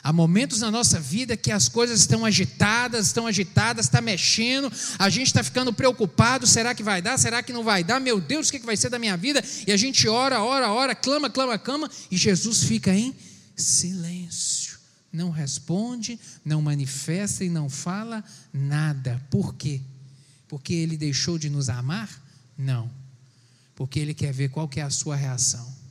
Há 0.04 0.12
momentos 0.12 0.60
na 0.60 0.70
nossa 0.70 0.98
vida 0.98 1.36
que 1.36 1.52
as 1.52 1.68
coisas 1.68 2.00
estão 2.00 2.24
agitadas, 2.24 3.06
estão 3.06 3.24
agitadas, 3.26 3.86
está 3.86 4.00
mexendo, 4.00 4.70
a 4.98 5.08
gente 5.08 5.28
está 5.28 5.44
ficando 5.44 5.72
preocupado: 5.72 6.44
será 6.44 6.74
que 6.74 6.82
vai 6.82 7.00
dar? 7.00 7.16
Será 7.18 7.40
que 7.42 7.52
não 7.52 7.62
vai 7.62 7.84
dar? 7.84 8.00
Meu 8.00 8.20
Deus, 8.20 8.48
o 8.48 8.52
que 8.52 8.58
vai 8.60 8.76
ser 8.76 8.88
da 8.88 8.98
minha 8.98 9.16
vida? 9.16 9.42
E 9.66 9.70
a 9.70 9.76
gente 9.76 10.08
ora, 10.08 10.42
ora, 10.42 10.72
ora, 10.72 10.94
clama, 10.94 11.30
clama, 11.30 11.56
clama, 11.56 11.90
e 12.10 12.16
Jesus 12.16 12.64
fica 12.64 12.92
em 12.92 13.14
silêncio. 13.56 14.78
Não 15.12 15.30
responde, 15.30 16.18
não 16.44 16.60
manifesta 16.62 17.44
e 17.44 17.48
não 17.48 17.68
fala 17.68 18.24
nada. 18.52 19.22
Por 19.30 19.54
quê? 19.54 19.80
Porque 20.48 20.74
ele 20.74 20.96
deixou 20.96 21.38
de 21.38 21.48
nos 21.48 21.68
amar? 21.68 22.21
Não. 22.56 22.90
Porque 23.74 23.98
ele 23.98 24.14
quer 24.14 24.32
ver 24.32 24.48
qual 24.50 24.68
que 24.68 24.80
é 24.80 24.82
a 24.82 24.90
sua 24.90 25.16
reação. 25.16 25.82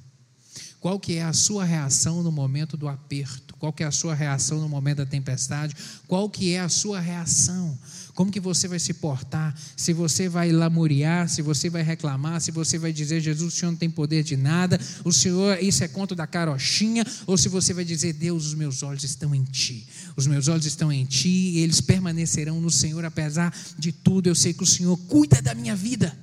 Qual 0.82 1.00
que 1.00 1.14
é 1.14 1.24
a 1.24 1.32
sua 1.32 1.64
reação 1.64 2.24
no 2.24 2.32
momento 2.32 2.76
do 2.76 2.88
aperto? 2.88 3.56
Qual 3.60 3.72
que 3.72 3.84
é 3.84 3.86
a 3.86 3.92
sua 3.92 4.16
reação 4.16 4.60
no 4.60 4.68
momento 4.68 4.98
da 4.98 5.06
tempestade? 5.06 5.76
Qual 6.08 6.28
que 6.28 6.54
é 6.54 6.60
a 6.60 6.70
sua 6.70 7.00
reação? 7.00 7.78
Como 8.16 8.32
que 8.32 8.40
você 8.40 8.68
vai 8.68 8.80
se 8.80 8.96
portar? 8.96 9.56
Se 9.78 9.94
você 9.94 10.28
vai 10.28 10.52
lamuriar, 10.52 11.30
se 11.30 11.44
você 11.44 11.70
vai 11.70 11.84
reclamar, 11.84 12.42
se 12.42 12.50
você 12.50 12.80
vai 12.80 12.92
dizer, 12.92 13.22
Jesus, 13.22 13.54
o 13.54 13.56
Senhor 13.56 13.72
não 13.72 13.78
tem 13.78 13.92
poder 13.92 14.24
de 14.24 14.36
nada, 14.36 14.80
o 15.06 15.12
Senhor, 15.12 15.62
isso 15.62 15.84
é 15.84 15.88
conto 15.88 16.16
da 16.16 16.26
carochinha, 16.26 17.06
ou 17.28 17.38
se 17.38 17.48
você 17.48 17.76
vai 17.76 17.86
dizer, 17.86 18.14
Deus, 18.14 18.48
os 18.48 18.56
meus 18.56 18.82
olhos 18.82 19.04
estão 19.04 19.36
em 19.36 19.44
Ti. 19.44 19.88
Os 20.16 20.26
meus 20.26 20.48
olhos 20.48 20.66
estão 20.66 20.92
em 20.92 21.06
Ti 21.06 21.30
e 21.30 21.60
eles 21.60 21.80
permanecerão 21.80 22.60
no 22.60 22.72
Senhor, 22.72 23.06
apesar 23.06 23.56
de 23.78 23.92
tudo. 23.92 24.26
Eu 24.26 24.36
sei 24.36 24.52
que 24.52 24.64
o 24.64 24.66
Senhor 24.66 24.98
cuida 24.98 25.40
da 25.44 25.54
minha 25.54 25.76
vida. 25.76 26.18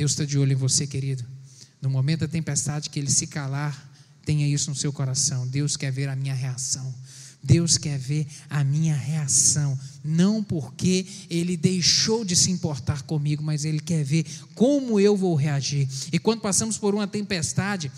Deus 0.00 0.12
está 0.12 0.24
de 0.24 0.38
olho 0.38 0.52
em 0.52 0.56
você, 0.56 0.86
querido. 0.86 1.22
No 1.78 1.90
momento 1.90 2.20
da 2.20 2.28
tempestade, 2.28 2.88
que 2.88 2.98
ele 2.98 3.10
se 3.10 3.26
calar, 3.26 3.92
tenha 4.24 4.48
isso 4.48 4.70
no 4.70 4.74
seu 4.74 4.90
coração. 4.90 5.46
Deus 5.46 5.76
quer 5.76 5.92
ver 5.92 6.08
a 6.08 6.16
minha 6.16 6.32
reação. 6.32 6.94
Deus 7.42 7.76
quer 7.76 7.98
ver 7.98 8.26
a 8.48 8.64
minha 8.64 8.94
reação, 8.94 9.78
não 10.02 10.42
porque 10.42 11.06
Ele 11.28 11.54
deixou 11.54 12.24
de 12.24 12.34
se 12.34 12.50
importar 12.50 13.02
comigo, 13.02 13.42
mas 13.42 13.66
Ele 13.66 13.78
quer 13.78 14.02
ver 14.02 14.24
como 14.54 14.98
eu 14.98 15.14
vou 15.14 15.34
reagir. 15.34 15.86
E 16.10 16.18
quando 16.18 16.40
passamos 16.40 16.78
por 16.78 16.94
uma 16.94 17.06
tempestade, 17.06 17.92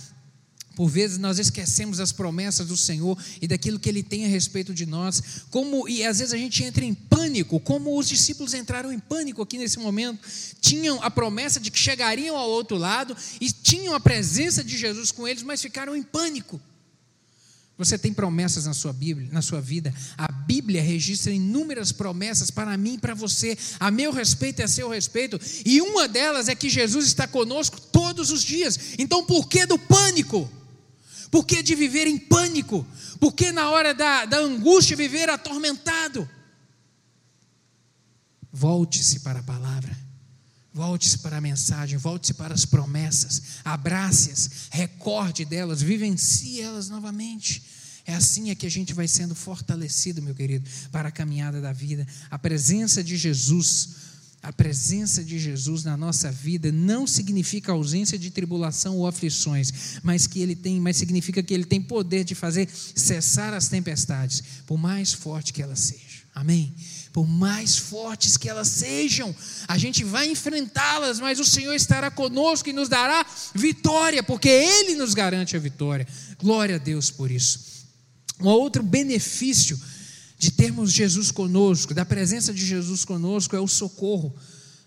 por 0.75 0.89
vezes 0.89 1.19
nós 1.19 1.39
esquecemos 1.39 2.01
as 2.01 2.13
promessas 2.13 2.67
do 2.67 2.77
Senhor 2.77 3.19
e 3.41 3.47
daquilo 3.47 3.79
que 3.79 3.89
Ele 3.89 4.03
tem 4.03 4.25
a 4.25 4.29
respeito 4.29 4.73
de 4.75 4.87
nós, 4.87 5.23
como 5.51 5.89
e 5.89 6.05
às 6.05 6.19
vezes 6.19 6.35
a 6.35 6.39
gente 6.39 6.63
entra 6.65 6.85
em 6.85 6.95
pânico, 6.95 7.61
como 7.61 7.99
os 7.99 8.09
discípulos 8.09 8.55
entraram 8.55 8.93
em 8.93 8.99
pânico 8.99 9.43
aqui 9.43 9.59
nesse 9.59 9.79
momento, 9.79 10.21
tinham 10.61 11.03
a 11.03 11.11
promessa 11.11 11.61
de 11.61 11.71
que 11.71 11.79
chegariam 11.79 12.37
ao 12.37 12.49
outro 12.49 12.77
lado 12.77 13.17
e 13.41 13.51
tinham 13.51 13.95
a 13.95 14.01
presença 14.01 14.65
de 14.65 14.77
Jesus 14.77 15.11
com 15.13 15.27
eles, 15.27 15.43
mas 15.43 15.61
ficaram 15.61 15.95
em 15.95 16.03
pânico. 16.03 16.61
Você 17.79 17.99
tem 17.99 18.13
promessas 18.13 18.67
na 18.67 18.75
sua 18.75 18.93
Bíblia, 18.93 19.29
na 19.33 19.43
sua 19.43 19.61
vida. 19.61 19.93
A 20.17 20.31
Bíblia 20.31 20.83
registra 20.83 21.33
inúmeras 21.33 21.91
promessas 21.91 22.51
para 22.51 22.77
mim 22.77 22.95
e 22.95 22.99
para 22.99 23.15
você, 23.15 23.59
a 23.81 23.91
meu 23.91 24.13
respeito 24.13 24.61
e 24.61 24.63
a 24.63 24.69
seu 24.69 24.89
respeito. 24.89 25.41
E 25.65 25.81
uma 25.81 26.07
delas 26.07 26.49
é 26.49 26.55
que 26.55 26.69
Jesus 26.69 27.07
está 27.07 27.27
conosco 27.27 27.81
todos 27.81 28.31
os 28.31 28.45
dias. 28.45 28.79
Então, 28.99 29.25
por 29.25 29.49
que 29.49 29.67
do 29.67 29.79
pânico? 29.79 30.49
Por 31.33 31.47
que 31.47 31.63
de 31.63 31.75
viver 31.75 32.07
em 32.07 32.19
pânico? 32.19 32.87
Por 33.19 33.33
que 33.33 33.51
na 33.51 33.71
hora 33.71 33.95
da, 33.95 34.27
da 34.27 34.37
angústia 34.37 34.95
viver 34.95 35.31
atormentado? 35.31 36.29
Volte-se 38.53 39.21
para 39.21 39.41
a 39.41 39.43
palavra, 39.43 39.97
volte-se 40.75 41.21
para 41.21 41.39
a 41.39 41.41
mensagem, 41.41 41.97
volte-se 41.97 42.35
para 42.35 42.53
as 42.53 42.67
promessas, 42.67 43.61
abrace-as, 43.65 44.69
recorde 44.71 45.47
delas, 45.47 45.81
vivencie 45.81 46.61
elas 46.61 46.91
novamente. 46.91 47.63
É 48.05 48.15
assim 48.15 48.51
é 48.51 48.55
que 48.55 48.67
a 48.67 48.71
gente 48.71 48.93
vai 48.93 49.09
sendo 49.09 49.35
fortalecido, 49.35 50.21
meu 50.21 50.35
querido, 50.35 50.69
para 50.91 51.09
a 51.09 51.13
caminhada 51.13 51.63
da 51.63 51.73
vida. 51.73 52.07
A 52.31 52.39
presença 52.39 53.03
de 53.03 53.17
Jesus 53.17 53.89
a 54.43 54.53
presença 54.53 55.23
de 55.23 55.39
Jesus 55.39 55.85
na 55.85 55.97
nossa 55.97 56.31
vida 56.33 56.73
não 56.73 57.07
significa 57.07 57.71
ausência 57.71 58.19
de 58.19 58.31
tribulação 58.31 58.97
ou 58.97 59.07
aflições, 59.07 60.01
mas 60.03 60.27
que 60.27 60.41
ele 60.41 60.57
tem, 60.57 60.81
mas 60.81 60.97
significa 60.97 61.43
que 61.43 61.55
ele 61.55 61.65
tem 61.65 61.81
poder 61.81 62.25
de 62.25 62.35
fazer 62.35 62.69
cessar 62.69 63.55
as 63.55 63.69
tempestades, 63.69 64.43
por 64.67 64.77
mais 64.77 65.13
forte 65.13 65.53
que 65.53 65.63
elas 65.63 65.79
sejam. 65.79 66.23
Amém. 66.35 66.75
Por 67.13 67.29
mais 67.29 67.77
fortes 67.77 68.37
que 68.37 68.49
elas 68.49 68.67
sejam, 68.69 69.35
a 69.69 69.77
gente 69.77 70.03
vai 70.03 70.29
enfrentá-las, 70.31 71.21
mas 71.21 71.39
o 71.39 71.45
Senhor 71.45 71.75
estará 71.75 72.11
conosco 72.11 72.69
e 72.69 72.73
nos 72.73 72.89
dará 72.89 73.25
vitória, 73.55 74.23
porque 74.23 74.49
ele 74.49 74.97
nos 74.97 75.15
garante 75.15 75.55
a 75.55 75.61
vitória. 75.61 76.09
Glória 76.41 76.77
a 76.77 76.79
Deus 76.79 77.11
por 77.11 77.31
isso. 77.31 77.61
Um 78.41 78.47
outro 78.47 78.83
benefício 78.83 79.79
de 80.43 80.51
termos 80.51 80.93
Jesus 80.93 81.31
conosco, 81.31 81.95
da 81.95 82.05
presença 82.05 82.53
de 82.53 82.67
Jesus 82.67 83.05
conosco, 83.05 83.55
é 83.55 83.61
o 83.61 83.69
socorro 83.69 84.35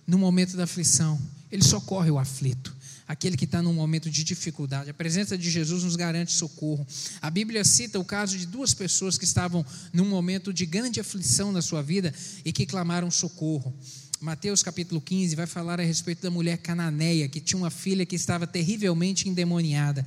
no 0.06 0.18
momento 0.18 0.58
da 0.58 0.66
aflição. 0.66 1.18
Ele 1.50 1.64
socorre 1.64 2.12
o 2.12 2.20
aflito, 2.20 2.76
aquele 3.08 3.38
que 3.38 3.46
está 3.46 3.62
num 3.62 3.74
momento 3.74 4.10
de 4.10 4.22
dificuldade. 4.26 4.90
A 4.90 4.94
presença 4.94 5.38
de 5.38 5.50
Jesus 5.50 5.86
nos 5.86 5.96
garante 5.96 6.34
socorro. 6.34 6.86
A 7.22 7.30
Bíblia 7.30 7.64
cita 7.64 7.98
o 7.98 8.04
caso 8.04 8.38
de 8.38 8.46
duas 8.46 8.74
pessoas 8.74 9.18
que 9.18 9.24
estavam 9.24 9.66
num 9.94 10.04
momento 10.04 10.52
de 10.52 10.66
grande 10.66 11.00
aflição 11.00 11.54
na 11.54 11.62
sua 11.62 11.82
vida 11.82 12.14
e 12.44 12.52
que 12.52 12.66
clamaram 12.66 13.10
socorro. 13.10 13.74
Mateus 14.20 14.62
capítulo 14.62 15.00
15 15.00 15.38
vai 15.38 15.48
falar 15.48 15.80
a 15.80 15.84
respeito 15.84 16.22
da 16.22 16.30
mulher 16.30 16.58
cananeia 16.58 17.30
que 17.30 17.40
tinha 17.40 17.58
uma 17.58 17.70
filha 17.70 18.06
que 18.06 18.18
estava 18.18 18.46
terrivelmente 18.46 19.30
endemoniada. 19.30 20.06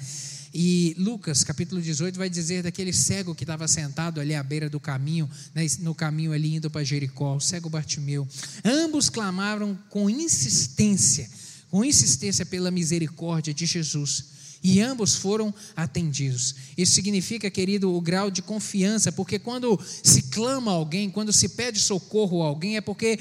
E 0.52 0.94
Lucas, 0.98 1.44
capítulo 1.44 1.80
18, 1.80 2.16
vai 2.16 2.30
dizer 2.30 2.62
daquele 2.62 2.92
cego 2.92 3.34
que 3.34 3.44
estava 3.44 3.68
sentado 3.68 4.20
ali 4.20 4.34
à 4.34 4.42
beira 4.42 4.68
do 4.70 4.80
caminho, 4.80 5.28
né, 5.54 5.66
no 5.80 5.94
caminho 5.94 6.32
ali 6.32 6.54
indo 6.54 6.70
para 6.70 6.84
Jericó, 6.84 7.36
o 7.36 7.40
cego 7.40 7.68
Bartimeu. 7.68 8.26
Ambos 8.64 9.10
clamaram 9.10 9.78
com 9.90 10.08
insistência, 10.08 11.28
com 11.70 11.84
insistência 11.84 12.46
pela 12.46 12.70
misericórdia 12.70 13.52
de 13.52 13.66
Jesus. 13.66 14.38
E 14.62 14.80
ambos 14.80 15.14
foram 15.14 15.54
atendidos. 15.76 16.54
Isso 16.76 16.92
significa, 16.92 17.50
querido, 17.50 17.94
o 17.94 18.00
grau 18.00 18.30
de 18.30 18.42
confiança, 18.42 19.12
porque 19.12 19.38
quando 19.38 19.78
se 20.02 20.22
clama 20.22 20.72
a 20.72 20.74
alguém, 20.74 21.10
quando 21.10 21.32
se 21.32 21.50
pede 21.50 21.78
socorro 21.78 22.42
a 22.42 22.46
alguém, 22.46 22.76
é 22.76 22.80
porque 22.80 23.18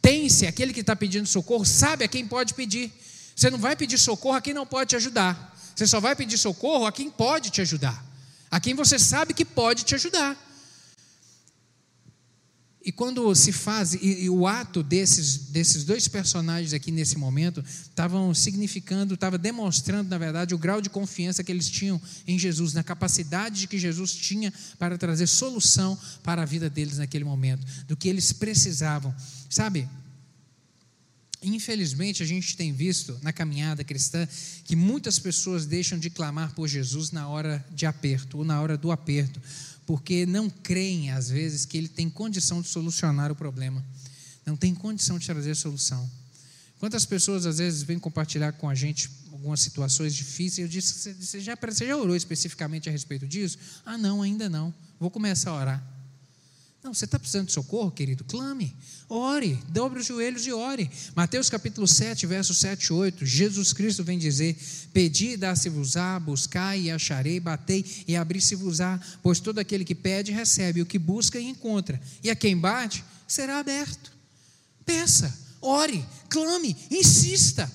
tem-se, 0.00 0.46
aquele 0.46 0.72
que 0.72 0.80
está 0.80 0.96
pedindo 0.96 1.26
socorro, 1.26 1.64
sabe 1.64 2.04
a 2.04 2.08
quem 2.08 2.26
pode 2.26 2.54
pedir. 2.54 2.90
Você 3.36 3.48
não 3.48 3.58
vai 3.58 3.76
pedir 3.76 3.98
socorro 3.98 4.36
a 4.36 4.40
quem 4.40 4.52
não 4.52 4.66
pode 4.66 4.90
te 4.90 4.96
ajudar. 4.96 5.51
Você 5.74 5.86
só 5.86 6.00
vai 6.00 6.14
pedir 6.14 6.38
socorro 6.38 6.86
a 6.86 6.92
quem 6.92 7.10
pode 7.10 7.50
te 7.50 7.60
ajudar, 7.60 8.04
a 8.50 8.60
quem 8.60 8.74
você 8.74 8.98
sabe 8.98 9.34
que 9.34 9.44
pode 9.44 9.84
te 9.84 9.94
ajudar. 9.94 10.36
E 12.84 12.90
quando 12.90 13.32
se 13.34 13.52
faz, 13.52 13.94
e, 13.94 14.24
e, 14.24 14.30
o 14.30 14.46
ato 14.46 14.82
desses, 14.82 15.36
desses 15.36 15.84
dois 15.84 16.08
personagens 16.08 16.72
aqui 16.72 16.90
nesse 16.90 17.16
momento, 17.16 17.64
estavam 17.64 18.34
significando, 18.34 19.14
estava 19.14 19.38
demonstrando, 19.38 20.10
na 20.10 20.18
verdade, 20.18 20.54
o 20.54 20.58
grau 20.58 20.80
de 20.80 20.90
confiança 20.90 21.44
que 21.44 21.52
eles 21.52 21.70
tinham 21.70 22.00
em 22.26 22.36
Jesus, 22.36 22.72
na 22.72 22.82
capacidade 22.82 23.68
que 23.68 23.78
Jesus 23.78 24.12
tinha 24.12 24.52
para 24.78 24.98
trazer 24.98 25.28
solução 25.28 25.96
para 26.24 26.42
a 26.42 26.44
vida 26.44 26.68
deles 26.68 26.98
naquele 26.98 27.24
momento, 27.24 27.64
do 27.86 27.96
que 27.96 28.08
eles 28.08 28.32
precisavam. 28.32 29.14
Sabe, 29.48 29.88
Infelizmente, 31.42 32.22
a 32.22 32.26
gente 32.26 32.56
tem 32.56 32.72
visto 32.72 33.18
na 33.20 33.32
caminhada 33.32 33.82
cristã 33.82 34.28
que 34.64 34.76
muitas 34.76 35.18
pessoas 35.18 35.66
deixam 35.66 35.98
de 35.98 36.08
clamar 36.08 36.54
por 36.54 36.68
Jesus 36.68 37.10
na 37.10 37.28
hora 37.28 37.64
de 37.72 37.84
aperto 37.84 38.38
ou 38.38 38.44
na 38.44 38.60
hora 38.60 38.76
do 38.76 38.92
aperto, 38.92 39.40
porque 39.84 40.24
não 40.24 40.48
creem, 40.48 41.10
às 41.10 41.28
vezes, 41.28 41.66
que 41.66 41.76
ele 41.76 41.88
tem 41.88 42.08
condição 42.08 42.62
de 42.62 42.68
solucionar 42.68 43.32
o 43.32 43.34
problema, 43.34 43.84
não 44.46 44.56
tem 44.56 44.74
condição 44.74 45.18
de 45.18 45.26
trazer 45.26 45.56
solução. 45.56 46.08
Quantas 46.78 47.04
pessoas, 47.04 47.46
às 47.46 47.58
vezes, 47.58 47.82
vêm 47.82 47.98
compartilhar 47.98 48.52
com 48.52 48.68
a 48.68 48.74
gente 48.74 49.10
algumas 49.32 49.60
situações 49.60 50.14
difíceis? 50.14 50.58
Eu 50.58 50.68
disse: 50.68 51.14
você 51.14 51.40
já, 51.40 51.56
você 51.56 51.86
já 51.86 51.96
orou 51.96 52.16
especificamente 52.16 52.88
a 52.88 52.92
respeito 52.92 53.26
disso? 53.26 53.58
Ah, 53.84 53.98
não, 53.98 54.22
ainda 54.22 54.48
não. 54.48 54.74
Vou 54.98 55.10
começar 55.10 55.50
a 55.50 55.54
orar. 55.54 55.91
Não, 56.82 56.92
você 56.92 57.04
está 57.04 57.16
precisando 57.16 57.46
de 57.46 57.52
socorro, 57.52 57.92
querido? 57.92 58.24
Clame, 58.24 58.74
ore, 59.08 59.56
dobre 59.68 60.00
os 60.00 60.06
joelhos 60.06 60.44
e 60.44 60.52
ore. 60.52 60.90
Mateus 61.14 61.48
capítulo 61.48 61.86
7, 61.86 62.26
versos 62.26 62.58
7 62.58 62.86
e 62.86 62.92
8, 62.92 63.24
Jesus 63.24 63.72
Cristo 63.72 64.02
vem 64.02 64.18
dizer: 64.18 64.58
Pedi 64.92 65.30
e 65.30 65.36
dá-se-vos-á, 65.36 66.18
buscai 66.18 66.80
e 66.80 66.90
acharei, 66.90 67.38
batei 67.38 67.84
e 68.08 68.16
abri-se-vos-á, 68.16 69.00
pois 69.22 69.38
todo 69.38 69.60
aquele 69.60 69.84
que 69.84 69.94
pede 69.94 70.32
recebe, 70.32 70.82
o 70.82 70.86
que 70.86 70.98
busca 70.98 71.38
e 71.38 71.44
encontra, 71.44 72.00
e 72.20 72.28
a 72.28 72.34
quem 72.34 72.58
bate 72.58 73.04
será 73.28 73.60
aberto. 73.60 74.10
Peça, 74.84 75.32
ore, 75.60 76.04
clame, 76.28 76.76
insista. 76.90 77.70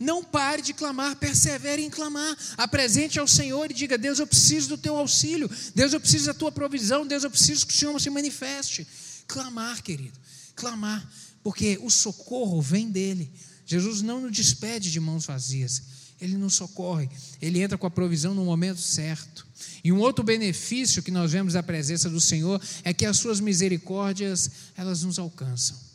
Não 0.00 0.24
pare 0.24 0.62
de 0.62 0.72
clamar, 0.72 1.14
persevere 1.16 1.84
em 1.84 1.90
clamar. 1.90 2.34
Apresente 2.56 3.20
ao 3.20 3.28
Senhor 3.28 3.70
e 3.70 3.74
diga: 3.74 3.98
Deus, 3.98 4.18
eu 4.18 4.26
preciso 4.26 4.70
do 4.70 4.78
teu 4.78 4.96
auxílio. 4.96 5.48
Deus, 5.74 5.92
eu 5.92 6.00
preciso 6.00 6.24
da 6.24 6.34
tua 6.34 6.50
provisão. 6.50 7.06
Deus, 7.06 7.22
eu 7.22 7.30
preciso 7.30 7.66
que 7.66 7.74
o 7.74 7.76
Senhor 7.76 8.00
se 8.00 8.08
manifeste. 8.08 8.88
Clamar, 9.28 9.82
querido, 9.82 10.18
clamar, 10.56 11.06
porque 11.42 11.78
o 11.82 11.90
socorro 11.90 12.62
vem 12.62 12.90
dele. 12.90 13.30
Jesus 13.66 14.00
não 14.00 14.22
nos 14.22 14.32
despede 14.32 14.90
de 14.90 14.98
mãos 14.98 15.26
vazias. 15.26 15.82
Ele 16.18 16.36
nos 16.36 16.54
socorre, 16.54 17.08
ele 17.40 17.60
entra 17.60 17.76
com 17.76 17.86
a 17.86 17.90
provisão 17.90 18.34
no 18.34 18.44
momento 18.44 18.80
certo. 18.80 19.46
E 19.84 19.92
um 19.92 19.98
outro 19.98 20.24
benefício 20.24 21.02
que 21.02 21.10
nós 21.10 21.32
vemos 21.32 21.52
da 21.52 21.62
presença 21.62 22.08
do 22.08 22.20
Senhor 22.20 22.60
é 22.84 22.92
que 22.92 23.06
as 23.06 23.18
suas 23.18 23.38
misericórdias, 23.38 24.50
elas 24.76 25.02
nos 25.02 25.18
alcançam 25.18 25.89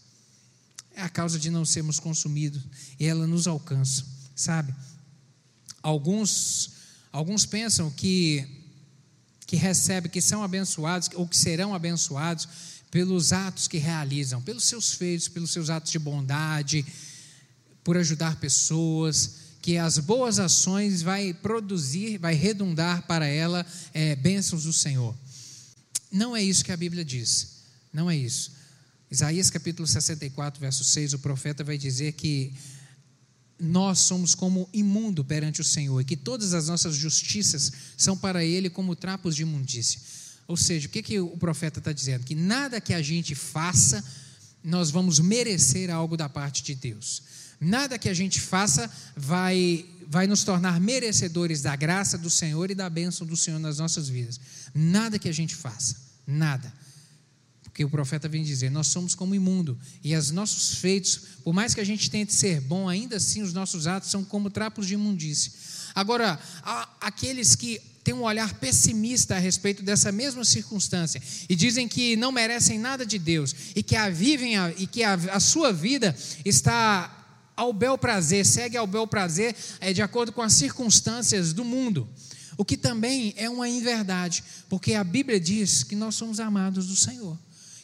é 0.95 1.01
a 1.01 1.09
causa 1.09 1.37
de 1.37 1.51
não 1.51 1.65
sermos 1.65 1.99
consumidos 1.99 2.63
e 2.99 3.05
ela 3.05 3.27
nos 3.27 3.47
alcança, 3.47 4.05
sabe? 4.35 4.73
Alguns, 5.83 6.71
alguns 7.11 7.45
pensam 7.45 7.91
que 7.91 8.63
que 9.45 9.55
recebem, 9.55 10.09
que 10.09 10.21
são 10.21 10.41
abençoados 10.41 11.07
ou 11.13 11.27
que 11.27 11.37
serão 11.37 11.75
abençoados 11.75 12.47
pelos 12.89 13.31
atos 13.31 13.67
que 13.67 13.77
realizam, 13.77 14.41
pelos 14.41 14.63
seus 14.63 14.93
feitos, 14.93 15.27
pelos 15.27 15.51
seus 15.51 15.69
atos 15.69 15.91
de 15.91 15.99
bondade, 15.99 16.83
por 17.83 17.95
ajudar 17.95 18.37
pessoas, 18.37 19.35
que 19.61 19.77
as 19.77 19.99
boas 19.99 20.39
ações 20.39 21.01
vai 21.01 21.33
produzir, 21.33 22.17
vai 22.17 22.33
redundar 22.33 23.03
para 23.03 23.27
ela 23.27 23.65
é, 23.93 24.15
bênçãos 24.15 24.63
do 24.63 24.73
Senhor. 24.73 25.15
Não 26.11 26.35
é 26.35 26.41
isso 26.41 26.65
que 26.65 26.71
a 26.71 26.77
Bíblia 26.77 27.05
diz. 27.05 27.55
Não 27.93 28.09
é 28.09 28.15
isso. 28.17 28.54
Isaías 29.15 29.49
capítulo 29.49 29.87
64, 29.87 30.59
verso 30.59 30.83
6, 30.83 31.13
o 31.13 31.19
profeta 31.19 31.63
vai 31.63 31.77
dizer 31.77 32.11
que 32.11 32.53
nós 33.57 33.99
somos 33.99 34.35
como 34.35 34.67
imundo 34.73 35.23
perante 35.23 35.61
o 35.61 35.63
Senhor 35.63 36.01
e 36.01 36.03
que 36.03 36.17
todas 36.17 36.53
as 36.53 36.67
nossas 36.67 36.95
justiças 36.95 37.71
são 37.95 38.17
para 38.17 38.43
Ele 38.43 38.69
como 38.69 38.93
trapos 38.93 39.33
de 39.33 39.43
imundícia. 39.43 40.01
Ou 40.45 40.57
seja, 40.57 40.87
o 40.87 40.89
que, 40.89 41.01
que 41.01 41.17
o 41.17 41.37
profeta 41.37 41.79
está 41.79 41.93
dizendo? 41.93 42.25
Que 42.25 42.35
nada 42.35 42.81
que 42.81 42.93
a 42.93 43.01
gente 43.01 43.33
faça, 43.35 44.03
nós 44.61 44.91
vamos 44.91 45.17
merecer 45.17 45.89
algo 45.89 46.17
da 46.17 46.27
parte 46.27 46.61
de 46.61 46.75
Deus. 46.75 47.23
Nada 47.57 47.97
que 47.97 48.09
a 48.09 48.13
gente 48.13 48.41
faça 48.41 48.91
vai, 49.15 49.85
vai 50.09 50.27
nos 50.27 50.43
tornar 50.43 50.77
merecedores 50.81 51.61
da 51.61 51.73
graça 51.73 52.17
do 52.17 52.29
Senhor 52.29 52.69
e 52.69 52.75
da 52.75 52.89
bênção 52.89 53.25
do 53.25 53.37
Senhor 53.37 53.59
nas 53.59 53.77
nossas 53.77 54.09
vidas. 54.09 54.41
Nada 54.73 55.17
que 55.17 55.29
a 55.29 55.33
gente 55.33 55.55
faça, 55.55 55.95
nada 56.27 56.84
porque 57.75 57.83
o 57.83 57.89
profeta 57.89 58.29
vem 58.29 58.41
dizer: 58.41 58.71
nós 58.71 58.87
somos 58.87 59.13
como 59.13 59.35
imundo, 59.35 59.77
e 60.01 60.15
os 60.15 60.31
nossos 60.31 60.77
feitos, 60.77 61.19
por 61.43 61.53
mais 61.53 61.73
que 61.73 61.81
a 61.81 61.83
gente 61.83 62.09
tente 62.09 62.33
ser 62.33 62.61
bom, 62.61 62.87
ainda 62.87 63.17
assim 63.17 63.41
os 63.41 63.51
nossos 63.51 63.85
atos 63.85 64.09
são 64.09 64.23
como 64.23 64.49
trapos 64.49 64.87
de 64.87 64.93
imundície. 64.93 65.51
Agora, 65.93 66.39
aqueles 67.01 67.53
que 67.53 67.81
têm 68.01 68.13
um 68.13 68.23
olhar 68.23 68.53
pessimista 68.53 69.35
a 69.35 69.39
respeito 69.39 69.83
dessa 69.83 70.09
mesma 70.09 70.45
circunstância 70.45 71.21
e 71.49 71.55
dizem 71.55 71.85
que 71.85 72.15
não 72.15 72.31
merecem 72.31 72.79
nada 72.79 73.05
de 73.05 73.19
Deus 73.19 73.53
e 73.75 73.83
que 73.83 73.97
a 73.97 74.09
vivem 74.09 74.55
a, 74.55 74.71
e 74.77 74.87
que 74.87 75.03
a, 75.03 75.15
a 75.15 75.39
sua 75.41 75.73
vida 75.73 76.15
está 76.45 77.51
ao 77.57 77.73
bel 77.73 77.97
prazer, 77.97 78.45
segue 78.45 78.77
ao 78.77 78.87
bel 78.87 79.05
prazer 79.05 79.53
é, 79.81 79.91
de 79.91 80.01
acordo 80.01 80.31
com 80.31 80.41
as 80.41 80.53
circunstâncias 80.53 81.51
do 81.51 81.65
mundo. 81.65 82.07
O 82.57 82.63
que 82.63 82.77
também 82.77 83.33
é 83.35 83.49
uma 83.49 83.67
inverdade, 83.67 84.45
porque 84.69 84.93
a 84.93 85.03
Bíblia 85.03 85.41
diz 85.41 85.83
que 85.83 85.93
nós 85.93 86.15
somos 86.15 86.39
amados 86.39 86.87
do 86.87 86.95
Senhor 86.95 87.37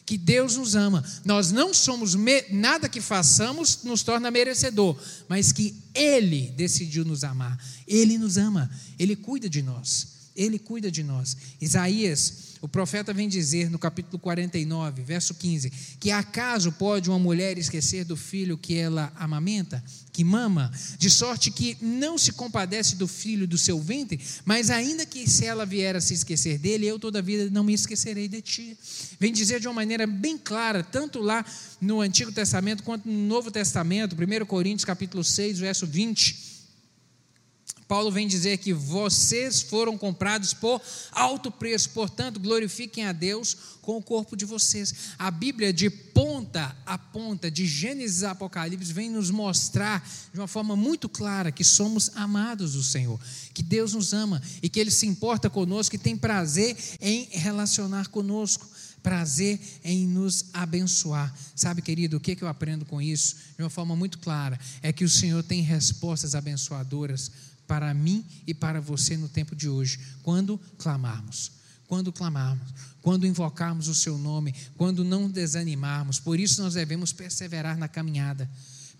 que 0.04 0.18
Deus 0.18 0.56
nos 0.56 0.74
ama. 0.74 1.04
Nós 1.24 1.50
não 1.52 1.72
somos 1.72 2.16
nada 2.50 2.88
que 2.88 3.00
façamos 3.00 3.82
nos 3.84 4.02
torna 4.02 4.30
merecedor, 4.30 4.96
mas 5.28 5.52
que 5.52 5.74
Ele 5.94 6.52
decidiu 6.56 7.04
nos 7.04 7.24
amar. 7.24 7.58
Ele 7.86 8.18
nos 8.18 8.36
ama, 8.36 8.70
Ele 8.98 9.16
cuida 9.16 9.48
de 9.48 9.62
nós. 9.62 10.11
Ele 10.36 10.58
cuida 10.58 10.90
de 10.90 11.02
nós. 11.02 11.36
Isaías 11.60 12.52
o 12.62 12.68
profeta 12.68 13.12
vem 13.12 13.28
dizer 13.28 13.68
no 13.68 13.76
capítulo 13.76 14.20
49, 14.20 15.02
verso 15.02 15.34
15, 15.34 15.68
que 15.98 16.12
acaso 16.12 16.70
pode 16.70 17.10
uma 17.10 17.18
mulher 17.18 17.58
esquecer 17.58 18.04
do 18.04 18.16
filho 18.16 18.56
que 18.56 18.76
ela 18.76 19.12
amamenta, 19.16 19.82
que 20.12 20.22
mama, 20.22 20.70
de 20.96 21.10
sorte 21.10 21.50
que 21.50 21.76
não 21.80 22.16
se 22.16 22.30
compadece 22.30 22.94
do 22.94 23.08
filho 23.08 23.48
do 23.48 23.58
seu 23.58 23.80
ventre, 23.80 24.20
mas 24.44 24.70
ainda 24.70 25.04
que 25.04 25.28
se 25.28 25.44
ela 25.44 25.66
vier 25.66 25.96
a 25.96 26.00
se 26.00 26.14
esquecer 26.14 26.56
dele, 26.56 26.86
eu 26.86 27.00
toda 27.00 27.20
vida 27.20 27.50
não 27.50 27.64
me 27.64 27.74
esquecerei 27.74 28.28
de 28.28 28.40
ti. 28.40 28.78
Vem 29.18 29.32
dizer 29.32 29.58
de 29.58 29.66
uma 29.66 29.74
maneira 29.74 30.06
bem 30.06 30.38
clara, 30.38 30.84
tanto 30.84 31.18
lá 31.18 31.44
no 31.80 32.00
Antigo 32.00 32.30
Testamento 32.30 32.84
quanto 32.84 33.08
no 33.08 33.26
Novo 33.26 33.50
Testamento, 33.50 34.14
1 34.14 34.46
Coríntios 34.46 34.84
capítulo 34.84 35.24
6, 35.24 35.58
verso 35.58 35.84
20, 35.84 36.51
Paulo 37.92 38.10
vem 38.10 38.26
dizer 38.26 38.56
que 38.56 38.72
vocês 38.72 39.60
foram 39.60 39.98
comprados 39.98 40.54
por 40.54 40.80
alto 41.10 41.50
preço, 41.50 41.90
portanto, 41.90 42.40
glorifiquem 42.40 43.04
a 43.04 43.12
Deus 43.12 43.54
com 43.82 43.98
o 43.98 44.02
corpo 44.02 44.34
de 44.34 44.46
vocês. 44.46 44.94
A 45.18 45.30
Bíblia, 45.30 45.74
de 45.74 45.90
ponta 45.90 46.74
a 46.86 46.96
ponta, 46.96 47.50
de 47.50 47.66
Gênesis 47.66 48.22
a 48.22 48.30
Apocalipse, 48.30 48.94
vem 48.94 49.10
nos 49.10 49.30
mostrar 49.30 50.08
de 50.32 50.40
uma 50.40 50.48
forma 50.48 50.74
muito 50.74 51.06
clara 51.06 51.52
que 51.52 51.62
somos 51.62 52.10
amados 52.14 52.72
do 52.72 52.82
Senhor, 52.82 53.20
que 53.52 53.62
Deus 53.62 53.92
nos 53.92 54.14
ama 54.14 54.40
e 54.62 54.70
que 54.70 54.80
Ele 54.80 54.90
se 54.90 55.04
importa 55.04 55.50
conosco 55.50 55.94
e 55.94 55.98
tem 55.98 56.16
prazer 56.16 56.74
em 56.98 57.28
relacionar 57.30 58.08
conosco 58.08 58.66
prazer 59.02 59.60
em 59.82 60.06
nos 60.06 60.46
abençoar. 60.52 61.34
Sabe, 61.56 61.82
querido, 61.82 62.16
o 62.16 62.20
que, 62.20 62.36
que 62.36 62.42
eu 62.42 62.48
aprendo 62.48 62.84
com 62.84 63.02
isso? 63.02 63.36
De 63.56 63.62
uma 63.62 63.68
forma 63.68 63.96
muito 63.96 64.18
clara, 64.18 64.58
é 64.80 64.92
que 64.92 65.04
o 65.04 65.08
Senhor 65.08 65.42
tem 65.42 65.60
respostas 65.60 66.34
abençoadoras 66.34 67.30
para 67.72 67.94
mim 67.94 68.22
e 68.46 68.52
para 68.52 68.82
você 68.82 69.16
no 69.16 69.30
tempo 69.30 69.56
de 69.56 69.66
hoje, 69.66 69.98
quando 70.22 70.58
clamarmos. 70.76 71.52
Quando 71.86 72.12
clamarmos, 72.12 72.68
quando 73.00 73.26
invocarmos 73.26 73.88
o 73.88 73.94
seu 73.94 74.18
nome, 74.18 74.54
quando 74.76 75.02
não 75.02 75.30
desanimarmos. 75.30 76.20
Por 76.20 76.38
isso 76.38 76.60
nós 76.62 76.74
devemos 76.74 77.14
perseverar 77.14 77.78
na 77.78 77.88
caminhada 77.88 78.50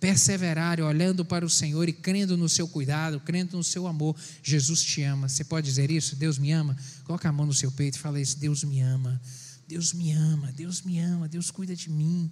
perseverarem 0.01 0.85
olhando 0.85 1.25
para 1.25 1.45
o 1.47 1.51
Senhor 1.51 1.89
e 1.89 1.93
crendo 1.93 2.37
no 2.37 2.49
seu 2.49 2.67
cuidado, 2.67 3.21
crendo 3.21 3.57
no 3.57 3.63
seu 3.63 3.87
amor, 3.87 4.17
Jesus 4.43 4.83
te 4.83 5.01
ama. 5.03 5.29
Você 5.29 5.45
pode 5.45 5.65
dizer 5.67 5.93
isso? 5.93 6.17
Deus 6.17 6.39
me 6.39 6.51
ama? 6.51 6.77
Coloca 7.05 7.29
a 7.29 7.33
mão 7.33 7.47
no 7.47 7.55
seu 7.55 7.71
peito 7.71 7.95
e 7.97 8.01
fala 8.01 8.21
isso: 8.21 8.37
Deus 8.37 8.65
me 8.65 8.81
ama. 8.81 9.21
Deus 9.69 9.93
me 9.93 10.13
ama, 10.13 10.51
Deus 10.53 10.83
me 10.83 10.99
ama, 10.99 11.29
Deus 11.29 11.51
cuida 11.51 11.77
de 11.77 11.89
mim. 11.89 12.31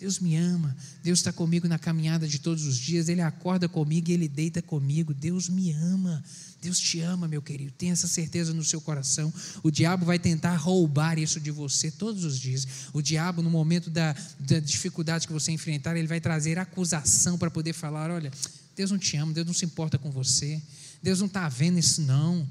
Deus 0.00 0.18
me 0.18 0.34
ama, 0.34 0.74
Deus 1.02 1.18
está 1.18 1.30
comigo 1.30 1.68
na 1.68 1.78
caminhada 1.78 2.26
de 2.26 2.38
todos 2.38 2.64
os 2.64 2.78
dias, 2.78 3.06
Ele 3.06 3.20
acorda 3.20 3.68
comigo 3.68 4.08
e 4.08 4.14
Ele 4.14 4.28
deita 4.28 4.62
comigo. 4.62 5.12
Deus 5.12 5.46
me 5.50 5.72
ama, 5.72 6.24
Deus 6.62 6.80
te 6.80 7.00
ama, 7.00 7.28
meu 7.28 7.42
querido. 7.42 7.70
Tenha 7.72 7.92
essa 7.92 8.08
certeza 8.08 8.54
no 8.54 8.64
seu 8.64 8.80
coração. 8.80 9.30
O 9.62 9.70
diabo 9.70 10.06
vai 10.06 10.18
tentar 10.18 10.56
roubar 10.56 11.18
isso 11.18 11.38
de 11.38 11.50
você 11.50 11.90
todos 11.90 12.24
os 12.24 12.40
dias. 12.40 12.66
O 12.94 13.02
diabo, 13.02 13.42
no 13.42 13.50
momento 13.50 13.90
da, 13.90 14.16
da 14.38 14.58
dificuldade 14.58 15.26
que 15.26 15.34
você 15.34 15.52
enfrentar, 15.52 15.94
ele 15.94 16.08
vai 16.08 16.18
trazer 16.18 16.58
acusação 16.58 17.36
para 17.36 17.50
poder 17.50 17.74
falar: 17.74 18.10
olha, 18.10 18.32
Deus 18.74 18.90
não 18.90 18.98
te 18.98 19.18
ama, 19.18 19.34
Deus 19.34 19.46
não 19.46 19.52
se 19.52 19.66
importa 19.66 19.98
com 19.98 20.10
você, 20.10 20.62
Deus 21.02 21.20
não 21.20 21.26
está 21.26 21.46
vendo 21.46 21.78
isso, 21.78 22.00
não. 22.00 22.48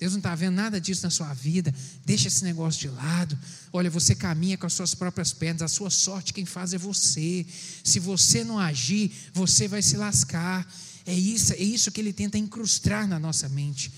Deus 0.00 0.12
não 0.12 0.18
está 0.18 0.34
vendo 0.34 0.54
nada 0.54 0.80
disso 0.80 1.02
na 1.02 1.10
sua 1.10 1.34
vida. 1.34 1.74
Deixa 2.06 2.28
esse 2.28 2.42
negócio 2.42 2.80
de 2.80 2.88
lado. 2.88 3.38
Olha, 3.70 3.90
você 3.90 4.14
caminha 4.14 4.56
com 4.56 4.66
as 4.66 4.72
suas 4.72 4.94
próprias 4.94 5.30
pernas. 5.30 5.60
A 5.60 5.68
sua 5.68 5.90
sorte 5.90 6.32
quem 6.32 6.46
faz 6.46 6.72
é 6.72 6.78
você. 6.78 7.44
Se 7.84 8.00
você 8.00 8.42
não 8.42 8.58
agir, 8.58 9.12
você 9.34 9.68
vai 9.68 9.82
se 9.82 9.98
lascar. 9.98 10.66
É 11.04 11.12
isso, 11.12 11.52
é 11.52 11.58
isso 11.58 11.92
que 11.92 12.00
ele 12.00 12.14
tenta 12.14 12.38
incrustar 12.38 13.06
na 13.06 13.18
nossa 13.18 13.46
mente. 13.50 13.92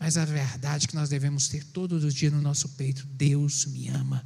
Mas 0.00 0.16
a 0.16 0.24
verdade 0.24 0.88
que 0.88 0.94
nós 0.94 1.10
devemos 1.10 1.48
ter 1.48 1.62
todos 1.64 2.02
os 2.02 2.14
dias 2.14 2.32
no 2.32 2.40
nosso 2.40 2.70
peito: 2.70 3.06
Deus 3.08 3.66
me 3.66 3.88
ama. 3.88 4.24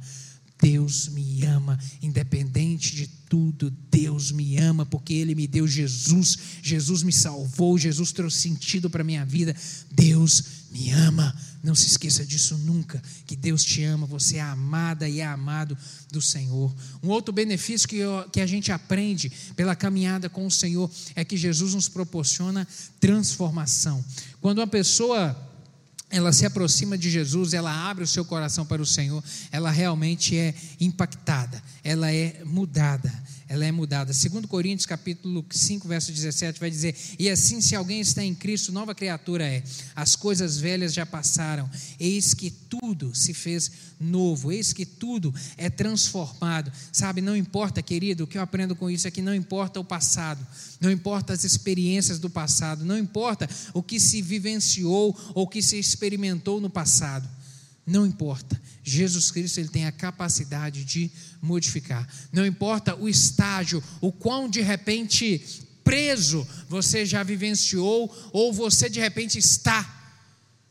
Deus 0.59 1.09
me 1.09 1.45
ama, 1.45 1.79
independente 2.01 2.95
de 2.95 3.07
tudo, 3.29 3.69
Deus 3.91 4.31
me 4.31 4.57
ama, 4.57 4.85
porque 4.85 5.13
Ele 5.13 5.35
me 5.35 5.47
deu 5.47 5.67
Jesus, 5.67 6.37
Jesus 6.63 7.03
me 7.03 7.13
salvou, 7.13 7.77
Jesus 7.77 8.11
trouxe 8.11 8.37
sentido 8.37 8.89
para 8.89 9.01
a 9.01 9.05
minha 9.05 9.25
vida. 9.25 9.55
Deus 9.91 10.43
me 10.71 10.89
ama, 10.91 11.35
não 11.63 11.75
se 11.75 11.87
esqueça 11.87 12.25
disso 12.25 12.57
nunca, 12.57 13.01
que 13.25 13.35
Deus 13.35 13.63
te 13.63 13.83
ama, 13.83 14.05
você 14.05 14.37
é 14.37 14.41
amada 14.41 15.07
e 15.07 15.19
é 15.19 15.25
amado 15.25 15.77
do 16.11 16.21
Senhor. 16.21 16.73
Um 17.03 17.09
outro 17.09 17.33
benefício 17.33 17.87
que, 17.87 17.97
eu, 17.97 18.27
que 18.31 18.41
a 18.41 18.47
gente 18.47 18.71
aprende 18.71 19.31
pela 19.55 19.75
caminhada 19.75 20.29
com 20.29 20.45
o 20.45 20.51
Senhor 20.51 20.89
é 21.15 21.23
que 21.23 21.37
Jesus 21.37 21.73
nos 21.73 21.87
proporciona 21.87 22.67
transformação. 22.99 24.03
Quando 24.41 24.59
uma 24.59 24.67
pessoa 24.67 25.46
ela 26.09 26.31
se 26.31 26.45
aproxima 26.45 26.97
de 26.97 27.09
Jesus, 27.09 27.53
ela 27.53 27.89
abre 27.89 28.03
o 28.03 28.07
seu 28.07 28.23
coração 28.23 28.65
para 28.65 28.81
o 28.81 28.85
Senhor, 28.85 29.23
ela 29.51 29.69
realmente 29.69 30.37
é 30.37 30.53
impactada, 30.79 31.61
ela 31.83 32.11
é 32.11 32.41
mudada 32.45 33.11
ela 33.49 33.65
é 33.65 33.71
mudada. 33.71 34.13
Segundo 34.13 34.47
Coríntios, 34.47 34.85
capítulo 34.85 35.45
5, 35.49 35.87
verso 35.87 36.11
17, 36.11 36.59
vai 36.59 36.69
dizer: 36.69 36.95
"E 37.17 37.29
assim 37.29 37.61
se 37.61 37.75
alguém 37.75 38.01
está 38.01 38.23
em 38.23 38.35
Cristo, 38.35 38.71
nova 38.71 38.93
criatura 38.93 39.45
é. 39.45 39.63
As 39.95 40.15
coisas 40.15 40.57
velhas 40.57 40.93
já 40.93 41.05
passaram, 41.05 41.69
eis 41.99 42.33
que 42.33 42.51
tudo 42.51 43.15
se 43.15 43.33
fez 43.33 43.71
novo, 43.99 44.51
eis 44.51 44.73
que 44.73 44.85
tudo 44.85 45.33
é 45.55 45.69
transformado". 45.69 46.71
Sabe, 46.91 47.21
não 47.21 47.35
importa, 47.35 47.81
querido, 47.81 48.25
o 48.25 48.27
que 48.27 48.37
eu 48.37 48.41
aprendo 48.41 48.75
com 48.75 48.89
isso 48.89 49.07
é 49.07 49.11
que 49.11 49.21
não 49.21 49.33
importa 49.33 49.79
o 49.79 49.85
passado, 49.85 50.45
não 50.81 50.91
importa 50.91 51.33
as 51.33 51.43
experiências 51.43 52.19
do 52.19 52.29
passado, 52.29 52.83
não 52.83 52.97
importa 52.97 53.49
o 53.73 53.81
que 53.81 53.99
se 53.99 54.21
vivenciou 54.21 55.17
ou 55.33 55.43
o 55.43 55.47
que 55.47 55.61
se 55.61 55.79
experimentou 55.79 56.59
no 56.59 56.69
passado. 56.69 57.36
Não 57.87 58.05
importa. 58.05 58.61
Jesus 58.83 59.31
Cristo 59.31 59.61
ele 59.61 59.69
tem 59.69 59.85
a 59.85 59.91
capacidade 59.93 60.83
de 60.83 61.09
modificar. 61.41 62.05
Não 62.33 62.45
importa 62.45 62.93
o 62.95 63.07
estágio, 63.07 63.81
o 64.01 64.11
quão 64.11 64.49
de 64.49 64.59
repente 64.59 65.41
preso 65.85 66.45
você 66.67 67.05
já 67.05 67.23
vivenciou 67.23 68.13
ou 68.33 68.51
você 68.51 68.89
de 68.89 68.99
repente 68.99 69.39
está 69.39 69.93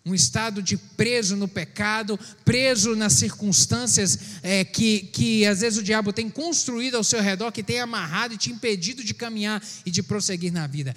um 0.04 0.14
estado 0.14 0.62
de 0.62 0.76
preso 0.76 1.34
no 1.34 1.48
pecado, 1.48 2.20
preso 2.44 2.94
nas 2.94 3.14
circunstâncias 3.14 4.18
é, 4.42 4.62
que, 4.62 5.00
que 5.00 5.44
às 5.46 5.62
vezes 5.62 5.78
o 5.78 5.82
diabo 5.82 6.12
tem 6.12 6.28
construído 6.28 6.96
ao 6.96 7.02
seu 7.02 7.20
redor, 7.20 7.50
que 7.50 7.62
tem 7.62 7.80
amarrado 7.80 8.34
e 8.34 8.38
te 8.38 8.52
impedido 8.52 9.02
de 9.02 9.14
caminhar 9.14 9.60
e 9.84 9.90
de 9.90 10.02
prosseguir 10.02 10.52
na 10.52 10.66
vida. 10.66 10.94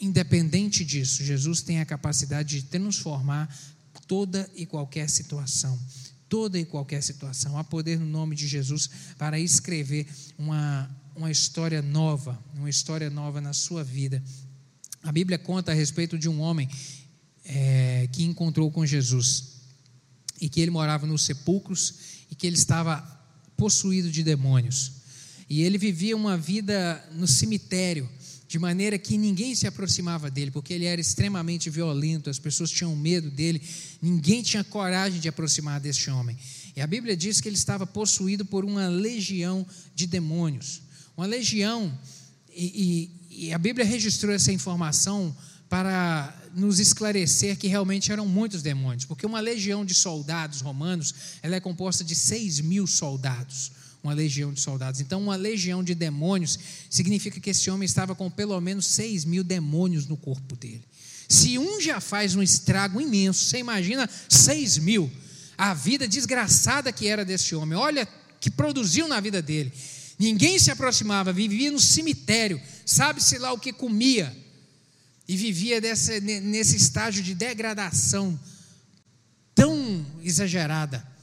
Independente 0.00 0.84
disso, 0.84 1.22
Jesus 1.22 1.62
tem 1.62 1.80
a 1.80 1.86
capacidade 1.86 2.60
de 2.60 2.66
transformar 2.66 3.48
toda 4.06 4.48
e 4.54 4.66
qualquer 4.66 5.08
situação. 5.08 5.78
Toda 6.28 6.58
e 6.58 6.64
qualquer 6.64 7.02
situação. 7.02 7.58
Há 7.58 7.64
poder 7.64 7.98
no 7.98 8.06
nome 8.06 8.34
de 8.34 8.46
Jesus 8.46 8.88
para 9.18 9.38
escrever 9.38 10.06
uma, 10.38 10.90
uma 11.14 11.30
história 11.30 11.80
nova, 11.82 12.38
uma 12.54 12.70
história 12.70 13.10
nova 13.10 13.40
na 13.40 13.52
sua 13.52 13.84
vida. 13.84 14.22
A 15.02 15.12
Bíblia 15.12 15.38
conta 15.38 15.72
a 15.72 15.74
respeito 15.74 16.18
de 16.18 16.28
um 16.28 16.40
homem 16.40 16.68
é, 17.44 18.08
que 18.10 18.24
encontrou 18.24 18.70
com 18.70 18.86
Jesus 18.86 19.54
e 20.40 20.48
que 20.48 20.60
ele 20.60 20.70
morava 20.70 21.06
nos 21.06 21.22
sepulcros 21.22 21.94
e 22.30 22.34
que 22.34 22.46
ele 22.46 22.56
estava 22.56 22.98
possuído 23.56 24.10
de 24.10 24.22
demônios. 24.22 24.92
E 25.48 25.62
ele 25.62 25.78
vivia 25.78 26.16
uma 26.16 26.36
vida 26.36 27.04
no 27.12 27.26
cemitério 27.26 28.08
de 28.54 28.58
maneira 28.60 28.96
que 28.96 29.18
ninguém 29.18 29.52
se 29.52 29.66
aproximava 29.66 30.30
dele, 30.30 30.52
porque 30.52 30.72
ele 30.72 30.84
era 30.84 31.00
extremamente 31.00 31.68
violento, 31.68 32.30
as 32.30 32.38
pessoas 32.38 32.70
tinham 32.70 32.94
medo 32.94 33.28
dele, 33.28 33.60
ninguém 34.00 34.44
tinha 34.44 34.62
coragem 34.62 35.18
de 35.18 35.28
aproximar 35.28 35.80
deste 35.80 36.08
homem. 36.08 36.38
E 36.76 36.80
a 36.80 36.86
Bíblia 36.86 37.16
diz 37.16 37.40
que 37.40 37.48
ele 37.48 37.56
estava 37.56 37.84
possuído 37.84 38.44
por 38.44 38.64
uma 38.64 38.86
legião 38.86 39.66
de 39.92 40.06
demônios. 40.06 40.82
Uma 41.16 41.26
legião, 41.26 41.92
e, 42.54 43.10
e, 43.28 43.46
e 43.48 43.52
a 43.52 43.58
Bíblia 43.58 43.84
registrou 43.84 44.32
essa 44.32 44.52
informação 44.52 45.36
para 45.68 46.32
nos 46.54 46.78
esclarecer 46.78 47.58
que 47.58 47.66
realmente 47.66 48.12
eram 48.12 48.24
muitos 48.24 48.62
demônios, 48.62 49.04
porque 49.04 49.26
uma 49.26 49.40
legião 49.40 49.84
de 49.84 49.94
soldados 49.94 50.60
romanos 50.60 51.12
ela 51.42 51.56
é 51.56 51.60
composta 51.60 52.04
de 52.04 52.14
6 52.14 52.60
mil 52.60 52.86
soldados 52.86 53.72
uma 54.04 54.12
legião 54.12 54.52
de 54.52 54.60
soldados. 54.60 55.00
Então, 55.00 55.20
uma 55.20 55.34
legião 55.34 55.82
de 55.82 55.94
demônios 55.94 56.58
significa 56.90 57.40
que 57.40 57.50
esse 57.50 57.70
homem 57.70 57.86
estava 57.86 58.14
com 58.14 58.30
pelo 58.30 58.60
menos 58.60 58.86
6 58.86 59.24
mil 59.24 59.42
demônios 59.42 60.06
no 60.06 60.16
corpo 60.16 60.54
dele. 60.54 60.84
Se 61.26 61.58
um 61.58 61.80
já 61.80 62.00
faz 62.00 62.34
um 62.34 62.42
estrago 62.42 63.00
imenso, 63.00 63.44
você 63.44 63.58
imagina 63.58 64.08
6 64.28 64.78
mil. 64.78 65.10
A 65.56 65.72
vida 65.72 66.06
desgraçada 66.06 66.92
que 66.92 67.06
era 67.06 67.24
desse 67.24 67.54
homem. 67.54 67.78
Olha 67.78 68.06
que 68.38 68.50
produziu 68.50 69.08
na 69.08 69.20
vida 69.20 69.40
dele. 69.40 69.72
Ninguém 70.18 70.58
se 70.58 70.70
aproximava, 70.70 71.32
vivia 71.32 71.70
no 71.70 71.80
cemitério, 71.80 72.60
sabe-se 72.84 73.38
lá 73.38 73.52
o 73.52 73.58
que 73.58 73.72
comia. 73.72 74.36
E 75.26 75.34
vivia 75.36 75.80
nesse 75.80 76.76
estágio 76.76 77.22
de 77.22 77.34
degradação 77.34 78.38
tão 79.54 80.04
exagerada. 80.22 81.13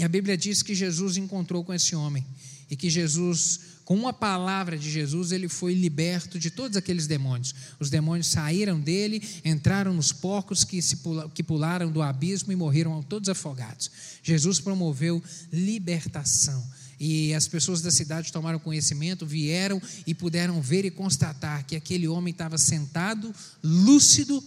E 0.00 0.02
a 0.02 0.08
Bíblia 0.08 0.34
diz 0.34 0.62
que 0.62 0.74
Jesus 0.74 1.18
encontrou 1.18 1.62
com 1.62 1.74
esse 1.74 1.94
homem 1.94 2.26
e 2.70 2.74
que 2.74 2.88
Jesus, 2.88 3.60
com 3.84 3.94
uma 3.94 4.14
palavra 4.14 4.78
de 4.78 4.90
Jesus, 4.90 5.30
ele 5.30 5.46
foi 5.46 5.74
liberto 5.74 6.38
de 6.38 6.50
todos 6.50 6.74
aqueles 6.74 7.06
demônios. 7.06 7.54
Os 7.78 7.90
demônios 7.90 8.28
saíram 8.28 8.80
dele, 8.80 9.22
entraram 9.44 9.92
nos 9.92 10.10
porcos 10.10 10.64
que, 10.64 10.80
se 10.80 10.96
pula, 10.96 11.28
que 11.28 11.42
pularam 11.42 11.92
do 11.92 12.00
abismo 12.00 12.50
e 12.50 12.56
morreram 12.56 13.02
todos 13.02 13.28
afogados. 13.28 13.90
Jesus 14.22 14.58
promoveu 14.58 15.22
libertação. 15.52 16.66
E 16.98 17.34
as 17.34 17.46
pessoas 17.46 17.82
da 17.82 17.90
cidade 17.90 18.32
tomaram 18.32 18.58
conhecimento, 18.58 19.26
vieram 19.26 19.82
e 20.06 20.14
puderam 20.14 20.62
ver 20.62 20.86
e 20.86 20.90
constatar 20.90 21.66
que 21.66 21.76
aquele 21.76 22.08
homem 22.08 22.32
estava 22.32 22.56
sentado, 22.56 23.34
lúcido 23.62 24.42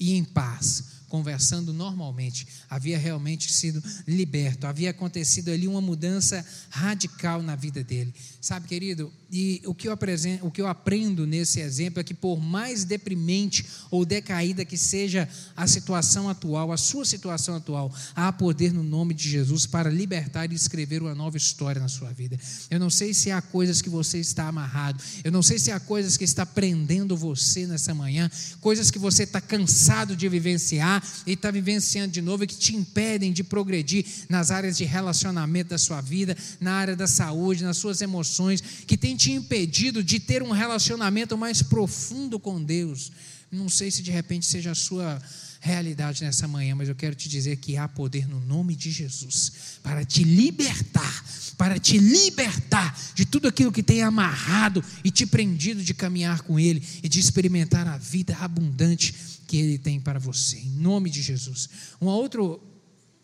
e 0.00 0.14
em 0.14 0.24
paz 0.24 0.95
conversando 1.16 1.72
normalmente, 1.72 2.46
havia 2.68 2.98
realmente 2.98 3.50
sido 3.50 3.82
liberto, 4.06 4.66
havia 4.66 4.90
acontecido 4.90 5.50
ali 5.50 5.66
uma 5.66 5.80
mudança 5.80 6.44
radical 6.68 7.40
na 7.40 7.56
vida 7.56 7.82
dele. 7.82 8.12
Sabe, 8.38 8.68
querido, 8.68 9.10
e 9.30 9.60
o 9.64 9.74
que 9.74 9.88
eu, 9.88 9.92
apresento, 9.92 10.46
o 10.46 10.50
que 10.50 10.60
eu 10.60 10.68
aprendo 10.68 11.26
nesse 11.26 11.60
exemplo 11.60 12.00
é 12.00 12.04
que, 12.04 12.14
por 12.14 12.40
mais 12.40 12.84
deprimente 12.84 13.66
ou 13.90 14.04
decaída 14.04 14.64
que 14.64 14.76
seja 14.76 15.28
a 15.56 15.66
situação 15.66 16.28
atual, 16.28 16.70
a 16.70 16.76
sua 16.76 17.04
situação 17.04 17.56
atual, 17.56 17.92
há 18.14 18.32
poder 18.32 18.72
no 18.72 18.84
nome 18.84 19.14
de 19.14 19.28
Jesus 19.28 19.66
para 19.66 19.90
libertar 19.90 20.52
e 20.52 20.54
escrever 20.54 21.02
uma 21.02 21.14
nova 21.14 21.36
história 21.36 21.80
na 21.80 21.88
sua 21.88 22.12
vida. 22.12 22.38
Eu 22.70 22.78
não 22.78 22.88
sei 22.88 23.12
se 23.12 23.32
há 23.32 23.42
coisas 23.42 23.82
que 23.82 23.88
você 23.88 24.18
está 24.18 24.46
amarrado, 24.46 25.02
eu 25.24 25.32
não 25.32 25.42
sei 25.42 25.58
se 25.58 25.72
há 25.72 25.80
coisas 25.80 26.16
que 26.16 26.24
está 26.24 26.46
prendendo 26.46 27.16
você 27.16 27.66
nessa 27.66 27.92
manhã, 27.92 28.30
coisas 28.60 28.92
que 28.92 28.98
você 28.98 29.24
está 29.24 29.40
cansado 29.40 30.14
de 30.14 30.28
vivenciar 30.28 31.02
e 31.26 31.32
está 31.32 31.50
vivenciando 31.50 32.12
de 32.12 32.22
novo 32.22 32.44
e 32.44 32.46
que 32.46 32.56
te 32.56 32.76
impedem 32.76 33.32
de 33.32 33.42
progredir 33.42 34.06
nas 34.28 34.52
áreas 34.52 34.76
de 34.76 34.84
relacionamento 34.84 35.70
da 35.70 35.78
sua 35.78 36.00
vida, 36.00 36.36
na 36.60 36.74
área 36.74 36.94
da 36.94 37.08
saúde, 37.08 37.64
nas 37.64 37.76
suas 37.76 38.00
emoções, 38.00 38.60
que 38.86 38.96
tem 38.96 39.15
te 39.16 39.32
impedido 39.32 40.02
de 40.02 40.20
ter 40.20 40.42
um 40.42 40.50
relacionamento 40.50 41.36
mais 41.36 41.62
profundo 41.62 42.38
com 42.38 42.62
Deus. 42.62 43.10
Não 43.50 43.68
sei 43.68 43.90
se 43.90 44.02
de 44.02 44.10
repente 44.10 44.46
seja 44.46 44.72
a 44.72 44.74
sua 44.74 45.20
realidade 45.60 46.22
nessa 46.22 46.46
manhã, 46.46 46.74
mas 46.74 46.88
eu 46.88 46.94
quero 46.94 47.14
te 47.14 47.28
dizer 47.28 47.56
que 47.56 47.76
há 47.76 47.88
poder 47.88 48.28
no 48.28 48.40
nome 48.40 48.76
de 48.76 48.90
Jesus 48.90 49.78
para 49.82 50.04
te 50.04 50.22
libertar, 50.22 51.24
para 51.56 51.78
te 51.78 51.98
libertar 51.98 52.96
de 53.14 53.24
tudo 53.24 53.48
aquilo 53.48 53.72
que 53.72 53.82
tem 53.82 54.02
amarrado 54.02 54.82
e 55.02 55.10
te 55.10 55.26
prendido 55.26 55.82
de 55.82 55.94
caminhar 55.94 56.42
com 56.42 56.58
Ele 56.58 56.82
e 57.02 57.08
de 57.08 57.18
experimentar 57.18 57.86
a 57.86 57.98
vida 57.98 58.36
abundante 58.36 59.14
que 59.46 59.56
Ele 59.56 59.78
tem 59.78 60.00
para 60.00 60.18
você, 60.18 60.58
em 60.58 60.70
nome 60.70 61.08
de 61.10 61.22
Jesus. 61.22 61.68
Um 62.00 62.06
outro 62.06 62.60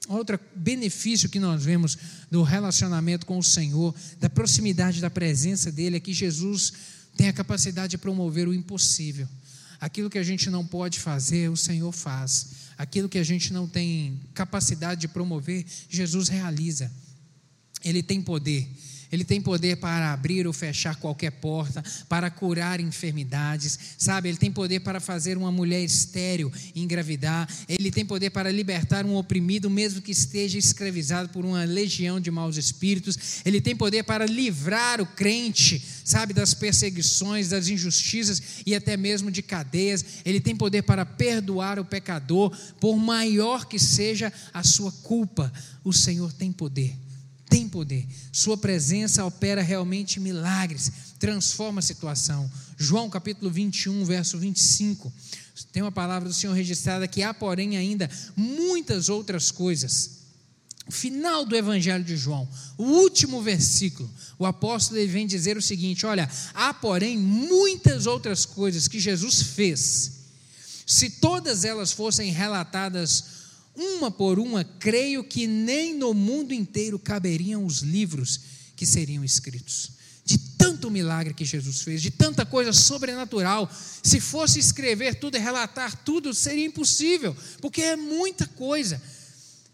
Outro 0.09 0.39
benefício 0.55 1.29
que 1.29 1.39
nós 1.39 1.65
vemos 1.65 1.97
do 2.31 2.43
relacionamento 2.43 3.25
com 3.25 3.39
o 3.39 3.43
Senhor, 3.43 3.95
da 4.19 4.29
proximidade 4.29 5.01
da 5.01 5.09
presença 5.09 5.71
dele, 5.71 5.97
é 5.97 6.01
que 6.01 6.13
Jesus 6.13 6.73
tem 7.17 7.29
a 7.29 7.33
capacidade 7.33 7.93
de 7.93 7.99
promover 7.99 8.49
o 8.49 8.55
impossível. 8.55 9.29
Aquilo 9.81 10.11
que 10.11 10.19
a 10.19 10.23
gente 10.23 10.51
não 10.51 10.67
pode 10.67 10.99
fazer, 10.99 11.51
o 11.51 11.57
Senhor 11.57 11.93
faz. 11.93 12.47
Aquilo 12.79 13.09
que 13.09 13.19
a 13.19 13.25
gente 13.25 13.53
não 13.53 13.69
tem 13.69 14.21
capacidade 14.35 15.01
de 15.01 15.09
promover, 15.09 15.65
Jesus 15.89 16.29
realiza. 16.29 16.91
Ele 17.85 18.03
tem 18.03 18.23
poder. 18.23 18.69
Ele 19.13 19.25
tem 19.25 19.43
poder 19.43 19.77
para 19.77 20.11
abrir 20.11 20.47
ou 20.47 20.55
fechar 20.55 20.97
qualquer 20.97 21.33
porta, 21.33 21.85
para 22.09 22.31
curar 22.31 22.81
enfermidades, 22.81 23.79
sabe? 23.99 24.31
Ele 24.31 24.39
tem 24.39 24.51
poder 24.51 24.81
para 24.81 25.01
fazer 25.01 25.37
uma 25.37 25.53
mulher 25.53 25.85
estéril 25.85 26.51
engravidar. 26.75 27.47
Ele 27.69 27.91
tem 27.91 28.07
poder 28.07 28.31
para 28.31 28.51
libertar 28.51 29.05
um 29.05 29.15
oprimido, 29.15 29.69
mesmo 29.69 30.01
que 30.01 30.13
esteja 30.13 30.57
escravizado 30.57 31.29
por 31.29 31.45
uma 31.45 31.63
legião 31.65 32.19
de 32.19 32.31
maus 32.31 32.57
espíritos. 32.57 33.43
Ele 33.45 33.61
tem 33.61 33.77
poder 33.77 34.03
para 34.03 34.25
livrar 34.25 34.99
o 34.99 35.07
crente, 35.07 35.85
sabe, 36.03 36.33
das 36.33 36.55
perseguições, 36.55 37.51
das 37.51 37.69
injustiças 37.69 38.41
e 38.65 38.75
até 38.75 38.97
mesmo 38.97 39.31
de 39.31 39.43
cadeias. 39.43 40.03
Ele 40.25 40.41
tem 40.41 40.57
poder 40.57 40.85
para 40.85 41.05
perdoar 41.05 41.79
o 41.79 41.85
pecador, 41.85 42.51
por 42.81 42.97
maior 42.97 43.67
que 43.67 43.79
seja 43.79 44.33
a 44.55 44.63
sua 44.63 44.91
culpa. 44.91 45.53
O 45.85 45.93
Senhor 45.93 46.33
tem 46.33 46.51
poder 46.51 46.97
tem 47.53 47.69
poder. 47.69 48.09
Sua 48.33 48.57
presença 48.57 49.23
opera 49.27 49.61
realmente 49.61 50.19
milagres, 50.19 50.91
transforma 51.19 51.81
a 51.81 51.83
situação. 51.83 52.51
João 52.79 53.11
capítulo 53.11 53.51
21, 53.51 54.07
verso 54.07 54.39
25. 54.39 55.13
Tem 55.71 55.83
uma 55.83 55.93
palavra 55.93 56.31
do 56.31 56.35
Senhor 56.35 56.55
registrada 56.55 57.07
que 57.07 57.23
há, 57.23 57.35
porém, 57.35 57.77
ainda 57.77 58.11
muitas 58.35 59.11
outras 59.11 59.51
coisas. 59.51 60.23
Final 60.89 61.45
do 61.45 61.55
Evangelho 61.55 62.03
de 62.03 62.17
João, 62.17 62.49
o 62.77 62.85
último 62.85 63.41
versículo, 63.43 64.11
o 64.39 64.47
apóstolo 64.47 65.07
vem 65.07 65.27
dizer 65.27 65.57
o 65.57 65.63
seguinte: 65.63 66.07
olha, 66.07 66.29
há, 66.55 66.73
porém, 66.73 67.19
muitas 67.19 68.07
outras 68.07 68.47
coisas 68.47 68.89
que 68.89 68.99
Jesus 68.99 69.43
fez. 69.43 70.13
Se 70.87 71.11
todas 71.11 71.65
elas 71.65 71.93
fossem 71.93 72.33
relatadas 72.33 73.42
uma 73.75 74.11
por 74.11 74.39
uma, 74.39 74.65
creio 74.65 75.25
que 75.25 75.47
nem 75.47 75.95
no 75.95 76.13
mundo 76.13 76.53
inteiro 76.53 76.99
caberiam 76.99 77.65
os 77.65 77.79
livros 77.79 78.41
que 78.77 78.87
seriam 78.87 79.25
escritos. 79.25 79.93
De 80.25 80.39
tanto 80.39 80.91
milagre 80.91 81.35
que 81.35 81.45
Jesus 81.45 81.81
fez, 81.83 82.01
de 82.01 82.11
tanta 82.11 82.47
coisa 82.47 82.73
sobrenatural, 82.73 83.71
se 84.03 84.21
fosse 84.21 84.59
escrever 84.59 85.17
tudo 85.17 85.37
e 85.37 85.41
relatar 85.41 86.05
tudo, 86.05 86.33
seria 86.33 86.67
impossível, 86.67 87.37
porque 87.61 87.83
é 87.83 87.97
muita 87.97 88.47
coisa. 88.47 89.03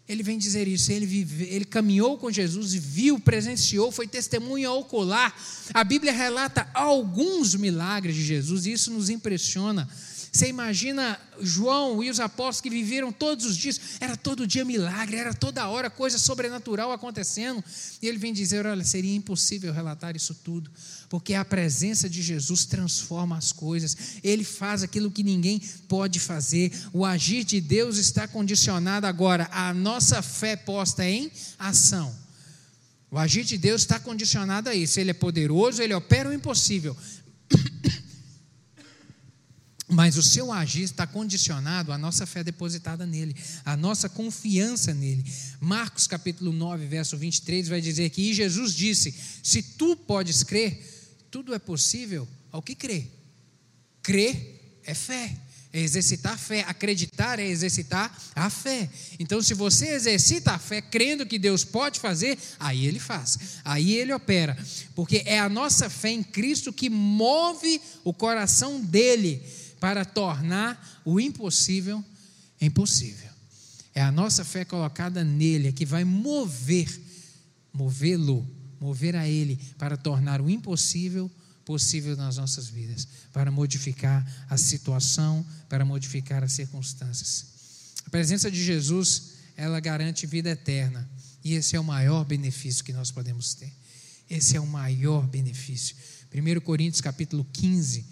Ele 0.07 0.23
vem 0.23 0.39
dizer 0.39 0.67
isso, 0.67 0.91
ele, 0.91 1.05
vive, 1.05 1.43
ele 1.45 1.65
caminhou 1.65 2.17
com 2.17 2.31
Jesus 2.31 2.73
e 2.73 2.79
viu, 2.79 3.19
presenciou, 3.19 3.91
foi 3.91 4.07
testemunha 4.07 4.71
ocular. 4.71 5.35
A 5.71 5.83
Bíblia 5.83 6.11
relata 6.11 6.67
alguns 6.73 7.53
milagres 7.53 8.15
de 8.15 8.25
Jesus, 8.25 8.65
e 8.65 8.71
isso 8.71 8.89
nos 8.89 9.09
impressiona. 9.09 9.87
Você 10.31 10.47
imagina 10.47 11.19
João 11.41 12.03
e 12.03 12.09
os 12.09 12.19
apóstolos 12.19 12.61
que 12.61 12.69
viveram 12.69 13.11
todos 13.11 13.45
os 13.45 13.57
dias, 13.57 13.79
era 13.99 14.15
todo 14.15 14.45
dia 14.45 14.63
milagre, 14.63 15.17
era 15.17 15.33
toda 15.33 15.67
hora 15.67 15.89
coisa 15.89 16.19
sobrenatural 16.19 16.91
acontecendo. 16.91 17.63
E 18.01 18.07
ele 18.07 18.17
vem 18.17 18.31
dizer: 18.31 18.65
olha, 18.65 18.83
seria 18.83 19.15
impossível 19.15 19.73
relatar 19.73 20.15
isso 20.15 20.35
tudo, 20.35 20.69
porque 21.09 21.33
a 21.33 21.43
presença 21.43 22.07
de 22.07 22.21
Jesus 22.21 22.65
transforma 22.65 23.37
as 23.37 23.51
coisas, 23.51 23.97
ele 24.23 24.43
faz 24.43 24.83
aquilo 24.83 25.09
que 25.09 25.23
ninguém 25.23 25.59
pode 25.87 26.19
fazer. 26.19 26.71
O 26.93 27.05
agir 27.05 27.43
de 27.43 27.59
Deus 27.59 27.97
está 27.97 28.27
condicionado 28.27 29.07
agora 29.07 29.49
à 29.51 29.73
nossa 29.73 30.21
fé 30.21 30.55
posta 30.55 31.03
em 31.03 31.31
ação. 31.57 32.15
O 33.11 33.17
agir 33.17 33.43
de 33.43 33.57
Deus 33.57 33.81
está 33.81 33.99
condicionado 33.99 34.69
a 34.69 34.75
isso. 34.75 34.99
Ele 34.99 35.11
é 35.11 35.13
poderoso, 35.13 35.81
ele 35.81 35.93
opera 35.93 36.29
o 36.29 36.33
impossível. 36.33 36.95
Mas 39.91 40.17
o 40.17 40.23
seu 40.23 40.51
agir 40.51 40.83
está 40.83 41.07
condicionado 41.07 41.91
à 41.91 41.97
nossa 41.97 42.27
fé 42.27 42.43
depositada 42.43 43.07
nele, 43.07 43.35
à 43.65 43.75
nossa 43.75 44.07
confiança 44.07 44.93
nele. 44.93 45.25
Marcos 45.59 46.05
capítulo 46.05 46.53
9, 46.53 46.85
verso 46.85 47.17
23 47.17 47.67
vai 47.67 47.81
dizer 47.81 48.11
que 48.11 48.31
Jesus 48.31 48.75
disse: 48.75 49.15
Se 49.41 49.63
tu 49.63 49.95
podes 49.95 50.43
crer, 50.43 50.79
tudo 51.31 51.55
é 51.55 51.59
possível 51.59 52.27
ao 52.51 52.61
que 52.61 52.75
crê. 52.75 53.07
Crer 54.03 54.79
é 54.85 54.93
fé, 54.93 55.35
é 55.73 55.81
exercitar 55.81 56.33
a 56.33 56.37
fé. 56.37 56.63
Acreditar 56.67 57.39
é 57.39 57.47
exercitar 57.47 58.15
a 58.35 58.47
fé. 58.47 58.87
Então, 59.19 59.41
se 59.41 59.55
você 59.55 59.87
exercita 59.87 60.51
a 60.51 60.59
fé 60.59 60.83
crendo 60.83 61.25
que 61.25 61.39
Deus 61.39 61.63
pode 61.63 61.99
fazer, 61.99 62.37
aí 62.59 62.85
ele 62.85 62.99
faz, 62.99 63.39
aí 63.65 63.93
ele 63.95 64.13
opera, 64.13 64.55
porque 64.93 65.23
é 65.25 65.39
a 65.39 65.49
nossa 65.49 65.89
fé 65.89 66.09
em 66.09 66.21
Cristo 66.21 66.71
que 66.71 66.91
move 66.91 67.81
o 68.03 68.13
coração 68.13 68.79
dele 68.79 69.41
para 69.79 70.03
tornar 70.05 71.01
o 71.05 71.19
impossível 71.19 72.03
impossível. 72.61 73.29
É 73.93 74.01
a 74.01 74.11
nossa 74.11 74.43
fé 74.43 74.63
colocada 74.63 75.23
nele 75.23 75.69
é 75.69 75.71
que 75.71 75.85
vai 75.85 76.03
mover, 76.03 76.89
movê-lo, 77.73 78.47
mover 78.79 79.15
a 79.15 79.27
ele 79.27 79.59
para 79.77 79.97
tornar 79.97 80.41
o 80.41 80.49
impossível 80.49 81.29
possível 81.65 82.15
nas 82.15 82.37
nossas 82.37 82.67
vidas, 82.67 83.07
para 83.31 83.51
modificar 83.51 84.25
a 84.49 84.57
situação, 84.57 85.45
para 85.67 85.85
modificar 85.85 86.43
as 86.43 86.53
circunstâncias. 86.53 87.45
A 88.05 88.09
presença 88.09 88.49
de 88.49 88.63
Jesus, 88.63 89.33
ela 89.55 89.79
garante 89.79 90.25
vida 90.25 90.49
eterna, 90.49 91.07
e 91.43 91.53
esse 91.53 91.75
é 91.75 91.79
o 91.79 91.83
maior 91.83 92.25
benefício 92.25 92.83
que 92.83 92.91
nós 92.91 93.11
podemos 93.11 93.53
ter. 93.53 93.71
Esse 94.29 94.55
é 94.55 94.59
o 94.59 94.65
maior 94.65 95.27
benefício. 95.27 95.95
1 96.33 96.61
Coríntios 96.61 97.01
capítulo 97.01 97.45
15, 97.53 98.05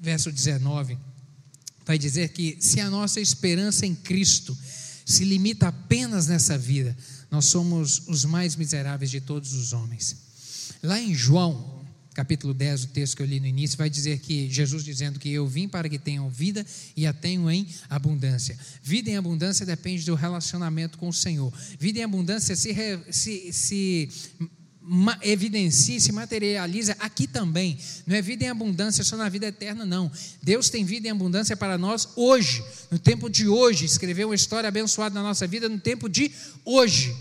verso 0.00 0.32
19, 0.32 0.96
vai 1.84 1.98
dizer 1.98 2.30
que 2.30 2.56
se 2.60 2.80
a 2.80 2.88
nossa 2.88 3.20
esperança 3.20 3.84
em 3.84 3.94
Cristo 3.94 4.56
se 5.04 5.24
limita 5.24 5.68
apenas 5.68 6.26
nessa 6.26 6.56
vida, 6.56 6.96
nós 7.30 7.46
somos 7.46 8.08
os 8.08 8.24
mais 8.24 8.56
miseráveis 8.56 9.10
de 9.10 9.20
todos 9.20 9.52
os 9.52 9.72
homens. 9.72 10.16
Lá 10.82 11.00
em 11.00 11.14
João, 11.14 11.84
capítulo 12.14 12.54
10, 12.54 12.84
o 12.84 12.88
texto 12.88 13.16
que 13.16 13.22
eu 13.22 13.26
li 13.26 13.40
no 13.40 13.46
início, 13.46 13.76
vai 13.76 13.90
dizer 13.90 14.20
que 14.20 14.48
Jesus 14.50 14.84
dizendo 14.84 15.18
que 15.18 15.30
eu 15.30 15.46
vim 15.46 15.68
para 15.68 15.88
que 15.88 15.98
tenham 15.98 16.28
vida 16.28 16.64
e 16.96 17.06
a 17.06 17.12
tenham 17.12 17.50
em 17.50 17.66
abundância. 17.88 18.58
Vida 18.82 19.10
em 19.10 19.16
abundância 19.16 19.66
depende 19.66 20.04
do 20.04 20.14
relacionamento 20.14 20.98
com 20.98 21.08
o 21.08 21.12
Senhor. 21.12 21.52
Vida 21.78 22.00
em 22.00 22.02
abundância 22.02 22.56
se, 22.56 22.74
se, 23.10 23.52
se 23.52 24.08
evidencia 25.22 26.00
se 26.00 26.10
materializa 26.10 26.96
aqui 26.98 27.28
também. 27.28 27.78
Não 28.06 28.16
é 28.16 28.20
vida 28.20 28.44
em 28.44 28.48
abundância 28.48 29.04
só 29.04 29.16
na 29.16 29.28
vida 29.28 29.46
eterna, 29.46 29.86
não. 29.86 30.10
Deus 30.42 30.68
tem 30.68 30.84
vida 30.84 31.06
em 31.06 31.10
abundância 31.12 31.56
para 31.56 31.78
nós 31.78 32.08
hoje, 32.16 32.64
no 32.90 32.98
tempo 32.98 33.30
de 33.30 33.46
hoje. 33.46 33.84
Escreveu 33.84 34.28
uma 34.28 34.34
história 34.34 34.68
abençoada 34.68 35.14
na 35.14 35.22
nossa 35.22 35.46
vida 35.46 35.68
no 35.68 35.78
tempo 35.78 36.08
de 36.08 36.32
hoje. 36.64 37.16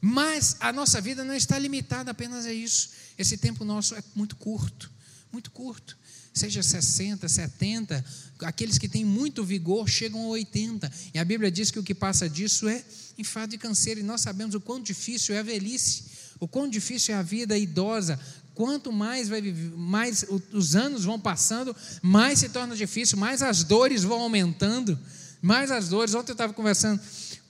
Mas 0.00 0.56
a 0.58 0.72
nossa 0.72 1.00
vida 1.00 1.22
não 1.22 1.34
está 1.34 1.58
limitada 1.58 2.10
apenas 2.10 2.44
a 2.44 2.52
isso. 2.52 2.90
Esse 3.16 3.36
tempo 3.36 3.64
nosso 3.64 3.94
é 3.94 4.02
muito 4.14 4.34
curto, 4.34 4.90
muito 5.32 5.50
curto. 5.52 5.96
Seja 6.34 6.62
60, 6.62 7.28
70, 7.28 8.04
aqueles 8.40 8.78
que 8.78 8.88
têm 8.88 9.04
muito 9.04 9.44
vigor 9.44 9.88
chegam 9.88 10.24
a 10.24 10.28
80. 10.28 10.92
E 11.14 11.18
a 11.18 11.24
Bíblia 11.24 11.50
diz 11.50 11.70
que 11.70 11.78
o 11.78 11.84
que 11.84 11.94
passa 11.94 12.28
disso 12.28 12.68
é 12.68 12.84
enfado 13.16 13.54
e 13.54 13.58
canseiro. 13.58 14.00
E 14.00 14.02
nós 14.02 14.22
sabemos 14.22 14.54
o 14.56 14.60
quão 14.60 14.80
difícil 14.80 15.36
é 15.36 15.38
a 15.38 15.42
velhice 15.42 16.16
o 16.38 16.46
quão 16.46 16.68
difícil 16.68 17.14
é 17.14 17.18
a 17.18 17.22
vida 17.22 17.56
idosa. 17.56 18.18
Quanto 18.54 18.90
mais, 18.90 19.28
vai, 19.28 19.42
mais 19.76 20.24
os 20.52 20.74
anos 20.74 21.04
vão 21.04 21.20
passando, 21.20 21.76
mais 22.00 22.38
se 22.38 22.48
torna 22.48 22.74
difícil, 22.74 23.18
mais 23.18 23.42
as 23.42 23.62
dores 23.62 24.02
vão 24.02 24.20
aumentando, 24.20 24.98
mais 25.42 25.70
as 25.70 25.88
dores. 25.88 26.14
Ontem 26.14 26.30
eu 26.30 26.34
estava 26.34 26.52
conversando 26.52 27.00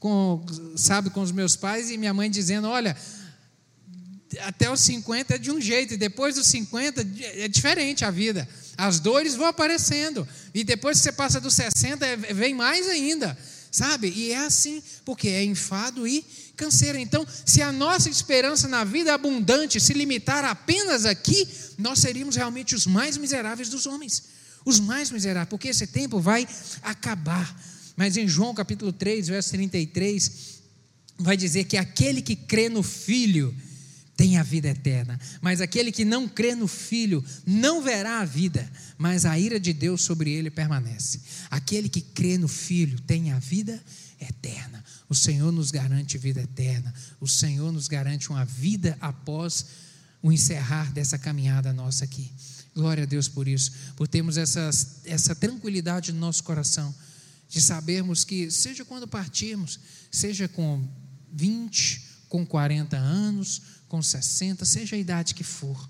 com, 0.00 0.44
sabe, 0.76 1.10
com 1.10 1.20
os 1.20 1.30
meus 1.30 1.54
pais 1.54 1.90
e 1.90 1.96
minha 1.96 2.12
mãe 2.12 2.28
dizendo: 2.28 2.66
olha, 2.66 2.96
até 4.40 4.70
os 4.70 4.80
50 4.80 5.34
é 5.34 5.38
de 5.38 5.50
um 5.50 5.60
jeito, 5.60 5.94
e 5.94 5.96
depois 5.96 6.34
dos 6.34 6.46
50 6.48 7.06
é 7.20 7.48
diferente 7.48 8.04
a 8.04 8.10
vida. 8.10 8.48
As 8.76 9.00
dores 9.00 9.34
vão 9.34 9.46
aparecendo, 9.46 10.26
e 10.52 10.62
depois 10.64 10.98
que 10.98 11.04
você 11.04 11.12
passa 11.12 11.40
dos 11.40 11.54
60, 11.54 12.04
é, 12.04 12.16
vem 12.16 12.54
mais 12.54 12.88
ainda, 12.88 13.36
sabe? 13.76 14.08
E 14.08 14.32
é 14.32 14.38
assim, 14.38 14.82
porque 15.04 15.28
é 15.28 15.44
enfado 15.44 16.08
e 16.08 16.24
canseira. 16.56 16.98
Então, 16.98 17.26
se 17.44 17.60
a 17.60 17.70
nossa 17.70 18.08
esperança 18.08 18.66
na 18.66 18.84
vida 18.84 19.12
abundante 19.12 19.78
se 19.78 19.92
limitar 19.92 20.44
apenas 20.44 21.04
aqui, 21.04 21.46
nós 21.76 21.98
seríamos 21.98 22.36
realmente 22.36 22.74
os 22.74 22.86
mais 22.86 23.18
miseráveis 23.18 23.68
dos 23.68 23.84
homens. 23.84 24.22
Os 24.64 24.80
mais 24.80 25.10
miseráveis, 25.10 25.50
porque 25.50 25.68
esse 25.68 25.86
tempo 25.86 26.18
vai 26.18 26.48
acabar. 26.82 27.54
Mas 27.94 28.16
em 28.16 28.26
João 28.26 28.54
capítulo 28.54 28.92
3, 28.92 29.28
verso 29.28 29.50
33, 29.50 30.30
vai 31.18 31.36
dizer 31.36 31.64
que 31.64 31.76
aquele 31.76 32.22
que 32.22 32.34
crê 32.34 32.70
no 32.70 32.82
Filho 32.82 33.54
tem 34.16 34.38
a 34.38 34.42
vida 34.42 34.68
eterna, 34.68 35.20
mas 35.42 35.60
aquele 35.60 35.92
que 35.92 36.04
não 36.04 36.26
crê 36.26 36.54
no 36.54 36.66
Filho 36.66 37.22
não 37.44 37.82
verá 37.82 38.20
a 38.20 38.24
vida, 38.24 38.68
mas 38.96 39.26
a 39.26 39.38
ira 39.38 39.60
de 39.60 39.74
Deus 39.74 40.02
sobre 40.02 40.30
ele 40.30 40.50
permanece. 40.50 41.20
Aquele 41.50 41.88
que 41.88 42.00
crê 42.00 42.38
no 42.38 42.48
Filho 42.48 42.98
tem 43.00 43.32
a 43.32 43.38
vida 43.38 43.80
eterna. 44.18 44.82
O 45.08 45.14
Senhor 45.14 45.52
nos 45.52 45.70
garante 45.70 46.16
vida 46.16 46.40
eterna, 46.40 46.92
o 47.20 47.28
Senhor 47.28 47.70
nos 47.70 47.88
garante 47.88 48.30
uma 48.30 48.44
vida 48.44 48.96
após 49.00 49.66
o 50.22 50.32
encerrar 50.32 50.90
dessa 50.92 51.18
caminhada 51.18 51.72
nossa 51.72 52.04
aqui. 52.04 52.32
Glória 52.74 53.04
a 53.04 53.06
Deus 53.06 53.28
por 53.28 53.46
isso, 53.46 53.72
por 53.96 54.08
termos 54.08 54.36
essa, 54.38 54.70
essa 55.04 55.34
tranquilidade 55.34 56.12
no 56.12 56.20
nosso 56.20 56.42
coração, 56.42 56.94
de 57.48 57.60
sabermos 57.60 58.24
que, 58.24 58.50
seja 58.50 58.84
quando 58.84 59.06
partirmos, 59.06 59.78
seja 60.10 60.48
com 60.48 60.86
20, 61.32 62.02
com 62.28 62.44
40 62.44 62.96
anos, 62.96 63.62
com 63.88 64.02
60, 64.02 64.64
seja 64.64 64.96
a 64.96 64.98
idade 64.98 65.34
que 65.34 65.44
for, 65.44 65.88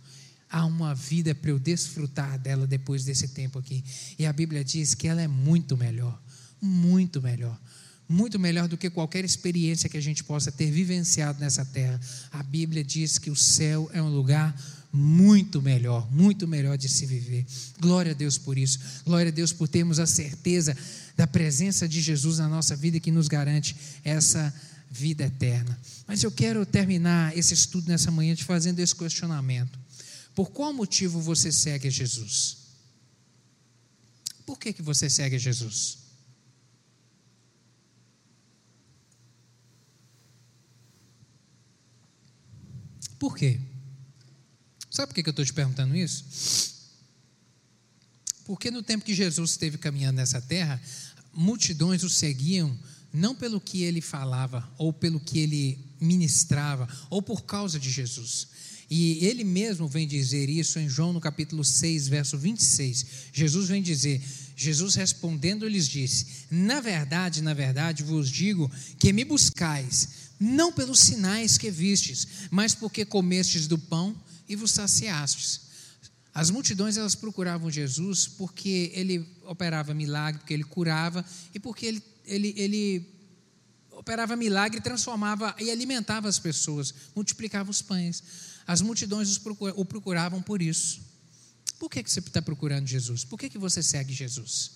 há 0.51 0.65
uma 0.65 0.95
vida 0.95 1.35
para 1.35 1.51
eu 1.51 1.59
desfrutar 1.59 2.39
dela 2.39 2.67
depois 2.67 3.05
desse 3.05 3.29
tempo 3.29 3.59
aqui. 3.59 3.85
E 4.19 4.27
a 4.27 4.33
Bíblia 4.33 4.65
diz 4.65 4.95
que 4.95 5.09
ela 5.09 5.21
é 5.21 5.29
muito 5.29 5.77
melhor, 5.77 6.21
muito 6.61 7.21
melhor. 7.21 7.59
Muito 8.09 8.39
melhor 8.39 8.69
do 8.69 8.77
que 8.77 8.89
qualquer 8.89 9.25
experiência 9.25 9.89
que 9.89 9.97
a 9.97 10.01
gente 10.01 10.23
possa 10.23 10.53
ter 10.53 10.71
vivenciado 10.71 11.41
nessa 11.41 11.65
terra. 11.65 12.01
A 12.31 12.41
Bíblia 12.41 12.85
diz 12.85 13.19
que 13.19 13.31
o 13.31 13.35
céu 13.35 13.91
é 13.93 14.01
um 14.01 14.09
lugar 14.09 14.55
muito 14.93 15.61
melhor, 15.61 16.09
muito 16.13 16.47
melhor 16.47 16.79
de 16.79 16.89
se 16.89 17.05
viver. 17.05 17.45
Glória 17.81 18.13
a 18.13 18.15
Deus 18.15 18.39
por 18.39 18.57
isso. 18.57 18.79
Glória 19.05 19.31
a 19.31 19.35
Deus 19.35 19.53
por 19.53 19.67
termos 19.67 19.99
a 19.99 20.07
certeza 20.07 20.77
da 21.17 21.27
presença 21.27 21.89
de 21.89 22.01
Jesus 22.01 22.39
na 22.39 22.49
nossa 22.49 22.77
vida 22.77 23.01
que 23.01 23.11
nos 23.11 23.27
garante 23.27 23.77
essa 24.05 24.55
vida 24.97 25.25
eterna. 25.25 25.79
Mas 26.07 26.23
eu 26.23 26.31
quero 26.31 26.65
terminar 26.65 27.37
esse 27.37 27.53
estudo 27.53 27.89
nessa 27.89 28.11
manhã 28.11 28.35
te 28.35 28.45
fazendo 28.45 28.81
esse 28.81 28.95
questionamento. 28.95 29.79
Por 30.35 30.51
qual 30.51 30.73
motivo 30.73 31.21
você 31.21 31.53
segue 31.53 31.91
Jesus? 31.91 32.57
Por 34.47 34.59
que, 34.59 34.73
que 34.73 34.83
você 34.83 35.11
segue 35.11 35.39
Jesus? 35.39 35.99
Por 43.19 43.37
quê? 43.37 43.61
Sabe 44.91 45.09
por 45.09 45.15
que 45.15 45.29
eu 45.29 45.31
estou 45.31 45.45
te 45.45 45.53
perguntando 45.53 45.97
isso? 45.97 46.25
Porque 48.45 48.71
no 48.71 48.83
tempo 48.83 49.05
que 49.05 49.15
Jesus 49.15 49.51
esteve 49.51 49.77
caminhando 49.77 50.17
nessa 50.17 50.41
terra, 50.41 50.81
multidões 51.35 52.03
o 52.03 52.09
seguiam 52.09 52.79
não 53.17 53.35
pelo 53.35 53.59
que 53.59 53.83
ele 53.83 54.03
falava, 54.03 54.69
ou 54.77 54.93
pelo 54.93 55.19
que 55.19 55.39
ele 55.39 55.79
ministrava, 55.99 56.87
ou 57.09 57.23
por 57.23 57.45
causa 57.45 57.81
de 57.81 57.91
Jesus. 57.91 58.49
E 58.91 59.25
ele 59.25 59.43
mesmo 59.43 59.89
vem 59.89 60.07
dizer 60.07 60.49
isso 60.51 60.79
em 60.79 60.89
João 60.89 61.15
no 61.15 61.21
capítulo 61.21 61.65
6, 61.65 62.09
verso 62.09 62.37
26. 62.37 63.07
Jesus 63.33 63.69
vem 63.69 63.83
dizer: 63.83 64.23
Jesus 64.55 64.95
respondendo 64.95 65.67
lhes 65.67 65.89
disse: 65.89 66.27
Na 66.51 66.81
verdade, 66.81 67.43
na 67.43 67.55
verdade 67.55 68.05
vos 68.05 68.31
digo 68.31 68.71
que 68.99 69.13
me 69.15 69.25
buscais, 69.25 70.09
não 70.39 70.71
pelos 70.71 71.01
sinais 71.01 71.57
que 71.57 71.71
vistes, 71.71 72.29
mas 72.51 72.75
porque 72.75 73.05
comestes 73.05 73.67
do 73.67 73.79
pão 73.79 74.15
e 74.47 74.55
vos 74.55 74.71
saciastes. 74.71 75.63
As 76.35 76.51
multidões 76.51 76.99
elas 76.99 77.15
procuravam 77.15 77.71
Jesus 77.71 78.29
porque 78.29 78.93
ele 78.95 79.27
operava 79.47 79.95
milagre, 79.95 80.39
porque 80.41 80.53
ele 80.53 80.65
curava 80.65 81.25
e 81.55 81.59
porque 81.59 81.87
ele 81.87 82.03
ele, 82.27 82.55
ele 82.57 83.17
operava 83.93 84.37
milagre, 84.37 84.81
transformava 84.81 85.55
e 85.59 85.71
alimentava 85.71 86.29
as 86.29 86.39
pessoas, 86.39 86.93
multiplicava 87.15 87.71
os 87.71 87.81
pães. 87.81 88.23
As 88.67 88.81
multidões 88.81 89.41
o 89.77 89.85
procuravam 89.85 90.43
por 90.43 90.61
isso. 90.61 91.01
Por 91.79 91.91
que, 91.91 92.03
que 92.03 92.11
você 92.11 92.21
está 92.21 92.43
procurando 92.43 92.87
Jesus? 92.87 93.25
Por 93.25 93.39
que, 93.39 93.49
que 93.49 93.59
você 93.59 93.83
segue 93.83 94.13
Jesus? 94.13 94.73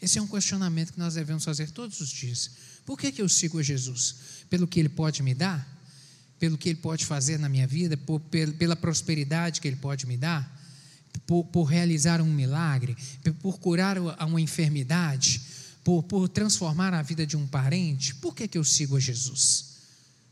Esse 0.00 0.18
é 0.18 0.22
um 0.22 0.26
questionamento 0.26 0.92
que 0.92 0.98
nós 0.98 1.14
devemos 1.14 1.44
fazer 1.44 1.70
todos 1.70 2.00
os 2.00 2.08
dias. 2.08 2.50
Por 2.84 2.98
que, 2.98 3.10
que 3.10 3.22
eu 3.22 3.28
sigo 3.28 3.58
a 3.58 3.62
Jesus? 3.62 4.16
Pelo 4.50 4.66
que 4.66 4.78
Ele 4.78 4.88
pode 4.88 5.22
me 5.22 5.34
dar? 5.34 5.66
Pelo 6.38 6.58
que 6.58 6.68
Ele 6.68 6.78
pode 6.78 7.04
fazer 7.04 7.38
na 7.38 7.48
minha 7.48 7.66
vida? 7.66 7.96
Por, 7.96 8.20
pela 8.58 8.76
prosperidade 8.76 9.60
que 9.60 9.68
Ele 9.68 9.76
pode 9.76 10.06
me 10.06 10.16
dar? 10.16 10.50
Por, 11.26 11.44
por 11.44 11.64
realizar 11.64 12.20
um 12.20 12.32
milagre? 12.32 12.96
Por 13.40 13.58
curar 13.58 13.98
uma 13.98 14.40
enfermidade? 14.40 15.40
Por, 15.84 16.02
por 16.02 16.28
transformar 16.28 16.94
a 16.94 17.02
vida 17.02 17.26
de 17.26 17.36
um 17.36 17.46
parente, 17.46 18.14
por 18.14 18.34
que, 18.34 18.48
que 18.48 18.56
eu 18.56 18.64
sigo 18.64 18.96
a 18.96 19.00
Jesus? 19.00 19.74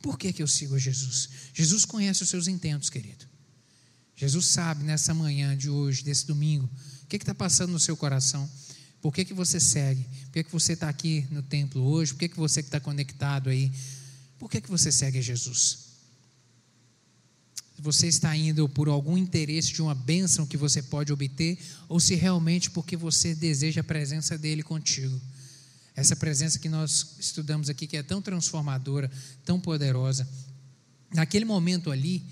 Por 0.01 0.19
que, 0.19 0.33
que 0.33 0.43
eu 0.43 0.49
sigo 0.49 0.75
a 0.75 0.79
Jesus? 0.79 1.29
Jesus 1.53 1.85
conhece 1.85 2.23
os 2.23 2.31
seus 2.31 2.49
intentos, 2.49 2.89
querido. 2.89 3.27
Jesus 4.17 4.47
sabe 4.47 4.83
nessa 4.83 5.13
manhã 5.13 5.57
de 5.57 5.69
hoje, 5.69 6.03
desse 6.03 6.27
domingo, 6.27 6.69
o 7.03 7.07
que 7.07 7.17
está 7.17 7.35
passando 7.35 7.71
no 7.71 7.79
seu 7.79 7.97
coração. 7.97 8.51
Por 9.01 9.13
que, 9.13 9.25
que 9.25 9.35
você 9.35 9.61
segue? 9.61 10.05
Por 10.25 10.33
que, 10.33 10.45
que 10.45 10.53
você 10.53 10.73
está 10.73 10.89
aqui 10.89 11.27
no 11.31 11.43
templo 11.43 11.83
hoje? 11.83 12.13
Por 12.15 12.21
que, 12.21 12.29
que 12.31 12.37
você 12.37 12.61
está 12.61 12.81
conectado 12.81 13.51
aí? 13.51 13.71
Por 14.39 14.51
que, 14.51 14.61
que 14.61 14.71
você 14.71 14.91
segue 14.91 15.19
a 15.19 15.23
Jesus? 15.23 15.93
Você 17.79 18.07
está 18.07 18.35
indo 18.37 18.69
por 18.69 18.89
algum 18.89 19.19
interesse 19.19 19.73
de 19.73 19.83
uma 19.83 19.95
bênção 19.95 20.47
que 20.47 20.57
você 20.57 20.83
pode 20.83 21.13
obter, 21.13 21.59
ou 21.89 21.99
se 21.99 22.15
realmente 22.15 22.71
porque 22.71 22.97
você 22.97 23.35
deseja 23.35 23.81
a 23.81 23.85
presença 23.85 24.39
dele 24.39 24.63
contigo. 24.63 25.21
Essa 25.95 26.17
presença 26.17 26.59
que 26.59 26.69
nós 26.69 27.17
estudamos 27.19 27.69
aqui, 27.69 27.87
que 27.87 27.97
é 27.97 28.03
tão 28.03 28.23
transformadora, 28.23 29.11
tão 29.45 29.61
poderosa. 29.61 30.27
Naquele 31.13 31.45
momento 31.45 31.91
ali, 31.91 32.25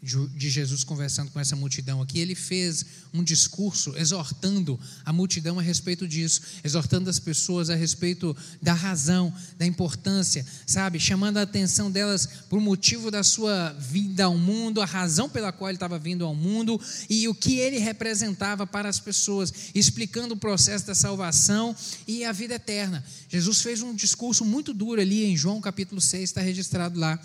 de 0.00 0.48
Jesus 0.48 0.84
conversando 0.84 1.30
com 1.32 1.40
essa 1.40 1.56
multidão 1.56 2.00
aqui, 2.00 2.20
ele 2.20 2.34
fez 2.36 2.84
um 3.12 3.22
discurso 3.22 3.96
exortando 3.96 4.78
a 5.04 5.12
multidão 5.12 5.58
a 5.58 5.62
respeito 5.62 6.06
disso, 6.06 6.40
exortando 6.62 7.10
as 7.10 7.18
pessoas 7.18 7.68
a 7.68 7.74
respeito 7.74 8.36
da 8.62 8.72
razão, 8.72 9.34
da 9.56 9.66
importância, 9.66 10.46
sabe? 10.66 11.00
Chamando 11.00 11.38
a 11.38 11.42
atenção 11.42 11.90
delas 11.90 12.26
para 12.48 12.58
o 12.58 12.60
motivo 12.60 13.10
da 13.10 13.24
sua 13.24 13.72
vinda 13.72 14.24
ao 14.24 14.38
mundo, 14.38 14.80
a 14.80 14.86
razão 14.86 15.28
pela 15.28 15.50
qual 15.50 15.68
ele 15.68 15.76
estava 15.76 15.98
vindo 15.98 16.24
ao 16.24 16.34
mundo 16.34 16.80
e 17.10 17.26
o 17.26 17.34
que 17.34 17.58
ele 17.58 17.78
representava 17.78 18.66
para 18.66 18.88
as 18.88 19.00
pessoas, 19.00 19.52
explicando 19.74 20.34
o 20.34 20.38
processo 20.38 20.86
da 20.86 20.94
salvação 20.94 21.74
e 22.06 22.24
a 22.24 22.30
vida 22.30 22.54
eterna. 22.54 23.04
Jesus 23.28 23.60
fez 23.62 23.82
um 23.82 23.94
discurso 23.94 24.44
muito 24.44 24.72
duro 24.72 25.00
ali 25.00 25.24
em 25.24 25.36
João 25.36 25.60
capítulo 25.60 26.00
6, 26.00 26.22
está 26.22 26.40
registrado 26.40 26.98
lá. 26.98 27.18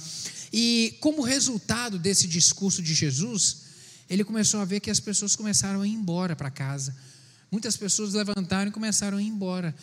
E 0.53 0.95
como 0.99 1.23
resultado 1.23 1.97
desse 1.97 2.27
discurso 2.27 2.83
de 2.83 2.93
Jesus, 2.93 3.63
ele 4.07 4.23
começou 4.23 4.59
a 4.59 4.65
ver 4.65 4.79
que 4.79 4.91
as 4.91 4.99
pessoas 4.99 5.35
começaram 5.35 5.81
a 5.81 5.87
ir 5.87 5.91
embora 5.91 6.35
para 6.35 6.51
casa. 6.51 6.95
Muitas 7.51 7.75
pessoas 7.75 8.13
levantaram 8.13 8.69
e 8.69 8.71
começaram 8.71 9.17
a 9.17 9.21
ir 9.21 9.25
embora. 9.25 9.75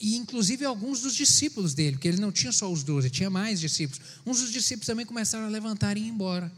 E 0.00 0.16
inclusive 0.16 0.64
alguns 0.64 1.00
dos 1.00 1.16
discípulos 1.16 1.74
dele, 1.74 1.96
porque 1.96 2.06
ele 2.06 2.20
não 2.20 2.30
tinha 2.30 2.52
só 2.52 2.72
os 2.72 2.84
doze, 2.84 3.10
tinha 3.10 3.28
mais 3.28 3.58
discípulos. 3.58 4.00
Uns 4.24 4.40
dos 4.40 4.52
discípulos 4.52 4.86
também 4.86 5.04
começaram 5.04 5.46
a 5.46 5.48
levantar 5.48 5.96
e 5.96 6.00
ir 6.02 6.06
embora. 6.06 6.52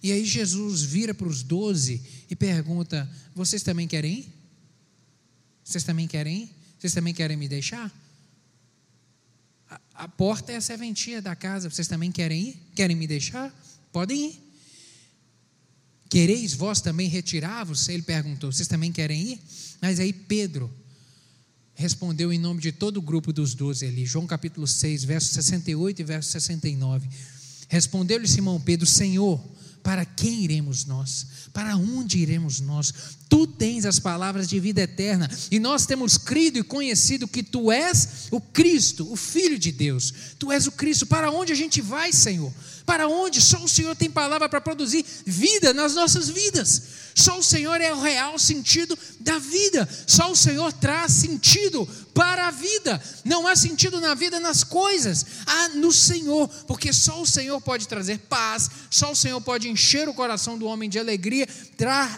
E 0.00 0.12
aí 0.12 0.24
Jesus 0.24 0.82
vira 0.82 1.12
para 1.12 1.26
os 1.26 1.42
doze 1.42 2.00
e 2.30 2.36
pergunta: 2.36 3.10
Vocês 3.34 3.64
também 3.64 3.88
querem 3.88 4.20
ir? 4.20 4.32
Vocês 5.64 5.82
também 5.82 6.06
querem 6.06 6.44
ir? 6.44 6.50
Vocês 6.78 6.94
também 6.94 7.12
querem 7.12 7.36
me 7.36 7.48
deixar? 7.48 7.92
A 9.94 10.08
porta 10.08 10.52
é 10.52 10.56
a 10.56 10.60
serventia 10.60 11.22
da 11.22 11.36
casa. 11.36 11.70
Vocês 11.70 11.86
também 11.86 12.10
querem 12.10 12.48
ir? 12.48 12.62
Querem 12.74 12.96
me 12.96 13.06
deixar? 13.06 13.54
Podem 13.92 14.30
ir. 14.30 14.44
Quereis 16.08 16.52
vós 16.54 16.80
também 16.80 17.08
retirar-vos? 17.08 17.88
Ele 17.88 18.02
perguntou. 18.02 18.50
Vocês 18.50 18.68
também 18.68 18.90
querem 18.92 19.32
ir? 19.32 19.40
Mas 19.80 20.00
aí 20.00 20.12
Pedro 20.12 20.72
respondeu 21.74 22.32
em 22.32 22.38
nome 22.38 22.60
de 22.60 22.72
todo 22.72 22.98
o 22.98 23.02
grupo 23.02 23.32
dos 23.32 23.54
doze 23.54 23.86
ali. 23.86 24.04
João 24.04 24.26
capítulo 24.26 24.66
6, 24.66 25.04
verso 25.04 25.32
68 25.34 26.00
e 26.00 26.04
verso 26.04 26.30
69. 26.30 27.08
Respondeu-lhe 27.68 28.28
Simão 28.28 28.60
Pedro: 28.60 28.86
Senhor, 28.86 29.44
para 29.82 30.04
quem 30.04 30.44
iremos 30.44 30.84
nós? 30.84 31.26
Para 31.52 31.76
onde 31.76 32.18
iremos 32.18 32.60
nós? 32.60 32.92
Tu 33.34 33.48
tens 33.48 33.84
as 33.84 33.98
palavras 33.98 34.46
de 34.46 34.60
vida 34.60 34.82
eterna, 34.82 35.28
e 35.50 35.58
nós 35.58 35.86
temos 35.86 36.16
crido 36.16 36.56
e 36.56 36.62
conhecido 36.62 37.26
que 37.26 37.42
tu 37.42 37.72
és 37.72 38.28
o 38.30 38.40
Cristo, 38.40 39.12
o 39.12 39.16
Filho 39.16 39.58
de 39.58 39.72
Deus. 39.72 40.14
Tu 40.38 40.52
és 40.52 40.68
o 40.68 40.70
Cristo. 40.70 41.04
Para 41.04 41.32
onde 41.32 41.52
a 41.52 41.56
gente 41.56 41.80
vai, 41.80 42.12
Senhor? 42.12 42.52
Para 42.86 43.08
onde? 43.08 43.40
Só 43.40 43.58
o 43.64 43.68
Senhor 43.68 43.96
tem 43.96 44.08
palavra 44.08 44.48
para 44.48 44.60
produzir 44.60 45.04
vida 45.26 45.74
nas 45.74 45.96
nossas 45.96 46.28
vidas. 46.28 46.82
Só 47.14 47.38
o 47.38 47.42
Senhor 47.42 47.80
é 47.80 47.92
o 47.92 48.00
real 48.00 48.38
sentido 48.38 48.98
da 49.18 49.38
vida. 49.38 49.88
Só 50.06 50.30
o 50.30 50.36
Senhor 50.36 50.72
traz 50.72 51.12
sentido 51.12 51.88
para 52.12 52.48
a 52.48 52.50
vida. 52.50 53.02
Não 53.24 53.46
há 53.46 53.56
sentido 53.56 54.00
na 54.00 54.14
vida 54.14 54.38
nas 54.38 54.62
coisas, 54.62 55.24
há 55.46 55.68
no 55.70 55.92
Senhor, 55.92 56.48
porque 56.66 56.92
só 56.92 57.20
o 57.22 57.26
Senhor 57.26 57.60
pode 57.60 57.88
trazer 57.88 58.18
paz, 58.18 58.70
só 58.90 59.12
o 59.12 59.16
Senhor 59.16 59.40
pode 59.40 59.68
encher 59.68 60.08
o 60.08 60.14
coração 60.14 60.56
do 60.56 60.66
homem 60.66 60.88
de 60.88 60.98
alegria, 60.98 61.48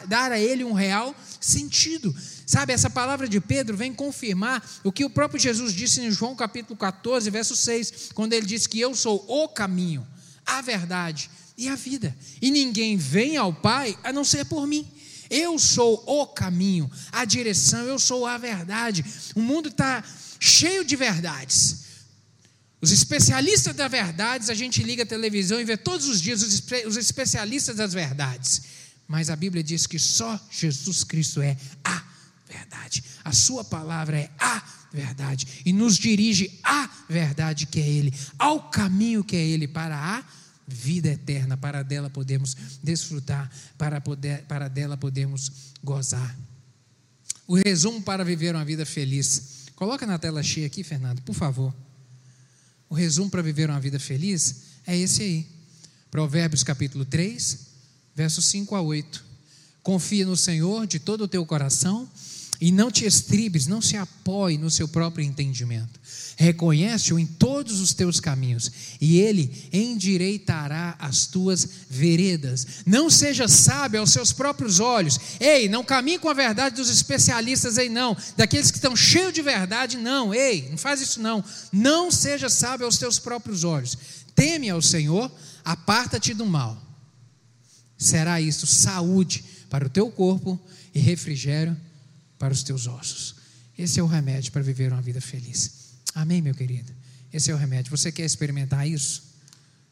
dar 0.09 0.33
a 0.33 0.39
ele 0.39 0.65
um 0.65 0.73
real 0.73 1.06
real 1.07 1.15
sentido. 1.41 2.15
Sabe, 2.47 2.73
essa 2.73 2.91
palavra 2.91 3.29
de 3.29 3.41
Pedro 3.41 3.77
vem 3.77 3.93
confirmar 3.93 4.65
o 4.83 4.93
que 4.93 5.05
o 5.05 5.11
próprio 5.11 5.41
Jesus 5.41 5.73
disse 5.73 6.01
em 6.01 6.11
João 6.11 6.35
capítulo 6.35 6.77
14, 6.77 7.31
verso 7.31 7.55
6, 7.55 8.11
quando 8.15 8.33
ele 8.33 8.47
disse 8.47 8.69
que 8.69 8.81
eu 8.81 8.95
sou 8.95 9.25
o 9.29 9.49
caminho, 9.49 10.07
a 10.45 10.61
verdade 10.61 11.31
e 11.57 11.69
a 11.69 11.75
vida. 11.75 12.17
E 12.41 12.51
ninguém 12.51 12.97
vem 12.97 13.37
ao 13.37 13.53
Pai 13.53 13.97
a 14.03 14.13
não 14.13 14.25
ser 14.25 14.45
por 14.47 14.67
mim. 14.67 14.87
Eu 15.29 15.59
sou 15.59 16.03
o 16.07 16.27
caminho, 16.27 16.91
a 17.11 17.25
direção, 17.25 17.85
eu 17.85 17.99
sou 17.99 18.27
a 18.27 18.39
verdade. 18.39 19.05
O 19.35 19.41
mundo 19.41 19.69
está 19.69 20.05
cheio 20.39 20.85
de 20.85 20.95
verdades. 20.95 21.87
Os 22.81 22.93
especialistas 22.93 23.75
da 23.75 23.89
verdade, 23.89 24.49
a 24.53 24.55
gente 24.55 24.83
liga 24.85 25.03
a 25.03 25.07
televisão 25.07 25.61
e 25.61 25.65
vê 25.65 25.77
todos 25.77 26.07
os 26.07 26.21
dias 26.21 26.43
os 26.43 26.97
especialistas 26.97 27.77
das 27.77 27.93
verdades. 27.93 28.76
Mas 29.07 29.31
a 29.31 29.37
Bíblia 29.37 29.63
diz 29.63 29.87
que 29.87 29.99
só 29.99 30.41
Jesus 30.51 31.05
Cristo 31.05 31.41
é 31.41 31.57
a 31.85 32.03
verdade. 32.49 33.05
A 33.25 33.33
sua 33.33 33.65
palavra 33.65 34.19
é 34.19 34.31
a 34.39 34.63
verdade 34.93 35.63
e 35.65 35.73
nos 35.73 35.97
dirige 35.97 36.59
à 36.63 36.89
verdade 37.09 37.67
que 37.67 37.81
é 37.81 37.89
ele, 37.89 38.15
ao 38.39 38.71
caminho 38.71 39.23
que 39.23 39.37
é 39.37 39.45
ele 39.45 39.69
para 39.69 39.97
a 39.97 40.25
vida 40.67 41.09
eterna, 41.09 41.57
para 41.57 41.83
dela 41.83 42.11
podemos 42.11 42.57
desfrutar, 42.83 43.51
para, 43.79 44.01
poder, 44.01 44.43
para 44.43 44.69
dela 44.69 44.97
podemos 44.97 45.53
gozar. 45.83 46.37
O 47.47 47.55
resumo 47.55 48.03
para 48.03 48.25
viver 48.25 48.55
uma 48.55 48.65
vida 48.65 48.85
feliz. 48.85 49.67
Coloca 49.77 50.05
na 50.07 50.19
tela 50.19 50.43
cheia 50.43 50.67
aqui, 50.67 50.83
Fernando, 50.83 51.23
por 51.23 51.35
favor. 51.35 51.73
O 52.89 52.95
resumo 52.95 53.31
para 53.31 53.43
viver 53.43 53.71
uma 53.71 53.79
vida 53.79 54.01
feliz 54.01 54.63
é 54.87 54.97
esse 54.97 55.23
aí. 55.23 55.47
Provérbios 56.11 56.65
capítulo 56.65 57.05
3, 57.05 57.66
versos 58.17 58.47
5 58.47 58.75
a 58.75 58.81
8. 58.81 59.23
Confia 59.83 60.25
no 60.25 60.37
Senhor 60.37 60.87
de 60.87 60.99
todo 60.99 61.25
o 61.25 61.29
teu 61.29 61.45
coração 61.45 62.09
e 62.59 62.73
não 62.73 62.91
te 62.91 63.05
estribes, 63.05 63.67
não 63.67 63.83
se 63.83 63.99
apoie 63.99 64.57
no 64.57 64.71
seu 64.71 64.89
próprio 64.89 65.23
entendimento. 65.23 66.01
Reconhece-o 66.37 67.19
em 67.19 67.27
todos 67.27 67.81
os 67.81 67.93
teus 67.93 68.19
caminhos, 68.19 68.71
e 68.99 69.19
ele 69.19 69.69
endireitará 69.71 70.97
as 70.99 71.27
tuas 71.27 71.69
veredas. 71.91 72.67
Não 72.87 73.11
seja 73.11 73.47
sábio 73.47 74.01
aos 74.01 74.11
seus 74.11 74.33
próprios 74.33 74.81
olhos. 74.81 75.21
Ei, 75.39 75.69
não 75.69 75.85
caminhe 75.85 76.19
com 76.19 76.31
a 76.31 76.35
verdade 76.35 76.77
dos 76.77 76.89
especialistas 76.89 77.77
aí, 77.77 77.91
não. 77.91 78.17
Daqueles 78.37 78.71
que 78.71 78.79
estão 78.79 78.97
cheios 78.97 79.35
de 79.35 79.43
verdade, 79.43 79.99
não. 79.99 80.35
Ei, 80.35 80.69
não 80.71 80.79
faz 80.79 81.03
isso, 81.03 81.21
não. 81.21 81.45
Não 81.71 82.11
seja 82.11 82.49
sábio 82.49 82.87
aos 82.87 82.97
teus 82.97 83.19
próprios 83.19 83.65
olhos. 83.65 83.97
Teme 84.35 84.71
ao 84.71 84.81
Senhor, 84.81 85.31
aparta-te 85.65 86.33
do 86.33 86.47
mal. 86.47 86.86
Será 87.99 88.41
isso 88.41 88.67
saúde 88.67 89.45
para 89.71 89.87
o 89.87 89.91
teu 89.91 90.11
corpo 90.11 90.61
e 90.95 90.99
refrigério 90.99 91.77
para 92.39 92.53
os 92.53 92.63
teus 92.63 92.87
ossos. 92.87 93.37
Esse 93.77 94.01
é 94.01 94.03
o 94.03 94.07
remédio 94.07 94.53
para 94.53 94.63
viver 94.63 94.93
uma 94.93 95.03
vida 95.03 95.21
feliz. 95.21 95.95
Amém, 96.15 96.41
meu 96.41 96.55
querido? 96.55 96.93
Esse 97.33 97.51
é 97.51 97.55
o 97.55 97.59
remédio. 97.59 97.91
Você 97.91 98.11
quer 98.11 98.25
experimentar 98.25 98.89
isso? 98.89 99.23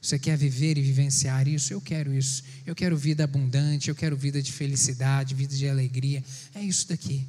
Você 0.00 0.18
quer 0.18 0.36
viver 0.36 0.76
e 0.76 0.82
vivenciar 0.82 1.48
isso? 1.48 1.72
Eu 1.72 1.80
quero 1.80 2.12
isso. 2.12 2.42
Eu 2.66 2.74
quero 2.74 2.96
vida 2.96 3.24
abundante, 3.24 3.88
eu 3.88 3.94
quero 3.94 4.16
vida 4.16 4.42
de 4.42 4.52
felicidade, 4.52 5.34
vida 5.34 5.54
de 5.54 5.68
alegria. 5.68 6.22
É 6.54 6.62
isso 6.62 6.88
daqui. 6.88 7.26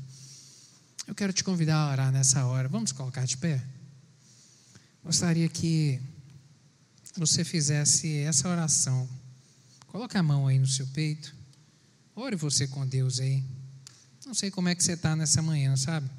Eu 1.08 1.16
quero 1.16 1.32
te 1.32 1.44
convidar 1.44 1.78
a 1.78 1.92
orar 1.92 2.12
nessa 2.12 2.46
hora. 2.46 2.68
Vamos 2.68 2.92
colocar 2.92 3.26
de 3.26 3.38
pé? 3.38 3.62
Gostaria 5.04 5.48
que 5.48 6.00
você 7.16 7.44
fizesse 7.44 8.18
essa 8.20 8.50
oração. 8.50 9.08
Coloque 9.96 10.18
a 10.18 10.22
mão 10.22 10.46
aí 10.46 10.60
no 10.60 10.68
seu 10.68 10.86
peito. 10.88 11.34
Ore 12.14 12.36
você 12.36 12.68
com 12.68 12.86
Deus 12.86 13.18
aí. 13.22 13.42
Não 14.26 14.34
sei 14.34 14.52
como 14.52 14.68
é 14.68 14.76
que 14.76 14.84
você 14.84 14.92
está 14.92 15.16
nessa 15.16 15.42
manhã, 15.42 15.78
sabe? 15.78 16.10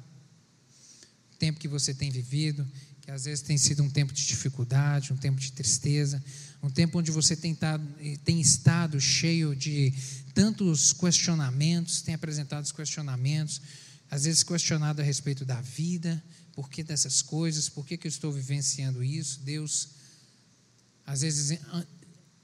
tempo 1.37 1.59
que 1.59 1.67
você 1.67 1.93
tem 1.93 2.09
vivido, 2.09 2.67
que 3.01 3.11
às 3.11 3.25
vezes 3.25 3.43
tem 3.43 3.55
sido 3.55 3.83
um 3.83 3.89
tempo 3.91 4.11
de 4.11 4.25
dificuldade, 4.25 5.13
um 5.13 5.15
tempo 5.15 5.39
de 5.39 5.51
tristeza, 5.51 6.23
um 6.63 6.71
tempo 6.71 6.97
onde 6.97 7.11
você 7.11 7.35
tem, 7.35 7.53
tado, 7.53 7.87
tem 8.25 8.41
estado 8.41 8.99
cheio 8.99 9.55
de 9.55 9.93
tantos 10.33 10.91
questionamentos, 10.91 12.01
tem 12.01 12.15
apresentado 12.15 12.63
os 12.63 12.71
questionamentos, 12.71 13.61
às 14.09 14.23
vezes 14.23 14.41
questionado 14.41 15.03
a 15.03 15.05
respeito 15.05 15.45
da 15.45 15.61
vida, 15.61 16.23
por 16.51 16.67
que 16.67 16.81
dessas 16.81 17.21
coisas, 17.21 17.69
por 17.69 17.85
que, 17.85 17.95
que 17.95 18.07
eu 18.07 18.09
estou 18.09 18.31
vivenciando 18.31 19.03
isso, 19.03 19.39
Deus, 19.41 19.89
às 21.05 21.21
vezes 21.21 21.59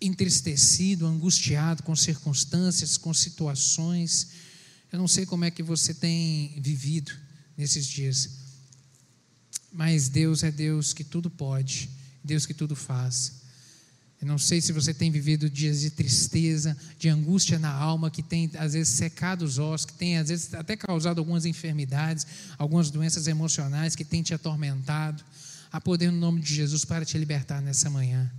entristecido, 0.05 1.07
angustiado 1.07 1.83
com 1.83 1.95
circunstâncias, 1.95 2.97
com 2.97 3.13
situações, 3.13 4.27
eu 4.93 4.99
não 4.99 5.07
sei 5.07 5.25
como 5.25 5.43
é 5.43 5.49
que 5.49 5.63
você 5.63 5.91
tem 5.91 6.53
vivido 6.61 7.11
nesses 7.57 7.87
dias, 7.87 8.29
mas 9.71 10.07
Deus 10.07 10.43
é 10.43 10.51
Deus 10.51 10.93
que 10.93 11.03
tudo 11.03 11.31
pode, 11.31 11.89
Deus 12.23 12.45
que 12.45 12.53
tudo 12.53 12.75
faz. 12.75 13.41
Eu 14.21 14.27
não 14.27 14.37
sei 14.37 14.61
se 14.61 14.71
você 14.71 14.93
tem 14.93 15.09
vivido 15.09 15.49
dias 15.49 15.81
de 15.81 15.89
tristeza, 15.89 16.77
de 16.99 17.09
angústia 17.09 17.57
na 17.57 17.71
alma, 17.73 18.11
que 18.11 18.21
tem 18.21 18.51
às 18.55 18.73
vezes 18.73 18.93
secado 18.93 19.43
os 19.43 19.57
ossos, 19.57 19.87
que 19.87 19.93
tem 19.93 20.19
às 20.19 20.29
vezes 20.29 20.53
até 20.53 20.77
causado 20.77 21.17
algumas 21.17 21.43
enfermidades, 21.43 22.27
algumas 22.57 22.91
doenças 22.91 23.27
emocionais 23.27 23.95
que 23.95 24.05
tem 24.05 24.21
te 24.21 24.33
atormentado. 24.33 25.25
Há 25.71 25.81
poder 25.81 26.11
no 26.11 26.19
nome 26.19 26.39
de 26.39 26.53
Jesus 26.53 26.85
para 26.85 27.03
te 27.03 27.17
libertar 27.17 27.63
nessa 27.63 27.89
manhã. 27.89 28.31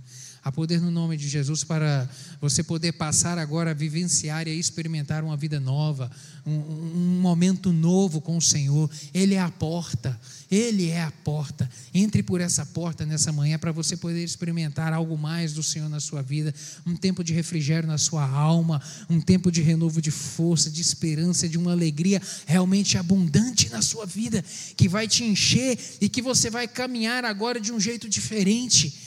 Há 0.45 0.51
poder 0.51 0.79
no 0.79 0.91
nome 0.91 1.17
de 1.17 1.27
Jesus 1.27 1.63
para 1.63 2.07
você 2.39 2.61
poder 2.61 2.91
passar 2.91 3.39
agora 3.39 3.71
a 3.71 3.73
vivenciar 3.73 4.47
e 4.47 4.51
a 4.51 4.53
experimentar 4.53 5.23
uma 5.23 5.35
vida 5.35 5.59
nova, 5.59 6.11
um, 6.45 6.51
um, 6.51 7.19
momento 7.19 7.73
novo 7.73 8.21
com 8.21 8.37
o 8.37 8.41
Senhor. 8.41 8.87
Ele 9.11 9.33
é 9.33 9.39
a 9.39 9.49
porta, 9.49 10.15
Ele 10.51 10.89
é 10.89 11.01
a 11.01 11.09
porta. 11.09 11.67
Entre 11.91 12.21
por 12.21 12.41
essa 12.41 12.63
porta 12.63 13.07
nessa 13.07 13.31
manhã 13.31 13.57
para 13.57 13.71
você 13.71 13.97
poder 13.97 14.23
experimentar 14.23 14.93
algo 14.93 15.17
mais 15.17 15.51
do 15.51 15.63
Senhor 15.63 15.89
na 15.89 15.99
sua 15.99 16.21
vida, 16.21 16.53
um 16.85 16.95
tempo 16.95 17.23
de 17.23 17.33
refrigério 17.33 17.87
na 17.87 17.97
sua 17.97 18.29
alma, 18.29 18.79
um 19.09 19.19
tempo 19.19 19.51
de 19.51 19.63
renovo 19.63 19.99
de 19.99 20.11
força, 20.11 20.69
de 20.69 20.79
esperança, 20.79 21.49
de 21.49 21.57
uma 21.57 21.71
alegria 21.71 22.21
realmente 22.45 22.99
abundante 22.99 23.67
na 23.69 23.81
sua 23.81 24.05
vida, 24.05 24.45
que 24.77 24.87
vai 24.87 25.07
te 25.07 25.23
encher 25.23 25.79
e 25.99 26.07
que 26.07 26.21
você 26.21 26.51
vai 26.51 26.67
caminhar 26.67 27.25
agora 27.25 27.59
de 27.59 27.71
um 27.71 27.79
jeito 27.79 28.07
diferente 28.07 29.04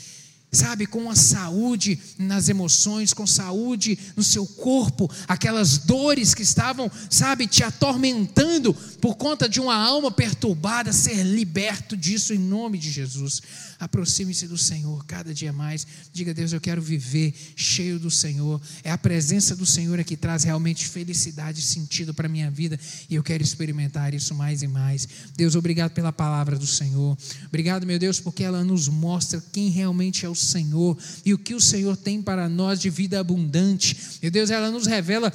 sabe, 0.50 0.86
com 0.86 1.10
a 1.10 1.14
saúde 1.14 1.98
nas 2.18 2.48
emoções, 2.48 3.12
com 3.12 3.26
saúde 3.26 3.98
no 4.16 4.22
seu 4.22 4.46
corpo, 4.46 5.10
aquelas 5.26 5.78
dores 5.78 6.34
que 6.34 6.42
estavam, 6.42 6.90
sabe, 7.10 7.46
te 7.46 7.62
atormentando 7.62 8.72
por 9.00 9.16
conta 9.16 9.48
de 9.48 9.60
uma 9.60 9.76
alma 9.76 10.10
perturbada, 10.10 10.92
ser 10.92 11.22
liberto 11.22 11.96
disso 11.96 12.32
em 12.32 12.38
nome 12.38 12.78
de 12.78 12.90
Jesus. 12.90 13.42
Aproxime-se 13.78 14.46
do 14.46 14.58
Senhor 14.58 15.04
cada 15.06 15.32
dia 15.32 15.52
mais. 15.52 15.86
Diga, 16.12 16.34
Deus, 16.34 16.52
eu 16.52 16.60
quero 16.60 16.82
viver 16.82 17.34
cheio 17.56 17.98
do 17.98 18.10
Senhor. 18.10 18.60
É 18.82 18.90
a 18.90 18.98
presença 18.98 19.54
do 19.54 19.64
Senhor 19.64 20.02
que 20.04 20.16
traz 20.16 20.44
realmente 20.44 20.86
felicidade 20.86 21.60
e 21.60 21.62
sentido 21.62 22.12
para 22.12 22.26
a 22.26 22.30
minha 22.30 22.50
vida 22.50 22.78
e 23.08 23.14
eu 23.14 23.22
quero 23.22 23.42
experimentar 23.42 24.14
isso 24.14 24.34
mais 24.34 24.62
e 24.62 24.66
mais. 24.66 25.08
Deus, 25.36 25.54
obrigado 25.54 25.92
pela 25.92 26.12
palavra 26.12 26.58
do 26.58 26.66
Senhor. 26.66 27.16
Obrigado, 27.46 27.86
meu 27.86 27.98
Deus, 27.98 28.20
porque 28.20 28.44
ela 28.44 28.64
nos 28.64 28.88
mostra 28.88 29.42
quem 29.52 29.68
realmente 29.70 30.24
é 30.24 30.28
o 30.28 30.34
Senhor 30.34 30.96
e 31.24 31.32
o 31.32 31.38
que 31.38 31.54
o 31.54 31.60
Senhor 31.60 31.96
tem 31.96 32.20
para 32.20 32.48
nós 32.48 32.80
de 32.80 32.90
vida 32.90 33.20
abundante. 33.20 33.96
Meu 34.22 34.30
Deus, 34.30 34.50
ela 34.50 34.70
nos 34.70 34.86
revela 34.86 35.32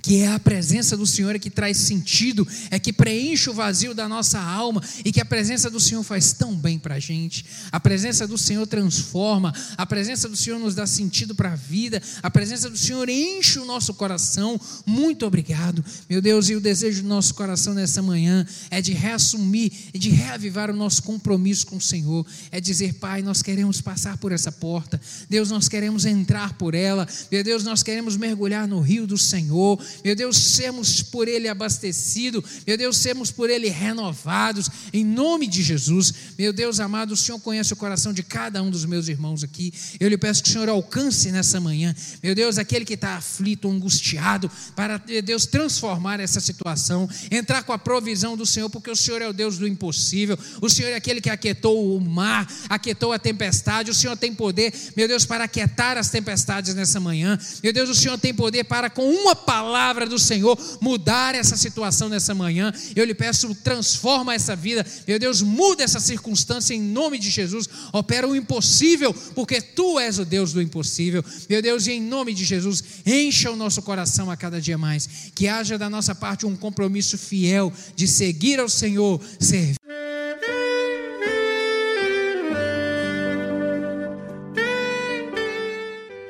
que 0.00 0.22
é 0.22 0.28
a 0.28 0.38
presença 0.38 0.96
do 0.96 1.06
Senhor 1.06 1.38
que 1.38 1.50
traz 1.50 1.76
sentido, 1.76 2.46
é 2.70 2.78
que 2.78 2.92
preenche 2.92 3.50
o 3.50 3.54
vazio 3.54 3.94
da 3.94 4.08
nossa 4.08 4.40
alma 4.40 4.82
e 5.04 5.12
que 5.12 5.20
a 5.20 5.24
presença 5.24 5.68
do 5.68 5.78
Senhor 5.78 6.02
faz 6.02 6.32
tão 6.32 6.56
bem 6.56 6.78
para 6.78 6.94
a 6.94 6.98
gente. 6.98 7.44
A 7.70 7.78
presença 7.78 8.26
do 8.26 8.38
Senhor 8.38 8.66
transforma, 8.66 9.52
a 9.76 9.84
presença 9.84 10.28
do 10.28 10.36
Senhor 10.36 10.58
nos 10.58 10.74
dá 10.74 10.86
sentido 10.86 11.34
para 11.34 11.52
a 11.52 11.56
vida, 11.56 12.02
a 12.22 12.30
presença 12.30 12.70
do 12.70 12.76
Senhor 12.76 13.08
enche 13.08 13.58
o 13.58 13.64
nosso 13.64 13.92
coração. 13.94 14.58
Muito 14.86 15.26
obrigado, 15.26 15.84
meu 16.08 16.22
Deus, 16.22 16.48
e 16.48 16.56
o 16.56 16.60
desejo 16.60 17.02
do 17.02 17.08
nosso 17.08 17.34
coração 17.34 17.74
nessa 17.74 18.00
manhã 18.00 18.46
é 18.70 18.80
de 18.80 18.92
reassumir 18.92 19.72
e 19.92 19.98
de 19.98 20.08
reavivar 20.08 20.70
o 20.70 20.76
nosso 20.76 21.02
compromisso 21.02 21.66
com 21.66 21.76
o 21.76 21.80
Senhor, 21.80 22.26
é 22.50 22.60
dizer, 22.60 22.94
Pai, 22.94 23.22
nós 23.22 23.42
queremos 23.42 23.80
passar 23.80 24.16
por 24.16 24.32
essa 24.32 24.50
porta, 24.50 25.00
Deus, 25.28 25.50
nós 25.50 25.68
queremos 25.68 26.04
entrar 26.04 26.54
por 26.54 26.74
ela, 26.74 27.06
meu 27.30 27.44
Deus, 27.44 27.62
nós 27.62 27.82
queremos 27.82 28.16
mergulhar 28.16 28.66
no 28.66 28.80
rio 28.80 29.06
do 29.06 29.18
Senhor 29.18 29.81
meu 30.04 30.14
Deus, 30.14 30.36
sermos 30.36 31.02
por 31.02 31.28
Ele 31.28 31.48
abastecidos, 31.48 32.44
meu 32.66 32.76
Deus, 32.76 32.96
sermos 32.96 33.30
por 33.30 33.50
Ele 33.50 33.68
renovados, 33.68 34.68
em 34.92 35.04
nome 35.04 35.46
de 35.46 35.62
Jesus. 35.62 36.12
Meu 36.38 36.52
Deus 36.52 36.80
amado, 36.80 37.12
o 37.12 37.16
Senhor 37.16 37.38
conhece 37.38 37.72
o 37.72 37.76
coração 37.76 38.12
de 38.12 38.22
cada 38.22 38.62
um 38.62 38.70
dos 38.70 38.84
meus 38.84 39.08
irmãos 39.08 39.44
aqui. 39.44 39.72
Eu 39.98 40.08
lhe 40.08 40.16
peço 40.16 40.42
que 40.42 40.48
o 40.48 40.52
Senhor 40.52 40.68
alcance 40.68 41.30
nessa 41.30 41.60
manhã, 41.60 41.94
meu 42.22 42.34
Deus, 42.34 42.58
aquele 42.58 42.84
que 42.84 42.94
está 42.94 43.16
aflito, 43.16 43.68
angustiado, 43.68 44.50
para, 44.74 44.98
Deus, 45.24 45.46
transformar 45.46 46.20
essa 46.20 46.40
situação, 46.40 47.08
entrar 47.30 47.62
com 47.62 47.72
a 47.72 47.78
provisão 47.78 48.36
do 48.36 48.46
Senhor, 48.46 48.68
porque 48.70 48.90
o 48.90 48.96
Senhor 48.96 49.22
é 49.22 49.28
o 49.28 49.32
Deus 49.32 49.58
do 49.58 49.66
impossível, 49.66 50.38
o 50.60 50.68
Senhor 50.68 50.90
é 50.90 50.94
aquele 50.94 51.20
que 51.20 51.30
aquietou 51.30 51.96
o 51.96 52.00
mar, 52.00 52.46
aquietou 52.68 53.12
a 53.12 53.18
tempestade, 53.18 53.90
o 53.90 53.94
Senhor 53.94 54.16
tem 54.16 54.34
poder, 54.34 54.72
meu 54.96 55.08
Deus, 55.08 55.24
para 55.24 55.44
aquietar 55.44 55.96
as 55.96 56.10
tempestades 56.10 56.74
nessa 56.74 57.00
manhã, 57.00 57.38
meu 57.62 57.72
Deus, 57.72 57.88
o 57.88 57.94
Senhor 57.94 58.18
tem 58.18 58.34
poder 58.34 58.64
para, 58.64 58.90
com 58.90 59.08
uma 59.08 59.34
palavra, 59.34 59.71
palavra 59.72 60.04
do 60.04 60.18
Senhor 60.18 60.58
mudar 60.82 61.34
essa 61.34 61.56
situação 61.56 62.06
nessa 62.10 62.34
manhã. 62.34 62.70
Eu 62.94 63.06
lhe 63.06 63.14
peço, 63.14 63.54
transforma 63.54 64.34
essa 64.34 64.54
vida. 64.54 64.84
Meu 65.08 65.18
Deus, 65.18 65.40
muda 65.40 65.82
essa 65.82 65.98
circunstância 65.98 66.74
em 66.74 66.80
nome 66.82 67.18
de 67.18 67.30
Jesus. 67.30 67.66
Opera 67.90 68.28
o 68.28 68.36
impossível, 68.36 69.14
porque 69.34 69.62
tu 69.62 69.98
és 69.98 70.18
o 70.18 70.26
Deus 70.26 70.52
do 70.52 70.60
impossível. 70.60 71.24
Meu 71.48 71.62
Deus, 71.62 71.86
e 71.86 71.92
em 71.92 72.02
nome 72.02 72.34
de 72.34 72.44
Jesus, 72.44 72.84
encha 73.06 73.50
o 73.50 73.56
nosso 73.56 73.80
coração 73.80 74.30
a 74.30 74.36
cada 74.36 74.60
dia 74.60 74.76
mais. 74.76 75.08
Que 75.34 75.48
haja 75.48 75.78
da 75.78 75.88
nossa 75.88 76.14
parte 76.14 76.44
um 76.44 76.54
compromisso 76.54 77.16
fiel 77.16 77.72
de 77.96 78.06
seguir 78.06 78.60
ao 78.60 78.68
Senhor, 78.68 79.18
servir. 79.40 79.76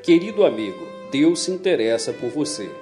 Querido 0.05 0.44
amigo, 0.44 0.86
Deus 1.10 1.40
se 1.40 1.51
interessa 1.51 2.12
por 2.12 2.31
você. 2.31 2.81